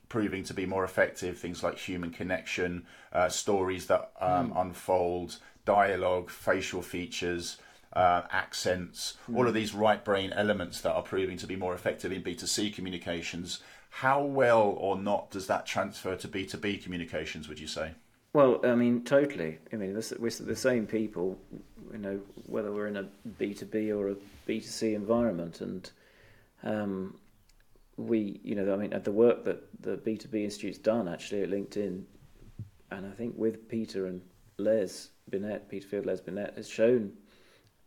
proving 0.09 0.45
to 0.45 0.55
be 0.55 0.67
more 0.67 0.85
effective. 0.85 1.39
Things 1.39 1.63
like 1.63 1.79
human 1.79 2.11
connection, 2.11 2.87
uh, 3.13 3.29
stories 3.29 3.87
that 3.87 4.13
um, 4.21 4.53
mm. 4.53 4.61
unfold, 4.61 5.39
dialogue, 5.65 6.31
facial 6.31 6.83
features. 6.83 7.59
Uh, 7.91 8.23
accents, 8.31 9.17
mm. 9.29 9.35
all 9.35 9.49
of 9.49 9.55
these 9.55 9.75
right 9.75 10.05
brain 10.05 10.31
elements 10.35 10.83
that 10.83 10.93
are 10.93 11.03
proving 11.03 11.39
to 11.39 11.47
be 11.47 11.57
more 11.57 11.73
effective 11.73 12.13
in 12.13 12.23
B2C 12.23 12.73
communications. 12.75 13.61
How 13.89 14.23
well 14.23 14.77
or 14.79 14.97
not 14.99 15.31
does 15.31 15.47
that 15.47 15.65
transfer 15.65 16.15
to 16.15 16.29
B2B 16.29 16.83
communications, 16.83 17.49
would 17.49 17.59
you 17.59 17.67
say? 17.67 17.93
Well, 18.33 18.61
I 18.63 18.75
mean, 18.75 19.05
totally. 19.05 19.59
I 19.73 19.77
mean, 19.77 19.95
we're 20.19 20.31
the 20.31 20.57
same 20.57 20.87
people, 20.87 21.39
you 21.93 21.99
know, 21.99 22.21
whether 22.47 22.71
we're 22.71 22.87
in 22.87 22.99
a 22.99 23.09
B2B 23.41 23.97
or 23.97 24.11
a 24.11 24.17
B2C 24.47 24.95
environment. 24.95 25.61
And 25.61 25.91
um, 26.63 27.17
we, 27.99 28.41
you 28.45 28.55
know, 28.55 28.73
I 28.73 28.77
mean, 28.77 28.99
the 29.03 29.13
work 29.13 29.45
that 29.45 29.83
the 29.83 29.97
B2B 29.97 30.45
Institute's 30.45 30.79
done 30.79 31.09
actually 31.09 31.43
at 31.43 31.51
LinkedIn, 31.51 32.05
and 32.93 33.07
I 33.07 33.11
think 33.11 33.35
with 33.37 33.69
Peter 33.69 34.07
and 34.07 34.23
Les 34.57 35.09
Binet, 35.29 35.69
Peter 35.69 35.87
Field, 35.87 36.07
Les 36.07 36.21
Binet, 36.21 36.55
has 36.57 36.69
shown 36.69 37.13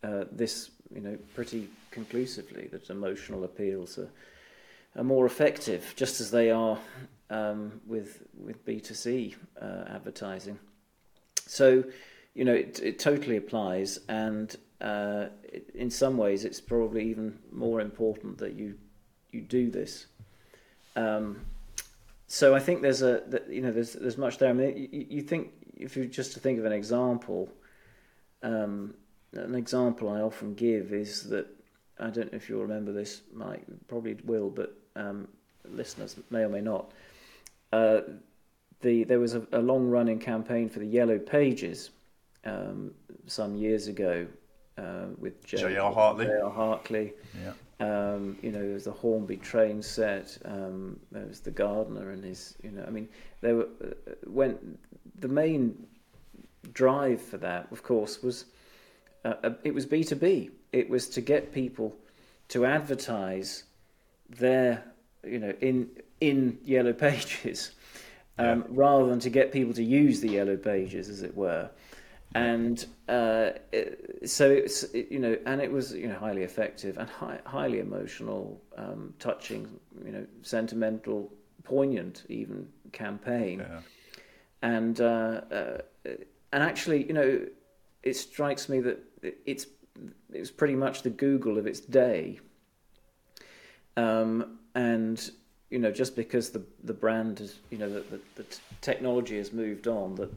uh, 0.04 0.24
this, 0.30 0.70
you 0.94 1.00
know, 1.00 1.16
pretty 1.34 1.68
conclusively 1.90 2.68
that 2.68 2.90
emotional 2.90 3.44
appeals 3.44 3.98
are, 3.98 4.10
are 4.96 5.04
more 5.04 5.24
effective, 5.24 5.94
just 5.96 6.20
as 6.20 6.30
they 6.30 6.50
are 6.50 6.78
um, 7.30 7.80
with 7.86 8.22
with 8.36 8.64
B2C 8.66 9.34
uh, 9.60 9.84
advertising. 9.88 10.58
So, 11.46 11.84
you 12.34 12.44
know, 12.44 12.54
it, 12.54 12.80
it 12.82 12.98
totally 12.98 13.38
applies, 13.38 13.98
and 14.10 14.54
uh, 14.82 15.26
it, 15.42 15.70
in 15.74 15.90
some 15.90 16.18
ways, 16.18 16.44
it's 16.44 16.60
probably 16.60 17.08
even 17.08 17.38
more 17.50 17.80
important 17.80 18.36
that 18.38 18.52
you 18.54 18.74
you 19.32 19.40
do 19.40 19.70
this. 19.70 20.06
Um, 20.94 21.40
so 22.28 22.54
I 22.54 22.60
think 22.60 22.82
there's 22.82 23.02
a 23.02 23.22
you 23.48 23.60
know 23.60 23.72
there's 23.72 23.94
there's 23.94 24.18
much 24.18 24.38
there. 24.38 24.50
I 24.50 24.52
mean, 24.52 24.88
you, 24.92 25.06
you 25.10 25.22
think 25.22 25.50
if 25.76 25.96
you 25.96 26.06
just 26.06 26.32
to 26.34 26.40
think 26.40 26.58
of 26.58 26.64
an 26.64 26.72
example, 26.72 27.50
um, 28.42 28.94
an 29.34 29.54
example 29.54 30.08
I 30.08 30.20
often 30.20 30.54
give 30.54 30.92
is 30.92 31.24
that 31.24 31.46
I 31.98 32.10
don't 32.10 32.32
know 32.32 32.36
if 32.36 32.48
you'll 32.48 32.62
remember 32.62 32.92
this, 32.92 33.22
Mike, 33.32 33.64
probably 33.88 34.16
will, 34.24 34.50
but 34.50 34.74
um, 34.96 35.28
listeners 35.68 36.16
may 36.30 36.40
or 36.40 36.48
may 36.48 36.60
not. 36.60 36.92
Uh, 37.72 38.00
the 38.80 39.04
there 39.04 39.20
was 39.20 39.34
a, 39.34 39.46
a 39.52 39.60
long 39.60 39.88
running 39.88 40.18
campaign 40.18 40.68
for 40.68 40.78
the 40.78 40.86
Yellow 40.86 41.18
Pages 41.18 41.90
um, 42.44 42.92
some 43.26 43.56
years 43.56 43.86
ago 43.86 44.26
uh, 44.78 45.06
with 45.18 45.44
J.R. 45.44 45.92
Hartley. 45.92 46.26
J.R. 46.26 46.50
Hartley. 46.50 47.12
Yeah. 47.42 47.52
Um, 47.82 48.38
you 48.42 48.52
know, 48.52 48.60
there 48.60 48.74
was 48.74 48.84
the 48.84 48.92
Hornby 48.92 49.38
train 49.38 49.82
set. 49.82 50.38
Um, 50.44 51.00
there 51.10 51.26
was 51.26 51.40
the 51.40 51.50
gardener 51.50 52.12
and 52.12 52.22
his. 52.22 52.54
You 52.62 52.70
know, 52.70 52.84
I 52.86 52.90
mean, 52.90 53.08
there 53.40 53.56
were 53.56 53.68
uh, 53.82 54.12
when 54.24 54.78
the 55.18 55.26
main 55.26 55.86
drive 56.72 57.20
for 57.20 57.38
that, 57.38 57.66
of 57.72 57.82
course, 57.82 58.22
was 58.22 58.44
uh, 59.24 59.34
uh 59.42 59.50
it 59.64 59.74
was 59.74 59.84
B 59.84 60.04
two 60.04 60.14
B. 60.14 60.50
It 60.70 60.88
was 60.88 61.08
to 61.08 61.20
get 61.20 61.52
people 61.52 61.96
to 62.48 62.64
advertise 62.66 63.64
their, 64.30 64.84
you 65.24 65.40
know, 65.40 65.52
in 65.60 65.90
in 66.20 66.58
yellow 66.64 66.92
pages, 67.08 67.72
um, 68.38 68.60
yeah. 68.60 68.64
rather 68.68 69.08
than 69.08 69.18
to 69.18 69.30
get 69.30 69.50
people 69.50 69.74
to 69.74 69.82
use 69.82 70.20
the 70.20 70.30
yellow 70.30 70.56
pages, 70.56 71.08
as 71.08 71.22
it 71.22 71.36
were 71.36 71.68
and 72.34 72.86
uh, 73.08 73.50
it, 73.72 74.28
so 74.30 74.50
it's 74.50 74.84
it, 74.84 75.08
you 75.10 75.18
know, 75.18 75.36
and 75.46 75.60
it 75.60 75.70
was 75.70 75.92
you 75.92 76.08
know 76.08 76.18
highly 76.18 76.42
effective 76.42 76.98
and 76.98 77.08
high, 77.08 77.38
highly 77.44 77.80
emotional, 77.80 78.60
um, 78.76 79.14
touching, 79.18 79.68
you 80.04 80.12
know, 80.12 80.26
sentimental, 80.42 81.32
poignant 81.64 82.24
even 82.28 82.68
campaign, 82.92 83.60
yeah. 83.60 83.80
and 84.62 85.00
uh, 85.00 85.40
uh, 85.50 85.78
and 86.52 86.62
actually 86.62 87.06
you 87.06 87.12
know, 87.12 87.46
it 88.02 88.14
strikes 88.14 88.68
me 88.68 88.80
that 88.80 88.98
it's 89.44 89.66
it's 90.32 90.50
pretty 90.50 90.76
much 90.76 91.02
the 91.02 91.10
Google 91.10 91.58
of 91.58 91.66
its 91.66 91.80
day, 91.80 92.40
um, 93.96 94.58
and 94.74 95.30
you 95.70 95.78
know, 95.78 95.90
just 95.90 96.16
because 96.16 96.50
the 96.50 96.62
the 96.84 96.94
brand 96.94 97.40
is 97.40 97.58
you 97.70 97.78
know 97.78 97.92
the, 97.92 98.00
the, 98.00 98.20
the 98.36 98.46
technology 98.80 99.36
has 99.36 99.52
moved 99.52 99.86
on 99.86 100.14
that 100.14 100.32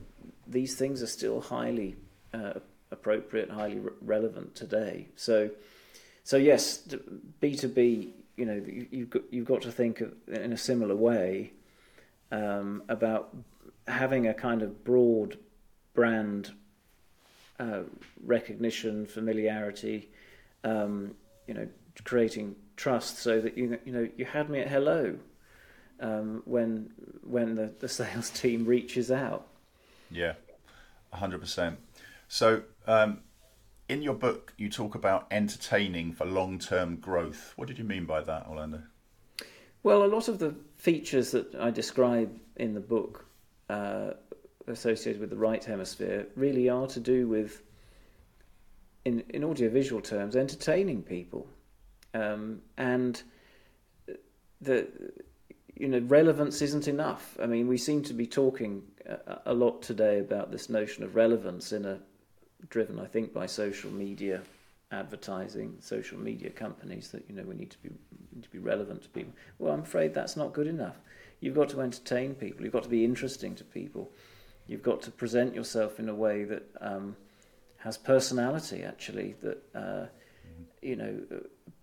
these 0.47 0.75
things 0.75 1.01
are 1.01 1.07
still 1.07 1.41
highly 1.41 1.95
uh, 2.33 2.59
appropriate, 2.91 3.49
highly 3.49 3.79
re- 3.79 3.91
relevant 4.01 4.55
today. 4.55 5.07
So, 5.15 5.49
so 6.23 6.37
yes, 6.37 6.77
B 7.39 7.55
two 7.55 7.69
B. 7.69 8.13
You 8.37 8.45
know, 8.45 8.61
you've 8.91 9.09
got 9.09 9.21
you've 9.31 9.45
got 9.45 9.61
to 9.61 9.71
think 9.71 10.01
of, 10.01 10.13
in 10.27 10.51
a 10.51 10.57
similar 10.57 10.95
way 10.95 11.53
um, 12.31 12.83
about 12.89 13.35
having 13.87 14.27
a 14.27 14.33
kind 14.33 14.61
of 14.61 14.83
broad 14.83 15.37
brand 15.93 16.51
uh, 17.59 17.81
recognition, 18.23 19.05
familiarity. 19.05 20.09
Um, 20.63 21.15
you 21.47 21.53
know, 21.53 21.67
creating 22.03 22.55
trust, 22.75 23.19
so 23.19 23.39
that 23.39 23.57
you 23.57 23.79
you 23.85 23.93
know 23.93 24.09
you 24.17 24.25
had 24.25 24.49
me 24.49 24.59
at 24.59 24.67
hello 24.67 25.17
um, 25.99 26.41
when 26.45 26.91
when 27.23 27.55
the, 27.55 27.71
the 27.79 27.87
sales 27.99 28.29
team 28.29 28.65
reaches 28.65 29.11
out. 29.11 29.47
Yeah, 30.15 30.33
hundred 31.11 31.41
percent. 31.41 31.79
So, 32.29 32.63
um, 32.87 33.19
in 33.89 34.01
your 34.01 34.13
book, 34.13 34.53
you 34.57 34.69
talk 34.69 34.95
about 34.95 35.27
entertaining 35.29 36.13
for 36.13 36.25
long-term 36.25 36.97
growth. 36.97 37.53
What 37.57 37.67
did 37.67 37.77
you 37.77 37.83
mean 37.83 38.05
by 38.05 38.21
that, 38.21 38.47
Orlando? 38.47 38.83
Well, 39.83 40.03
a 40.03 40.07
lot 40.07 40.29
of 40.29 40.39
the 40.39 40.55
features 40.77 41.31
that 41.31 41.53
I 41.55 41.69
describe 41.69 42.39
in 42.55 42.73
the 42.73 42.79
book 42.79 43.25
uh, 43.69 44.11
associated 44.67 45.19
with 45.19 45.29
the 45.29 45.35
right 45.35 45.63
hemisphere 45.63 46.27
really 46.35 46.69
are 46.69 46.87
to 46.87 46.99
do 47.01 47.27
with, 47.27 47.61
in 49.03 49.21
in 49.29 49.43
audiovisual 49.43 50.01
terms, 50.01 50.37
entertaining 50.37 51.03
people, 51.03 51.45
um, 52.13 52.61
and 52.77 53.21
the 54.61 54.87
you 55.75 55.89
know 55.89 55.99
relevance 56.07 56.61
isn't 56.61 56.87
enough. 56.87 57.37
I 57.43 57.47
mean, 57.47 57.67
we 57.67 57.77
seem 57.77 58.01
to 58.03 58.13
be 58.13 58.25
talking 58.25 58.81
a 59.45 59.53
lot 59.53 59.81
today 59.81 60.19
about 60.19 60.51
this 60.51 60.69
notion 60.69 61.03
of 61.03 61.15
relevance 61.15 61.71
in 61.71 61.85
a 61.85 61.99
driven, 62.69 62.99
I 62.99 63.05
think, 63.05 63.33
by 63.33 63.45
social 63.45 63.91
media 63.91 64.41
advertising, 64.91 65.75
social 65.79 66.17
media 66.17 66.49
companies 66.49 67.11
that 67.11 67.25
you 67.27 67.35
know 67.35 67.43
we 67.43 67.55
need 67.55 67.71
to 67.71 67.77
be 67.79 67.89
need 68.33 68.43
to 68.43 68.49
be 68.49 68.59
relevant 68.59 69.03
to 69.03 69.09
people. 69.09 69.33
Well, 69.59 69.73
I'm 69.73 69.81
afraid 69.81 70.13
that's 70.13 70.35
not 70.35 70.53
good 70.53 70.67
enough. 70.67 70.97
You've 71.39 71.55
got 71.55 71.69
to 71.69 71.81
entertain 71.81 72.35
people. 72.35 72.63
You've 72.63 72.73
got 72.73 72.83
to 72.83 72.89
be 72.89 73.03
interesting 73.03 73.55
to 73.55 73.63
people. 73.63 74.11
You've 74.67 74.83
got 74.83 75.01
to 75.03 75.11
present 75.11 75.53
yourself 75.53 75.99
in 75.99 76.09
a 76.09 76.15
way 76.15 76.43
that 76.45 76.63
um, 76.81 77.15
has 77.77 77.97
personality. 77.97 78.83
Actually, 78.83 79.35
that 79.41 79.63
uh, 79.75 80.05
you 80.81 80.95
know 80.95 81.19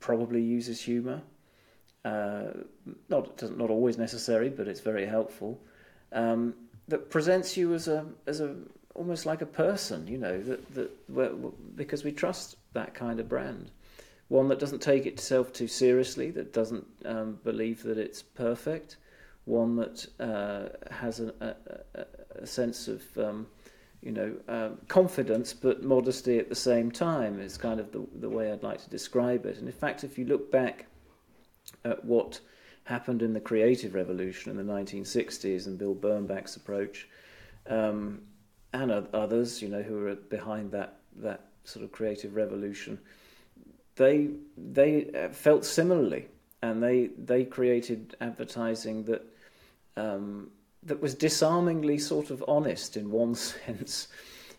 probably 0.01 0.43
uses 0.43 0.81
humour. 0.81 1.23
Uh, 2.05 2.49
not 3.09 3.41
not 3.57 3.71
always 3.71 3.99
necessary, 3.99 4.49
but 4.49 4.67
it's 4.67 4.81
very 4.81 5.07
helpful. 5.07 5.61
Um, 6.13 6.55
that 6.89 7.11
presents 7.11 7.57
you 7.57 7.75
as 7.75 7.89
a 7.89 8.07
as 8.27 8.41
a 8.41 8.57
almost 8.95 9.25
like 9.25 9.41
a 9.41 9.47
person, 9.47 10.07
you 10.07 10.19
know, 10.19 10.41
that 10.43 10.75
that 10.75 11.77
because 11.77 12.05
we 12.05 12.13
trust 12.13 12.57
that 12.73 12.95
kind 12.95 13.21
of 13.21 13.29
brand, 13.29 13.71
one 14.29 14.49
that 14.49 14.59
doesn't 14.59 14.83
take 14.83 15.07
itself 15.07 15.53
too 15.53 15.69
seriously, 15.69 16.31
that 16.31 16.53
doesn't 16.53 16.87
um, 17.05 17.39
believe 17.45 17.83
that 17.83 17.99
it's 17.99 18.23
perfect, 18.23 18.97
one 19.45 19.77
that 19.77 20.07
uh, 20.21 20.69
has 20.93 21.21
a, 21.21 21.33
a, 21.41 22.05
a, 22.41 22.47
sense 22.47 22.89
of 22.89 23.03
um, 23.17 23.47
you 24.01 24.13
know 24.13 24.35
um, 24.49 24.79
confidence 24.89 25.53
but 25.53 25.83
modesty 25.83 26.39
at 26.39 26.49
the 26.49 26.55
same 26.55 26.91
time 26.91 27.41
is 27.41 27.57
kind 27.57 27.81
of 27.81 27.93
the 27.93 28.05
the 28.17 28.29
way 28.29 28.53
I'd 28.53 28.63
like 28.63 28.83
to 28.83 28.91
describe 28.91 29.47
it. 29.47 29.59
And 29.59 29.67
in 29.67 29.75
fact, 29.75 30.05
if 30.05 30.19
you 30.19 30.25
look 30.25 30.51
back 30.51 30.87
at 31.85 32.05
what 32.05 32.41
happened 32.85 33.23
in 33.23 33.33
the 33.33 33.41
creative 33.41 33.95
revolution 33.95 34.51
in 34.51 34.57
the 34.57 34.73
1960s 34.73 35.67
and 35.67 35.79
Bill 35.79 35.95
Bernbach's 35.95 36.57
approach. 36.57 37.09
Um, 37.69 38.23
and 38.73 38.91
others, 38.91 39.61
you 39.61 39.69
know, 39.69 39.83
who 39.83 39.97
were 39.97 40.15
behind 40.15 40.73
that 40.73 40.99
that 41.17 41.49
sort 41.65 41.85
of 41.85 41.93
creative 41.93 42.35
revolution, 42.35 42.99
they 43.97 44.31
they 44.57 45.11
uh, 45.11 45.29
felt 45.29 45.65
similarly, 45.65 46.27
and 46.63 46.83
they 46.83 47.09
they 47.19 47.45
created 47.45 48.17
advertising 48.21 49.05
that 49.05 49.23
um, 49.97 50.51
that 50.83 51.01
was 51.01 51.15
disarmingly 51.15 51.99
sort 51.99 52.31
of 52.31 52.43
honest 52.49 52.97
in 52.97 53.11
one 53.11 53.35
sense, 53.67 54.09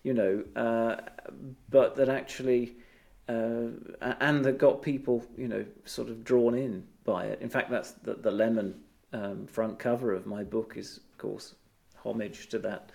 you 0.04 0.14
know, 0.14 0.44
uh, 0.56 0.98
but 1.70 1.96
that 1.96 2.10
actually 2.10 2.76
uh, 3.28 3.68
and 4.20 4.46
that 4.46 4.58
got 4.58 4.82
people, 4.82 5.26
you 5.36 5.48
know, 5.48 5.66
sort 5.86 6.10
of 6.10 6.24
drawn 6.24 6.54
in 6.54 6.86
by 7.04 7.26
it. 7.26 7.42
In 7.42 7.50
fact, 7.50 7.70
that's 7.70 7.92
the, 7.92 8.16
the 8.16 8.32
lemon 8.32 8.76
um, 9.12 9.48
front 9.48 9.80
cover 9.80 10.14
of 10.14 10.26
my 10.26 10.44
book 10.44 10.74
is, 10.76 11.00
of 11.12 11.18
course, 11.18 11.56
homage 12.04 12.50
to 12.50 12.60
that 12.60 12.92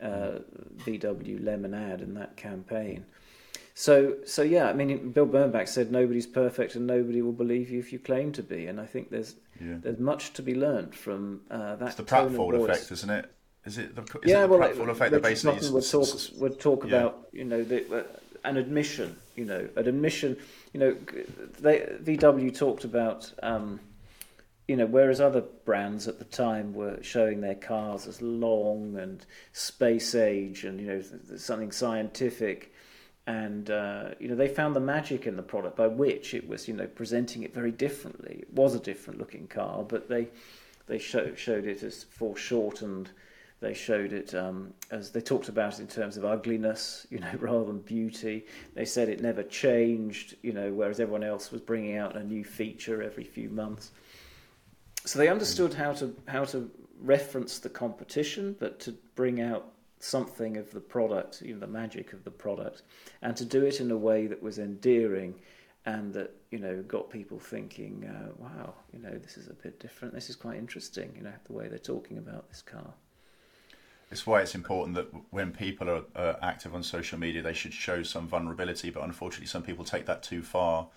uh, 0.00 0.38
VW 0.78 1.44
lemon 1.44 1.74
ad 1.74 2.00
and 2.00 2.16
that 2.16 2.36
campaign. 2.36 3.04
So, 3.74 4.16
so 4.26 4.42
yeah, 4.42 4.68
I 4.68 4.72
mean, 4.72 5.12
Bill 5.12 5.26
Bernbach 5.26 5.68
said 5.68 5.90
nobody's 5.90 6.26
perfect 6.26 6.74
and 6.74 6.86
nobody 6.86 7.22
will 7.22 7.32
believe 7.32 7.70
you 7.70 7.78
if 7.78 7.92
you 7.92 7.98
claim 7.98 8.32
to 8.32 8.42
be, 8.42 8.66
and 8.66 8.80
I 8.80 8.86
think 8.86 9.10
there's 9.10 9.36
yeah. 9.60 9.76
there's 9.80 9.98
much 9.98 10.32
to 10.34 10.42
be 10.42 10.54
learned 10.54 10.94
from 10.94 11.42
uh, 11.50 11.76
that. 11.76 11.88
It's 11.88 11.94
the 11.96 12.02
pratfall 12.02 12.62
effect, 12.62 12.90
isn't 12.90 13.10
it? 13.10 13.32
Is 13.64 13.78
it 13.78 13.94
the, 13.94 14.02
is 14.02 14.08
yeah, 14.24 14.44
it 14.44 14.48
the 14.48 14.56
well, 14.56 14.68
pratfall 14.68 14.90
effect 14.90 15.12
that 15.12 15.22
basically 15.22 15.70
would 15.70 15.88
talk 15.88 16.08
would 16.38 16.60
talk 16.60 16.84
yeah. 16.84 16.88
about 16.88 17.28
you 17.32 17.44
know 17.44 17.62
the, 17.62 18.00
uh, 18.00 18.02
an 18.44 18.56
admission, 18.56 19.16
you 19.36 19.44
know, 19.44 19.68
an 19.76 19.88
admission, 19.88 20.36
you 20.72 20.80
know, 20.80 20.96
they, 21.60 21.78
VW 22.02 22.56
talked 22.56 22.84
about. 22.84 23.32
Um, 23.42 23.80
you 24.70 24.76
know, 24.76 24.86
whereas 24.86 25.20
other 25.20 25.40
brands 25.40 26.06
at 26.06 26.20
the 26.20 26.24
time 26.24 26.72
were 26.74 27.02
showing 27.02 27.40
their 27.40 27.56
cars 27.56 28.06
as 28.06 28.22
long 28.22 28.96
and 28.96 29.26
space 29.52 30.14
age 30.14 30.62
and 30.62 30.80
you 30.80 30.86
know 30.86 31.02
something 31.36 31.72
scientific, 31.72 32.72
and 33.26 33.68
uh, 33.68 34.10
you 34.20 34.28
know 34.28 34.36
they 34.36 34.46
found 34.46 34.76
the 34.76 34.80
magic 34.80 35.26
in 35.26 35.34
the 35.34 35.42
product 35.42 35.76
by 35.76 35.88
which 35.88 36.34
it 36.34 36.46
was 36.48 36.68
you 36.68 36.74
know 36.74 36.86
presenting 36.86 37.42
it 37.42 37.52
very 37.52 37.72
differently. 37.72 38.36
It 38.42 38.52
was 38.54 38.76
a 38.76 38.78
different 38.78 39.18
looking 39.18 39.48
car, 39.48 39.82
but 39.82 40.08
they 40.08 40.28
they 40.86 40.98
show, 40.98 41.34
showed 41.34 41.66
it 41.66 41.82
as 41.82 42.04
foreshortened. 42.04 43.10
They 43.60 43.74
showed 43.74 44.14
it 44.14 44.34
um, 44.34 44.72
as 44.90 45.10
they 45.10 45.20
talked 45.20 45.50
about 45.50 45.74
it 45.74 45.80
in 45.80 45.86
terms 45.86 46.16
of 46.16 46.24
ugliness, 46.24 47.06
you 47.10 47.18
know, 47.18 47.30
rather 47.38 47.64
than 47.64 47.80
beauty. 47.80 48.46
They 48.74 48.86
said 48.86 49.08
it 49.08 49.20
never 49.20 49.42
changed, 49.42 50.36
you 50.42 50.52
know, 50.52 50.72
whereas 50.72 50.98
everyone 50.98 51.24
else 51.24 51.52
was 51.52 51.60
bringing 51.60 51.96
out 51.96 52.16
a 52.16 52.24
new 52.24 52.42
feature 52.42 53.02
every 53.02 53.24
few 53.24 53.50
months. 53.50 53.90
So 55.04 55.18
they 55.18 55.28
understood 55.28 55.74
how 55.74 55.92
to 55.94 56.14
how 56.26 56.44
to 56.46 56.70
reference 57.00 57.58
the 57.58 57.68
competition, 57.68 58.56
but 58.58 58.80
to 58.80 58.92
bring 59.14 59.40
out 59.40 59.72
something 59.98 60.56
of 60.56 60.70
the 60.70 60.80
product, 60.80 61.42
you 61.42 61.54
know, 61.54 61.60
the 61.60 61.66
magic 61.66 62.14
of 62.14 62.24
the 62.24 62.30
product, 62.30 62.82
and 63.20 63.36
to 63.36 63.44
do 63.44 63.64
it 63.64 63.80
in 63.80 63.90
a 63.90 63.96
way 63.96 64.26
that 64.26 64.42
was 64.42 64.58
endearing 64.58 65.34
and 65.86 66.12
that 66.12 66.34
you 66.50 66.58
know 66.58 66.82
got 66.82 67.10
people 67.10 67.38
thinking, 67.38 68.06
uh, 68.06 68.32
"Wow, 68.38 68.74
you 68.92 68.98
know, 68.98 69.16
this 69.18 69.36
is 69.36 69.48
a 69.48 69.54
bit 69.54 69.78
different. 69.80 70.14
This 70.14 70.30
is 70.30 70.36
quite 70.36 70.56
interesting." 70.56 71.12
You 71.16 71.24
know, 71.24 71.34
the 71.44 71.52
way 71.52 71.68
they're 71.68 71.78
talking 71.78 72.18
about 72.18 72.48
this 72.48 72.62
car. 72.62 72.94
It's 74.10 74.26
why 74.26 74.40
it's 74.40 74.54
important 74.54 74.96
that 74.96 75.08
when 75.30 75.52
people 75.52 75.88
are 75.88 76.02
uh, 76.16 76.34
active 76.42 76.74
on 76.74 76.82
social 76.82 77.18
media, 77.18 77.42
they 77.42 77.52
should 77.52 77.72
show 77.72 78.02
some 78.02 78.26
vulnerability. 78.26 78.90
But 78.90 79.04
unfortunately, 79.04 79.46
some 79.46 79.62
people 79.62 79.84
take 79.84 80.06
that 80.06 80.22
too 80.22 80.42
far. 80.42 80.88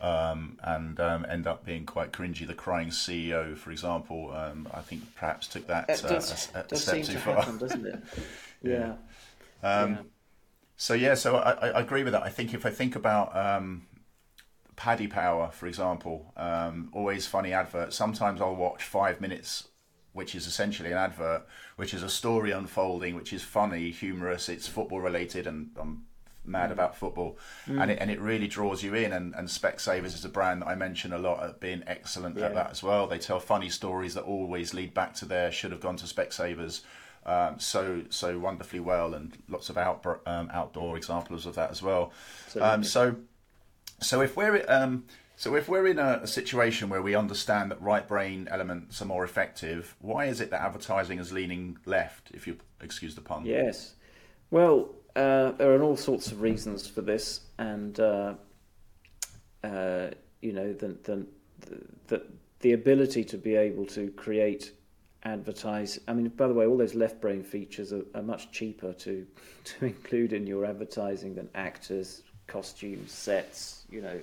Um, 0.00 0.60
and 0.62 1.00
um, 1.00 1.26
end 1.28 1.48
up 1.48 1.64
being 1.64 1.84
quite 1.84 2.12
cringy. 2.12 2.46
The 2.46 2.54
crying 2.54 2.90
CEO, 2.90 3.56
for 3.56 3.72
example, 3.72 4.32
um, 4.32 4.68
I 4.72 4.80
think 4.80 5.02
perhaps 5.16 5.48
took 5.48 5.66
that 5.66 5.90
uh, 5.90 5.96
does, 6.08 6.30
a, 6.54 6.64
a 6.70 6.76
step 6.76 7.02
too 7.02 7.18
far, 7.18 7.34
happen, 7.34 7.58
doesn't 7.58 7.84
it? 7.84 8.00
Yeah. 8.62 8.94
Um, 9.62 9.90
yeah. 9.90 9.96
So 10.76 10.94
yeah, 10.94 11.14
so 11.14 11.36
I, 11.36 11.70
I, 11.70 11.80
agree 11.80 12.04
with 12.04 12.12
that. 12.12 12.22
I 12.22 12.28
think 12.28 12.54
if 12.54 12.64
I 12.64 12.70
think 12.70 12.94
about 12.94 13.36
um, 13.36 13.86
Paddy 14.76 15.08
Power, 15.08 15.50
for 15.50 15.66
example, 15.66 16.32
um, 16.36 16.88
always 16.92 17.26
funny 17.26 17.52
advert. 17.52 17.92
Sometimes 17.92 18.40
I'll 18.40 18.54
watch 18.54 18.84
five 18.84 19.20
minutes, 19.20 19.66
which 20.18 20.34
is 20.34 20.46
essentially 20.46 20.92
an 20.92 20.98
advert, 20.98 21.46
which 21.76 21.94
is 21.94 22.02
a 22.02 22.08
story 22.08 22.50
unfolding, 22.50 23.14
which 23.14 23.32
is 23.32 23.42
funny, 23.42 23.90
humorous. 23.90 24.48
It's 24.48 24.68
football 24.68 25.00
related, 25.00 25.46
and 25.46 25.70
I'm 25.80 26.04
mad 26.44 26.70
about 26.70 26.96
football, 26.96 27.38
mm. 27.66 27.80
and 27.80 27.90
it 27.90 27.98
and 28.00 28.10
it 28.10 28.20
really 28.20 28.48
draws 28.48 28.82
you 28.82 28.94
in. 28.94 29.12
And, 29.12 29.34
and 29.34 29.48
Specsavers 29.48 30.14
is 30.14 30.24
a 30.24 30.28
brand 30.28 30.60
that 30.60 30.68
I 30.68 30.74
mention 30.74 31.14
a 31.14 31.18
lot 31.18 31.42
at 31.42 31.60
being 31.60 31.82
excellent 31.86 32.36
yeah. 32.36 32.46
at 32.46 32.54
that 32.54 32.70
as 32.70 32.82
well. 32.82 33.06
They 33.06 33.18
tell 33.18 33.40
funny 33.40 33.70
stories 33.70 34.12
that 34.14 34.24
always 34.24 34.74
lead 34.74 34.92
back 34.92 35.14
to 35.14 35.24
their 35.24 35.50
should 35.50 35.72
have 35.72 35.80
gone 35.80 35.96
to 35.96 36.06
Specsavers 36.06 36.82
um, 37.28 37.58
so 37.58 38.02
so 38.08 38.38
wonderfully 38.38 38.80
well, 38.80 39.14
and 39.14 39.36
lots 39.48 39.68
of 39.68 39.76
out, 39.76 40.04
um, 40.26 40.50
outdoor 40.52 40.96
examples 40.96 41.46
of 41.46 41.54
that 41.56 41.70
as 41.70 41.82
well. 41.82 42.12
Um, 42.60 42.82
so 42.82 43.16
so 44.00 44.22
if 44.22 44.36
we're 44.36 44.64
um, 44.68 45.04
so 45.38 45.54
if 45.54 45.68
we're 45.68 45.86
in 45.86 46.00
a, 46.00 46.20
a, 46.24 46.26
situation 46.26 46.88
where 46.88 47.00
we 47.00 47.14
understand 47.14 47.70
that 47.70 47.80
right 47.80 48.06
brain 48.06 48.48
elements 48.50 49.00
are 49.00 49.04
more 49.04 49.22
effective, 49.22 49.94
why 50.00 50.24
is 50.24 50.40
it 50.40 50.50
that 50.50 50.60
advertising 50.60 51.20
is 51.20 51.32
leaning 51.32 51.78
left? 51.86 52.32
If 52.32 52.48
you 52.48 52.58
excuse 52.80 53.14
the 53.14 53.20
pun. 53.20 53.46
Yes. 53.46 53.94
Well, 54.50 54.90
uh, 55.14 55.52
there 55.52 55.72
are 55.72 55.82
all 55.82 55.96
sorts 55.96 56.32
of 56.32 56.42
reasons 56.42 56.88
for 56.88 57.02
this, 57.02 57.42
and 57.56 58.00
uh, 58.00 58.34
uh, 59.62 60.10
you 60.42 60.52
know 60.52 60.72
the, 60.72 60.88
the 61.04 61.26
the 62.08 62.22
the 62.58 62.72
ability 62.72 63.22
to 63.22 63.38
be 63.38 63.54
able 63.54 63.86
to 63.86 64.10
create 64.10 64.72
advertise. 65.22 66.00
I 66.08 66.14
mean, 66.14 66.28
by 66.30 66.48
the 66.48 66.54
way, 66.54 66.66
all 66.66 66.76
those 66.76 66.96
left 66.96 67.20
brain 67.20 67.44
features 67.44 67.92
are, 67.92 68.04
are 68.16 68.22
much 68.22 68.50
cheaper 68.50 68.92
to 68.92 69.24
to 69.64 69.86
include 69.86 70.32
in 70.32 70.48
your 70.48 70.64
advertising 70.64 71.36
than 71.36 71.48
actors, 71.54 72.22
costumes, 72.48 73.12
sets. 73.12 73.84
You 73.88 74.02
know, 74.02 74.20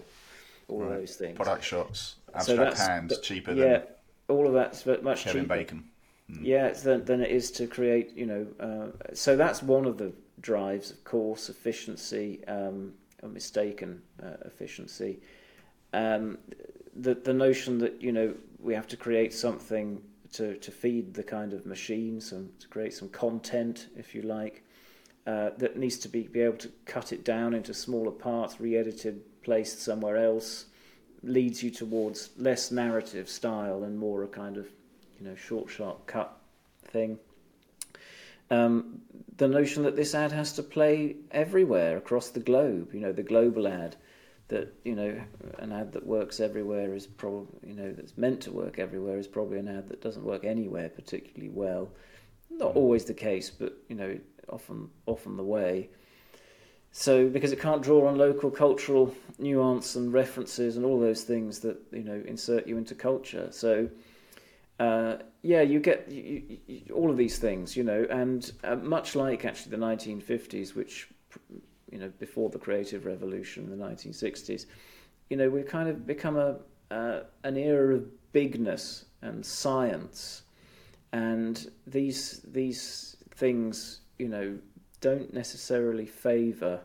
all 0.67 0.81
right. 0.81 0.99
those 0.99 1.15
things. 1.15 1.35
Product 1.35 1.63
shots, 1.63 2.15
abstract 2.33 2.77
so 2.77 2.83
hands, 2.85 3.19
cheaper 3.21 3.53
yeah, 3.53 3.63
than 3.65 3.83
all 4.27 4.47
of 4.47 4.53
that's 4.53 4.85
much 4.85 5.23
Kevin 5.23 5.43
cheaper. 5.43 5.55
Bacon. 5.55 5.83
Mm. 6.31 6.39
Yeah, 6.41 6.69
than, 6.69 7.05
than 7.05 7.21
it 7.21 7.29
is 7.29 7.51
to 7.51 7.67
create. 7.67 8.15
You 8.15 8.25
know, 8.25 8.47
uh, 8.59 9.13
so 9.13 9.35
that's 9.35 9.61
one 9.61 9.85
of 9.85 9.97
the 9.97 10.11
drives, 10.41 10.91
of 10.91 11.03
course, 11.03 11.49
efficiency, 11.49 12.43
um, 12.47 12.93
a 13.23 13.27
mistaken 13.27 14.01
uh, 14.21 14.37
efficiency. 14.45 15.19
Um, 15.93 16.37
the 16.95 17.15
the 17.15 17.33
notion 17.33 17.77
that 17.79 18.01
you 18.01 18.11
know 18.11 18.33
we 18.59 18.73
have 18.73 18.87
to 18.87 18.97
create 18.97 19.33
something 19.33 20.01
to, 20.33 20.57
to 20.57 20.71
feed 20.71 21.13
the 21.13 21.23
kind 21.23 21.53
of 21.53 21.65
machine, 21.65 22.19
some 22.19 22.49
to 22.59 22.67
create 22.67 22.93
some 22.93 23.07
content, 23.09 23.87
if 23.95 24.13
you 24.13 24.21
like, 24.21 24.63
uh, 25.27 25.51
that 25.57 25.77
needs 25.77 25.97
to 25.99 26.09
be, 26.09 26.23
be 26.23 26.41
able 26.41 26.57
to 26.57 26.69
cut 26.85 27.13
it 27.13 27.23
down 27.23 27.53
into 27.53 27.73
smaller 27.73 28.11
parts, 28.11 28.59
re-edited, 28.59 29.21
placed 29.45 29.81
somewhere 29.81 30.17
else, 30.17 30.65
leads 31.23 31.63
you 31.63 31.71
towards 31.71 32.31
less 32.37 32.71
narrative 32.71 33.29
style 33.29 33.83
and 33.83 33.97
more 33.97 34.23
a 34.23 34.27
kind 34.27 34.57
of, 34.57 34.67
you 35.17 35.25
know, 35.25 35.35
short, 35.35 35.69
sharp 35.69 36.05
cut 36.07 36.37
thing. 36.83 37.17
Um, 38.51 39.01
the 39.37 39.47
notion 39.47 39.83
that 39.83 39.95
this 39.95 40.13
ad 40.13 40.31
has 40.31 40.53
to 40.53 40.63
play 40.63 41.15
everywhere 41.31 41.97
across 41.97 42.29
the 42.29 42.39
globe, 42.39 42.93
you 42.93 42.99
know, 42.99 43.11
the 43.11 43.23
global 43.23 43.67
ad, 43.67 43.95
that 44.47 44.73
you 44.83 44.95
know 44.95 45.19
an 45.57 45.71
ad 45.71 45.91
that 45.93 46.05
works 46.05 46.39
everywhere 46.39 46.93
is 46.93 47.07
probably 47.07 47.47
you 47.67 47.75
know 47.75 47.91
that's 47.91 48.17
meant 48.17 48.41
to 48.41 48.51
work 48.51 48.77
everywhere 48.77 49.17
is 49.17 49.27
probably 49.27 49.57
an 49.57 49.67
ad 49.67 49.89
that 49.89 50.01
doesn't 50.01 50.23
work 50.23 50.43
anywhere 50.43 50.89
particularly 50.89 51.49
well. 51.49 51.89
Not 52.51 52.73
mm. 52.73 52.75
always 52.75 53.05
the 53.05 53.13
case, 53.13 53.49
but 53.49 53.73
you 53.89 53.95
know 53.95 54.17
often 54.49 54.89
often 55.05 55.37
the 55.37 55.43
way. 55.43 55.89
So 56.97 57.27
because 57.27 57.51
it 57.51 57.59
can't 57.59 57.81
draw 57.81 58.07
on 58.07 58.17
local 58.17 58.49
cultural 58.49 59.13
nuance 59.37 59.97
and 59.97 60.13
references 60.13 60.77
and 60.77 60.85
all 60.85 60.97
those 60.97 61.23
things 61.23 61.59
that 61.59 61.77
you 61.91 62.05
know 62.05 62.23
insert 62.25 62.65
you 62.67 62.77
into 62.77 62.95
culture. 62.95 63.49
So 63.51 63.89
uh, 64.79 65.17
yeah, 65.41 65.61
you 65.61 65.81
get 65.81 66.09
you, 66.09 66.57
you, 66.67 66.93
all 66.93 67.11
of 67.11 67.17
these 67.17 67.37
things, 67.37 67.75
you 67.75 67.83
know, 67.83 68.07
and 68.09 68.49
uh, 68.63 68.77
much 68.77 69.13
like 69.13 69.43
actually 69.43 69.71
the 69.71 69.85
1950s, 69.85 70.73
which 70.73 71.09
you 71.91 71.99
know, 71.99 72.09
before 72.17 72.49
the 72.49 72.57
creative 72.57 73.05
revolution 73.05 73.65
in 73.65 73.77
the 73.77 73.85
1960s, 73.85 74.65
you 75.29 75.35
know, 75.35 75.49
we've 75.49 75.67
kind 75.67 75.89
of 75.89 76.07
become 76.07 76.37
a 76.37 76.55
uh, 76.91 77.23
an 77.43 77.57
era 77.57 77.95
of 77.95 78.05
bigness 78.31 79.03
and 79.21 79.45
science, 79.45 80.43
and 81.11 81.69
these 81.85 82.39
these 82.47 83.17
things, 83.35 83.99
you 84.17 84.29
know, 84.29 84.57
don't 85.05 85.31
necessarily 85.35 86.07
favour 86.07 86.79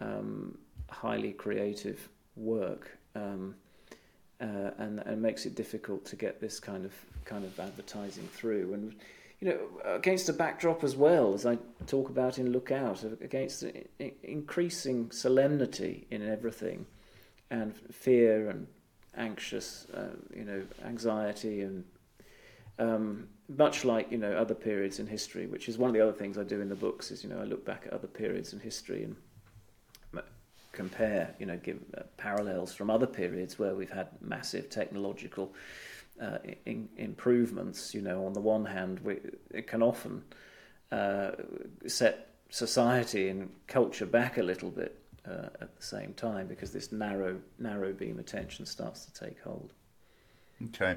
um, 0.00 0.58
highly 0.90 1.32
creative 1.32 2.08
work, 2.34 2.98
um, 3.14 3.54
uh, 4.40 4.70
and 4.78 4.98
and 5.06 5.22
makes 5.22 5.46
it 5.46 5.54
difficult 5.54 6.04
to 6.04 6.16
get 6.16 6.40
this 6.40 6.58
kind 6.58 6.84
of 6.84 6.92
kind 7.24 7.44
of 7.44 7.60
advertising 7.60 8.26
through. 8.32 8.74
And 8.74 8.96
you 9.40 9.50
know, 9.50 9.94
against 9.94 10.28
a 10.28 10.32
backdrop 10.32 10.82
as 10.82 10.96
well, 10.96 11.32
as 11.32 11.46
I 11.46 11.58
talk 11.86 12.10
about 12.10 12.40
in 12.40 12.50
Look 12.50 12.72
Out, 12.72 13.04
against 13.20 13.64
increasing 14.24 15.12
solemnity 15.12 16.08
in 16.10 16.28
everything, 16.28 16.86
and 17.50 17.72
fear 17.92 18.50
and 18.50 18.66
anxious, 19.16 19.86
uh, 19.94 20.16
you 20.34 20.44
know, 20.44 20.62
anxiety 20.84 21.60
and 21.60 21.84
um, 22.80 23.28
much 23.48 23.84
like 23.84 24.10
you 24.12 24.18
know 24.18 24.32
other 24.32 24.54
periods 24.54 24.98
in 24.98 25.06
history, 25.06 25.46
which 25.46 25.68
is 25.68 25.78
one 25.78 25.88
of 25.88 25.94
the 25.94 26.00
other 26.00 26.12
things 26.12 26.38
I 26.38 26.44
do 26.44 26.60
in 26.60 26.68
the 26.68 26.74
books. 26.74 27.10
Is 27.10 27.24
you 27.24 27.30
know 27.30 27.40
I 27.40 27.44
look 27.44 27.64
back 27.64 27.84
at 27.86 27.92
other 27.92 28.08
periods 28.08 28.52
in 28.52 28.60
history 28.60 29.04
and 29.04 29.16
compare, 30.78 31.34
you 31.40 31.46
know, 31.46 31.56
give 31.56 31.78
uh, 31.96 32.02
parallels 32.16 32.72
from 32.72 32.88
other 32.88 33.06
periods 33.06 33.58
where 33.58 33.74
we've 33.74 33.90
had 33.90 34.06
massive 34.20 34.70
technological 34.70 35.52
uh, 36.22 36.38
in, 36.66 36.88
improvements. 36.96 37.92
You 37.94 38.00
know, 38.00 38.24
on 38.24 38.32
the 38.32 38.40
one 38.40 38.64
hand, 38.64 39.00
we, 39.00 39.18
it 39.50 39.66
can 39.66 39.82
often 39.82 40.22
uh, 40.92 41.32
set 41.86 42.28
society 42.50 43.28
and 43.28 43.50
culture 43.66 44.06
back 44.06 44.38
a 44.38 44.42
little 44.42 44.70
bit 44.70 45.02
uh, 45.26 45.48
at 45.60 45.76
the 45.76 45.82
same 45.82 46.14
time 46.14 46.46
because 46.46 46.70
this 46.70 46.92
narrow 46.92 47.36
narrow 47.58 47.92
beam 47.92 48.20
attention 48.20 48.64
starts 48.64 49.04
to 49.06 49.12
take 49.24 49.40
hold. 49.42 49.72
Okay, 50.66 50.96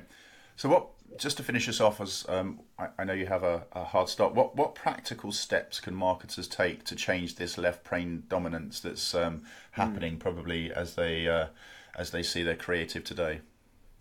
so 0.57 0.69
what? 0.69 0.87
Just 1.17 1.37
to 1.37 1.43
finish 1.43 1.67
us 1.69 1.79
off, 1.79 2.01
as 2.01 2.25
um, 2.29 2.61
I, 2.79 2.87
I, 2.99 3.03
know 3.03 3.13
you 3.13 3.27
have 3.27 3.43
a, 3.43 3.63
a, 3.73 3.83
hard 3.83 4.09
stop. 4.09 4.33
What 4.33 4.55
what 4.55 4.75
practical 4.75 5.31
steps 5.31 5.79
can 5.79 5.93
marketers 5.93 6.47
take 6.47 6.83
to 6.85 6.95
change 6.95 7.35
this 7.35 7.57
left 7.57 7.83
brain 7.83 8.23
dominance 8.27 8.79
that's 8.79 9.13
um, 9.13 9.43
happening, 9.71 10.15
mm. 10.15 10.19
probably 10.19 10.71
as 10.71 10.95
they 10.95 11.27
uh, 11.27 11.47
as 11.95 12.11
they 12.11 12.23
see 12.23 12.43
their 12.43 12.55
creative 12.55 13.03
today? 13.03 13.41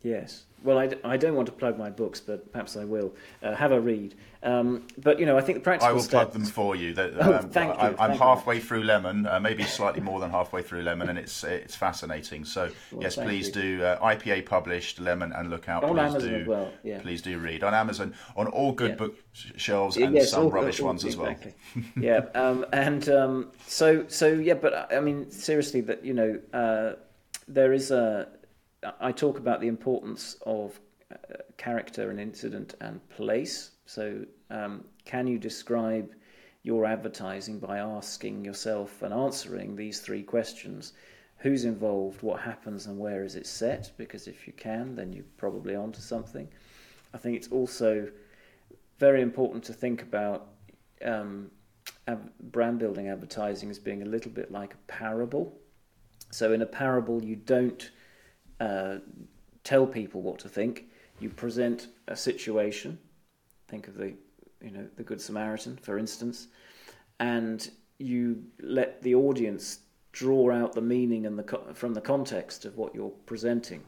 Yes. 0.02 0.44
Well, 0.62 0.78
I, 0.78 0.90
I 1.04 1.16
don't 1.16 1.34
want 1.34 1.46
to 1.46 1.52
plug 1.52 1.78
my 1.78 1.88
books, 1.88 2.20
but 2.20 2.52
perhaps 2.52 2.76
I 2.76 2.84
will. 2.84 3.14
Uh, 3.42 3.54
have 3.54 3.72
a 3.72 3.80
read. 3.80 4.14
Um, 4.42 4.86
but, 4.98 5.18
you 5.18 5.24
know, 5.24 5.36
I 5.38 5.40
think 5.40 5.58
the 5.58 5.62
practical 5.62 5.88
I 5.88 5.92
will 5.92 6.04
plug 6.04 6.32
them 6.32 6.44
for 6.44 6.76
you. 6.76 6.94
um, 6.98 7.12
oh, 7.20 7.38
thank 7.38 7.74
you. 7.74 7.80
I, 7.98 8.06
am 8.06 8.18
halfway 8.18 8.56
you. 8.56 8.60
through 8.60 8.82
Lemon, 8.84 9.26
uh, 9.26 9.40
maybe 9.40 9.64
slightly 9.64 10.00
more 10.00 10.20
than 10.20 10.30
halfway 10.30 10.62
through 10.62 10.82
Lemon, 10.82 11.08
and 11.08 11.18
it's 11.18 11.44
it's 11.44 11.74
fascinating. 11.74 12.44
So, 12.44 12.70
well, 12.92 13.02
yes, 13.02 13.16
please 13.16 13.48
you. 13.48 13.52
do. 13.52 13.84
Uh, 13.84 14.00
IPA 14.00 14.46
published, 14.46 15.00
Lemon, 15.00 15.32
and 15.32 15.48
look 15.48 15.68
out. 15.68 15.82
On 15.84 15.90
please 15.90 16.00
Amazon 16.00 16.30
do, 16.30 16.36
as 16.36 16.46
well, 16.46 16.72
yeah. 16.82 17.00
Please 17.00 17.22
do 17.22 17.38
read. 17.38 17.62
On 17.62 17.72
Amazon, 17.72 18.14
on 18.36 18.46
all 18.46 18.72
good 18.72 18.90
yeah. 18.90 18.96
bookshelves, 18.96 19.96
and 19.96 20.14
yes, 20.14 20.30
some 20.30 20.44
all, 20.44 20.50
rubbish 20.50 20.80
all, 20.80 20.86
ones 20.86 21.04
as 21.06 21.16
well. 21.16 21.34
yeah, 21.98 22.26
um, 22.34 22.66
and 22.72 23.08
um, 23.08 23.52
so, 23.66 24.06
so, 24.08 24.28
yeah, 24.28 24.54
but, 24.54 24.92
I 24.92 25.00
mean, 25.00 25.30
seriously, 25.30 25.80
that, 25.82 26.04
you 26.04 26.14
know, 26.14 26.38
uh, 26.52 26.96
there 27.48 27.72
is 27.72 27.90
a... 27.90 28.28
I 29.00 29.12
talk 29.12 29.38
about 29.38 29.60
the 29.60 29.68
importance 29.68 30.36
of 30.46 30.80
uh, 31.12 31.16
character 31.56 32.10
and 32.10 32.18
incident 32.18 32.74
and 32.80 33.06
place. 33.10 33.72
So, 33.86 34.24
um, 34.50 34.84
can 35.04 35.26
you 35.26 35.38
describe 35.38 36.10
your 36.62 36.84
advertising 36.84 37.58
by 37.58 37.78
asking 37.78 38.44
yourself 38.44 39.02
and 39.02 39.12
answering 39.12 39.76
these 39.76 40.00
three 40.00 40.22
questions? 40.22 40.92
Who's 41.38 41.64
involved, 41.64 42.22
what 42.22 42.40
happens, 42.40 42.86
and 42.86 42.98
where 42.98 43.24
is 43.24 43.34
it 43.34 43.46
set? 43.46 43.92
Because 43.96 44.26
if 44.26 44.46
you 44.46 44.52
can, 44.52 44.94
then 44.94 45.12
you're 45.12 45.24
probably 45.36 45.74
onto 45.74 46.00
something. 46.00 46.48
I 47.14 47.18
think 47.18 47.36
it's 47.36 47.48
also 47.48 48.08
very 48.98 49.22
important 49.22 49.64
to 49.64 49.72
think 49.72 50.02
about 50.02 50.48
um, 51.04 51.50
brand 52.40 52.78
building 52.78 53.08
advertising 53.08 53.70
as 53.70 53.78
being 53.78 54.02
a 54.02 54.06
little 54.06 54.30
bit 54.30 54.50
like 54.50 54.74
a 54.74 54.92
parable. 54.92 55.58
So, 56.30 56.52
in 56.52 56.62
a 56.62 56.66
parable, 56.66 57.24
you 57.24 57.36
don't 57.36 57.90
uh, 58.60 58.98
tell 59.64 59.86
people 59.86 60.22
what 60.22 60.38
to 60.40 60.48
think 60.48 60.84
you 61.20 61.28
present 61.28 61.88
a 62.08 62.16
situation. 62.16 62.98
Think 63.68 63.88
of 63.88 63.94
the, 63.94 64.14
you 64.62 64.70
know, 64.70 64.86
the 64.96 65.02
Good 65.02 65.20
Samaritan, 65.20 65.76
for 65.76 65.98
instance, 65.98 66.48
and 67.20 67.70
you 67.98 68.42
let 68.60 69.02
the 69.02 69.14
audience 69.14 69.80
draw 70.12 70.50
out 70.50 70.72
the 70.72 70.80
meaning 70.80 71.26
and 71.26 71.38
the 71.38 71.74
from 71.74 71.94
the 71.94 72.00
context 72.00 72.64
of 72.64 72.76
what 72.76 72.94
you're 72.94 73.12
presenting. 73.26 73.84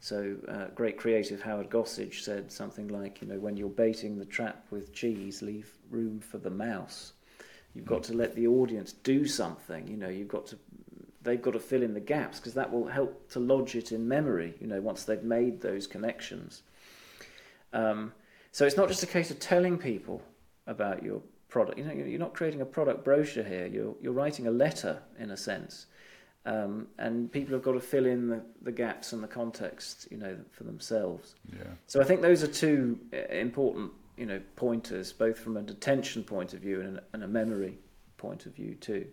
So, 0.00 0.36
uh, 0.48 0.66
great 0.74 0.96
creative 0.96 1.42
Howard 1.42 1.70
Gossage 1.70 2.22
said 2.22 2.50
something 2.50 2.88
like, 2.88 3.20
you 3.20 3.28
know, 3.28 3.38
when 3.38 3.56
you're 3.56 3.68
baiting 3.68 4.18
the 4.18 4.24
trap 4.24 4.66
with 4.70 4.92
cheese, 4.92 5.42
leave 5.42 5.70
room 5.90 6.18
for 6.18 6.38
the 6.38 6.50
mouse. 6.50 7.12
You've 7.74 7.86
got 7.86 8.02
to 8.04 8.12
let 8.12 8.34
the 8.34 8.48
audience 8.48 8.92
do 8.92 9.26
something. 9.26 9.86
You 9.86 9.96
know, 9.96 10.08
you've 10.08 10.28
got 10.28 10.46
to 10.48 10.58
they've 11.22 11.42
got 11.42 11.52
to 11.52 11.60
fill 11.60 11.82
in 11.82 11.94
the 11.94 12.00
gaps 12.00 12.38
because 12.38 12.54
that 12.54 12.72
will 12.72 12.86
help 12.86 13.30
to 13.30 13.40
lodge 13.40 13.74
it 13.74 13.92
in 13.92 14.06
memory, 14.06 14.54
you 14.60 14.66
know, 14.66 14.80
once 14.80 15.04
they've 15.04 15.22
made 15.22 15.60
those 15.60 15.86
connections. 15.86 16.62
Um, 17.72 18.12
so 18.50 18.66
it's 18.66 18.76
not 18.76 18.88
just 18.88 19.02
a 19.02 19.06
case 19.06 19.30
of 19.30 19.40
telling 19.40 19.78
people 19.78 20.22
about 20.66 21.02
your 21.02 21.22
product. 21.48 21.78
You 21.78 21.84
know, 21.84 21.92
you're 21.92 22.18
not 22.18 22.34
creating 22.34 22.60
a 22.60 22.66
product 22.66 23.04
brochure 23.04 23.44
here. 23.44 23.66
You're 23.66 23.94
you're 24.00 24.12
writing 24.12 24.46
a 24.46 24.50
letter 24.50 25.00
in 25.18 25.30
a 25.30 25.36
sense, 25.36 25.86
um, 26.44 26.88
and 26.98 27.30
people 27.30 27.54
have 27.54 27.62
got 27.62 27.72
to 27.72 27.80
fill 27.80 28.06
in 28.06 28.28
the, 28.28 28.42
the 28.62 28.72
gaps 28.72 29.12
and 29.12 29.22
the 29.22 29.28
context, 29.28 30.08
you 30.10 30.18
know, 30.18 30.36
for 30.50 30.64
themselves. 30.64 31.34
Yeah. 31.50 31.64
So 31.86 32.00
I 32.00 32.04
think 32.04 32.20
those 32.20 32.42
are 32.42 32.48
two 32.48 32.98
uh, 33.12 33.32
important, 33.32 33.92
you 34.16 34.26
know, 34.26 34.40
pointers, 34.56 35.12
both 35.12 35.38
from 35.38 35.56
an 35.56 35.68
attention 35.68 36.24
point 36.24 36.52
of 36.52 36.60
view 36.60 36.80
and, 36.80 37.00
and 37.12 37.22
a 37.22 37.28
memory 37.28 37.78
point 38.16 38.46
of 38.46 38.54
view 38.54 38.74
too. 38.74 39.06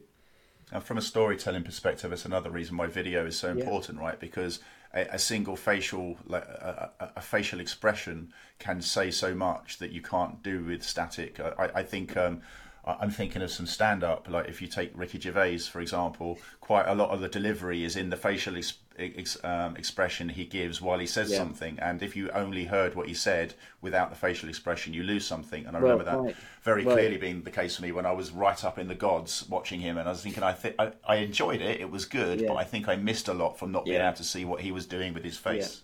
And 0.71 0.83
from 0.83 0.97
a 0.97 1.01
storytelling 1.01 1.63
perspective, 1.63 2.11
it's 2.11 2.25
another 2.25 2.51
reason 2.51 2.77
why 2.77 2.87
video 2.87 3.25
is 3.25 3.37
so 3.37 3.49
important, 3.49 3.97
yeah. 3.97 4.05
right? 4.05 4.19
Because 4.19 4.59
a, 4.93 5.01
a, 5.13 5.19
single 5.19 5.55
facial, 5.55 6.17
a, 6.31 6.89
a, 6.99 7.21
facial 7.21 7.59
expression, 7.59 8.31
can 8.59 8.81
say 8.81 9.09
so 9.09 9.33
much 9.33 9.79
that 9.79 9.91
you 9.91 10.01
can't 10.01 10.43
do 10.43 10.63
with 10.63 10.83
static. 10.83 11.39
I, 11.39 11.69
I 11.75 11.83
think 11.83 12.15
um, 12.15 12.41
I'm 12.85 13.11
thinking 13.11 13.41
of 13.41 13.51
some 13.51 13.65
stand 13.65 14.03
up, 14.03 14.29
like 14.29 14.47
if 14.47 14.61
you 14.61 14.67
take 14.67 14.91
Ricky 14.95 15.19
Gervais, 15.19 15.59
for 15.59 15.81
example, 15.81 16.39
quite 16.61 16.87
a 16.87 16.95
lot 16.95 17.09
of 17.09 17.19
the 17.19 17.27
delivery 17.27 17.83
is 17.83 17.95
in 17.95 18.09
the 18.09 18.15
facial 18.15 18.57
ex- 18.57 18.79
ex- 18.97 19.37
um, 19.43 19.75
expression 19.75 20.29
he 20.29 20.45
gives 20.45 20.81
while 20.81 20.97
he 20.97 21.05
says 21.05 21.29
yeah. 21.29 21.37
something. 21.37 21.77
And 21.79 22.01
if 22.01 22.15
you 22.15 22.29
only 22.31 22.65
heard 22.65 22.95
what 22.95 23.07
he 23.07 23.13
said 23.13 23.53
without 23.81 24.09
the 24.09 24.15
facial 24.15 24.49
expression, 24.49 24.93
you 24.93 25.03
lose 25.03 25.25
something. 25.25 25.65
And 25.65 25.75
I 25.75 25.79
remember 25.79 26.05
that 26.05 26.17
right. 26.19 26.35
very 26.63 26.85
right. 26.85 26.93
clearly 26.93 27.17
being 27.17 27.43
the 27.43 27.51
case 27.51 27.75
for 27.75 27.83
me 27.83 27.91
when 27.91 28.05
I 28.05 28.13
was 28.13 28.31
right 28.31 28.63
up 28.63 28.79
in 28.79 28.87
the 28.87 28.95
gods 28.95 29.45
watching 29.49 29.81
him. 29.81 29.97
And 29.97 30.07
I 30.07 30.11
was 30.11 30.21
thinking, 30.21 30.43
I, 30.43 30.53
th- 30.53 30.75
I, 30.79 30.91
I 31.07 31.15
enjoyed 31.17 31.61
it, 31.61 31.81
it 31.81 31.91
was 31.91 32.05
good, 32.05 32.41
yeah. 32.41 32.47
but 32.47 32.55
I 32.55 32.63
think 32.63 32.87
I 32.87 32.95
missed 32.95 33.27
a 33.27 33.33
lot 33.33 33.59
from 33.59 33.71
not 33.71 33.85
being 33.85 34.01
able 34.01 34.13
to 34.13 34.23
see 34.23 34.45
what 34.45 34.61
he 34.61 34.71
was 34.71 34.85
doing 34.85 35.13
with 35.13 35.23
his 35.23 35.37
face. 35.37 35.81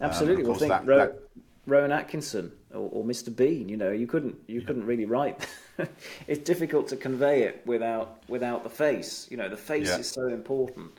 Absolutely. 0.00 0.44
Um, 0.44 0.48
well, 0.48 0.58
think 0.58 0.70
that, 0.70 0.86
Ro- 0.86 0.98
that... 0.98 1.18
Rowan 1.66 1.92
Atkinson 1.92 2.52
or, 2.72 2.88
or 2.92 3.04
Mr. 3.04 3.34
Bean, 3.34 3.68
you 3.68 3.76
know, 3.76 3.90
you 3.90 4.06
couldn't 4.06 4.36
you 4.46 4.62
couldn't 4.62 4.84
really 4.84 5.06
write 5.06 5.46
it's 6.26 6.40
difficult 6.40 6.88
to 6.88 6.96
convey 6.96 7.42
it 7.42 7.62
without 7.66 8.22
without 8.28 8.62
the 8.62 8.70
face. 8.70 9.26
You 9.30 9.36
know, 9.36 9.48
the 9.48 9.56
face 9.56 9.88
yeah. 9.88 9.98
is 9.98 10.10
so 10.10 10.28
important, 10.28 10.92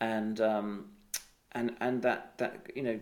and 0.00 0.40
um, 0.40 0.86
and 1.52 1.76
and 1.80 2.02
that 2.02 2.38
that 2.38 2.70
you 2.74 2.82
know, 2.82 3.00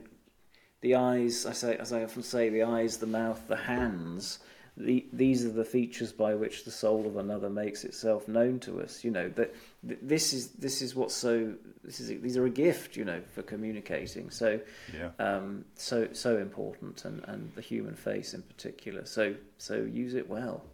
the 0.81 0.97
eyes. 0.97 1.47
I 1.47 1.53
say 1.53 1.77
as 1.77 1.93
I 1.93 2.05
often 2.05 2.23
say, 2.23 2.49
the 2.49 2.63
eyes, 2.65 2.99
the 2.99 3.07
mouth, 3.07 3.41
the 3.49 3.57
hands. 3.57 4.41
The, 4.77 5.07
these 5.13 5.45
are 5.45 5.53
the 5.53 5.65
features 5.65 6.13
by 6.13 6.35
which 6.35 6.65
the 6.65 6.71
soul 6.73 7.07
of 7.07 7.17
another 7.17 7.49
makes 7.49 7.85
itself 7.85 8.27
known 8.27 8.59
to 8.61 8.81
us. 8.81 9.05
You 9.05 9.13
know 9.13 9.29
that 9.31 9.55
this 9.83 10.33
is 10.33 10.49
this 10.51 10.83
is 10.83 10.97
what's 10.97 11.15
so 11.15 11.55
this 11.85 12.01
is 12.01 12.21
these 12.21 12.37
are 12.37 12.47
a 12.47 12.51
gift. 12.51 12.97
You 12.97 13.05
know 13.05 13.21
for 13.35 13.43
communicating. 13.43 14.31
So 14.31 14.59
yeah. 14.93 15.11
um, 15.21 15.65
so 15.77 16.09
so 16.13 16.39
important, 16.39 17.05
and, 17.05 17.23
and 17.29 17.53
the 17.55 17.61
human 17.61 17.95
face 17.95 18.35
in 18.35 18.43
particular. 18.43 19.05
So 19.05 19.37
so 19.59 19.77
use 19.77 20.15
it 20.15 20.29
well. 20.29 20.65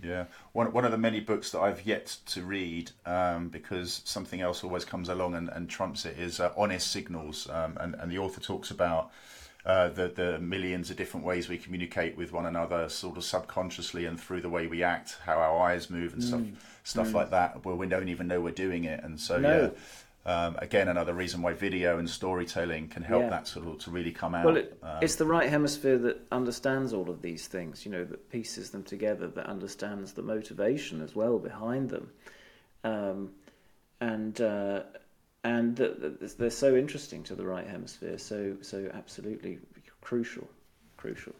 Yeah, 0.00 0.26
one 0.52 0.72
one 0.72 0.84
of 0.84 0.92
the 0.92 0.98
many 0.98 1.20
books 1.20 1.50
that 1.50 1.60
I've 1.60 1.84
yet 1.84 2.16
to 2.26 2.42
read 2.42 2.92
um, 3.04 3.48
because 3.48 4.02
something 4.04 4.40
else 4.40 4.62
always 4.64 4.84
comes 4.84 5.08
along 5.08 5.34
and, 5.34 5.48
and 5.48 5.68
trumps 5.68 6.06
it 6.06 6.18
is 6.18 6.40
uh, 6.40 6.52
Honest 6.56 6.90
Signals, 6.90 7.48
um, 7.50 7.76
and 7.80 7.94
and 7.96 8.10
the 8.10 8.18
author 8.18 8.40
talks 8.40 8.70
about. 8.70 9.10
Uh, 9.64 9.88
the 9.90 10.08
the 10.08 10.38
millions 10.40 10.90
of 10.90 10.96
different 10.96 11.24
ways 11.24 11.48
we 11.48 11.56
communicate 11.56 12.16
with 12.16 12.32
one 12.32 12.46
another, 12.46 12.88
sort 12.88 13.16
of 13.16 13.22
subconsciously 13.22 14.06
and 14.06 14.18
through 14.18 14.40
the 14.40 14.48
way 14.48 14.66
we 14.66 14.82
act, 14.82 15.18
how 15.24 15.36
our 15.38 15.60
eyes 15.60 15.88
move 15.88 16.12
and 16.14 16.22
mm. 16.22 16.26
stuff 16.26 16.42
stuff 16.82 17.08
mm. 17.08 17.14
like 17.14 17.30
that, 17.30 17.64
where 17.64 17.76
we 17.76 17.86
don't 17.86 18.08
even 18.08 18.26
know 18.26 18.40
we're 18.40 18.50
doing 18.50 18.84
it. 18.84 19.04
And 19.04 19.20
so 19.20 19.38
no. 19.38 19.60
yeah, 19.62 19.70
um, 20.24 20.56
again, 20.58 20.88
another 20.88 21.14
reason 21.14 21.42
why 21.42 21.52
video 21.52 21.98
and 21.98 22.08
storytelling 22.08 22.88
can 22.88 23.02
help 23.02 23.22
yeah. 23.22 23.30
that 23.30 23.48
sort 23.48 23.66
of 23.66 23.78
to 23.80 23.90
really 23.90 24.12
come 24.12 24.34
out. 24.34 24.44
Well, 24.44 24.56
it, 24.56 24.78
um, 24.82 24.98
it's 25.00 25.16
the 25.16 25.26
right 25.26 25.48
hemisphere 25.48 25.98
that 25.98 26.20
understands 26.30 26.92
all 26.92 27.10
of 27.10 27.22
these 27.22 27.48
things, 27.48 27.84
you 27.84 27.90
know, 27.90 28.04
that 28.04 28.30
pieces 28.30 28.70
them 28.70 28.84
together, 28.84 29.26
that 29.28 29.46
understands 29.46 30.12
the 30.12 30.22
motivation 30.22 31.02
as 31.02 31.16
well 31.16 31.38
behind 31.38 31.90
them, 31.90 32.10
um, 32.84 33.30
and 34.00 34.40
uh, 34.40 34.82
and 35.44 35.76
they're 35.76 36.50
so 36.50 36.76
interesting 36.76 37.22
to 37.24 37.34
the 37.34 37.44
right 37.44 37.66
hemisphere. 37.66 38.18
So 38.18 38.56
so 38.60 38.90
absolutely 38.94 39.58
crucial, 40.00 40.48
crucial. 40.96 41.34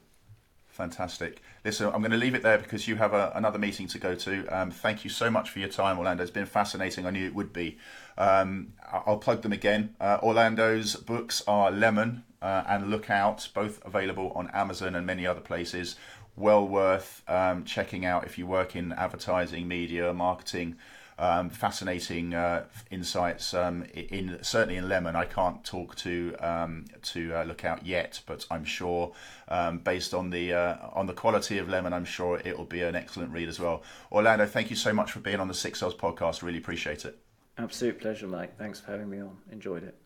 Fantastic. 0.73 1.43
Listen, 1.67 1.89
I'm 1.89 2.01
going 2.01 2.13
to 2.13 2.17
leave 2.17 2.35
it 2.35 2.43
there 2.43 2.57
because 2.57 2.89
you 2.89 2.97
have 2.97 3.13
a, 3.13 3.31
another 3.35 3.59
meeting 3.59 3.87
to 3.89 3.99
go 3.99 4.15
to. 4.15 4.47
Um, 4.47 4.71
thank 4.71 5.05
you 5.05 5.11
so 5.11 5.31
much 5.31 5.51
for 5.51 5.59
your 5.59 5.69
time, 5.69 5.99
Orlando. 5.99 6.23
It's 6.23 6.33
been 6.33 6.47
fascinating. 6.47 7.05
I 7.05 7.11
knew 7.11 7.27
it 7.27 7.35
would 7.35 7.53
be. 7.53 7.77
Um, 8.17 8.73
I'll 8.91 9.19
plug 9.19 9.43
them 9.43 9.53
again. 9.53 9.95
Uh, 10.01 10.19
Orlando's 10.23 10.97
books 10.97 11.43
are 11.47 11.71
Lemon 11.71 12.25
uh, 12.41 12.65
and 12.67 12.91
Look 12.91 13.11
Out, 13.11 13.51
both 13.53 13.85
available 13.85 14.33
on 14.35 14.49
Amazon 14.55 14.95
and 14.95 15.07
many 15.07 15.27
other 15.27 15.43
places. 15.43 15.97
Well 16.37 16.67
worth 16.67 17.23
um, 17.29 17.65
checking 17.65 18.07
out 18.07 18.25
if 18.25 18.39
you 18.39 18.47
work 18.47 18.75
in 18.75 18.93
advertising, 18.93 19.69
media, 19.69 20.15
marketing. 20.15 20.77
Um, 21.19 21.51
fascinating 21.51 22.35
uh, 22.35 22.65
insights 22.91 23.55
um, 23.55 23.85
in 23.95 24.39
certainly 24.43 24.77
in 24.77 24.89
lemon. 24.89 25.15
I 25.15 25.25
can't 25.25 25.63
talk 25.63 25.95
to 25.97 26.35
um, 26.41 26.87
to 27.03 27.35
uh, 27.35 27.45
Look 27.45 27.65
Out 27.65 27.87
yet, 27.87 28.21
but 28.27 28.47
I'm 28.51 28.65
sure 28.65 29.13
um, 29.49 29.79
based 29.79 30.15
on 30.15 30.31
the 30.31 30.53
uh, 30.53 30.77
on 30.93 31.07
the 31.07 31.13
quality 31.13 31.59
of 31.59 31.69
lemon, 31.69 31.93
I'm 31.93 32.05
sure 32.07 32.41
it 32.45 32.57
will 32.57 32.65
be 32.65 32.83
an 32.83 32.97
excellent 32.97 33.33
read 33.33 33.49
as 33.49 33.61
well. 33.61 33.83
Orlando, 34.11 34.47
thank 34.47 34.71
you 34.71 34.77
so 34.77 34.93
much 34.93 35.13
for 35.13 35.21
being 35.21 35.39
on 35.39 35.49
the 35.49 35.55
Six 35.55 35.81
Sells 35.81 35.95
podcast. 35.95 36.43
Really 36.43 36.59
appreciate 36.59 37.05
it. 37.05 37.19
Absolute 37.59 38.01
pleasure, 38.01 38.27
Mike. 38.27 38.57
Thanks 38.57 38.81
for 38.81 38.93
having 38.93 39.11
me 39.11 39.21
on. 39.21 39.37
Enjoyed 39.51 39.85
it. 39.85 40.02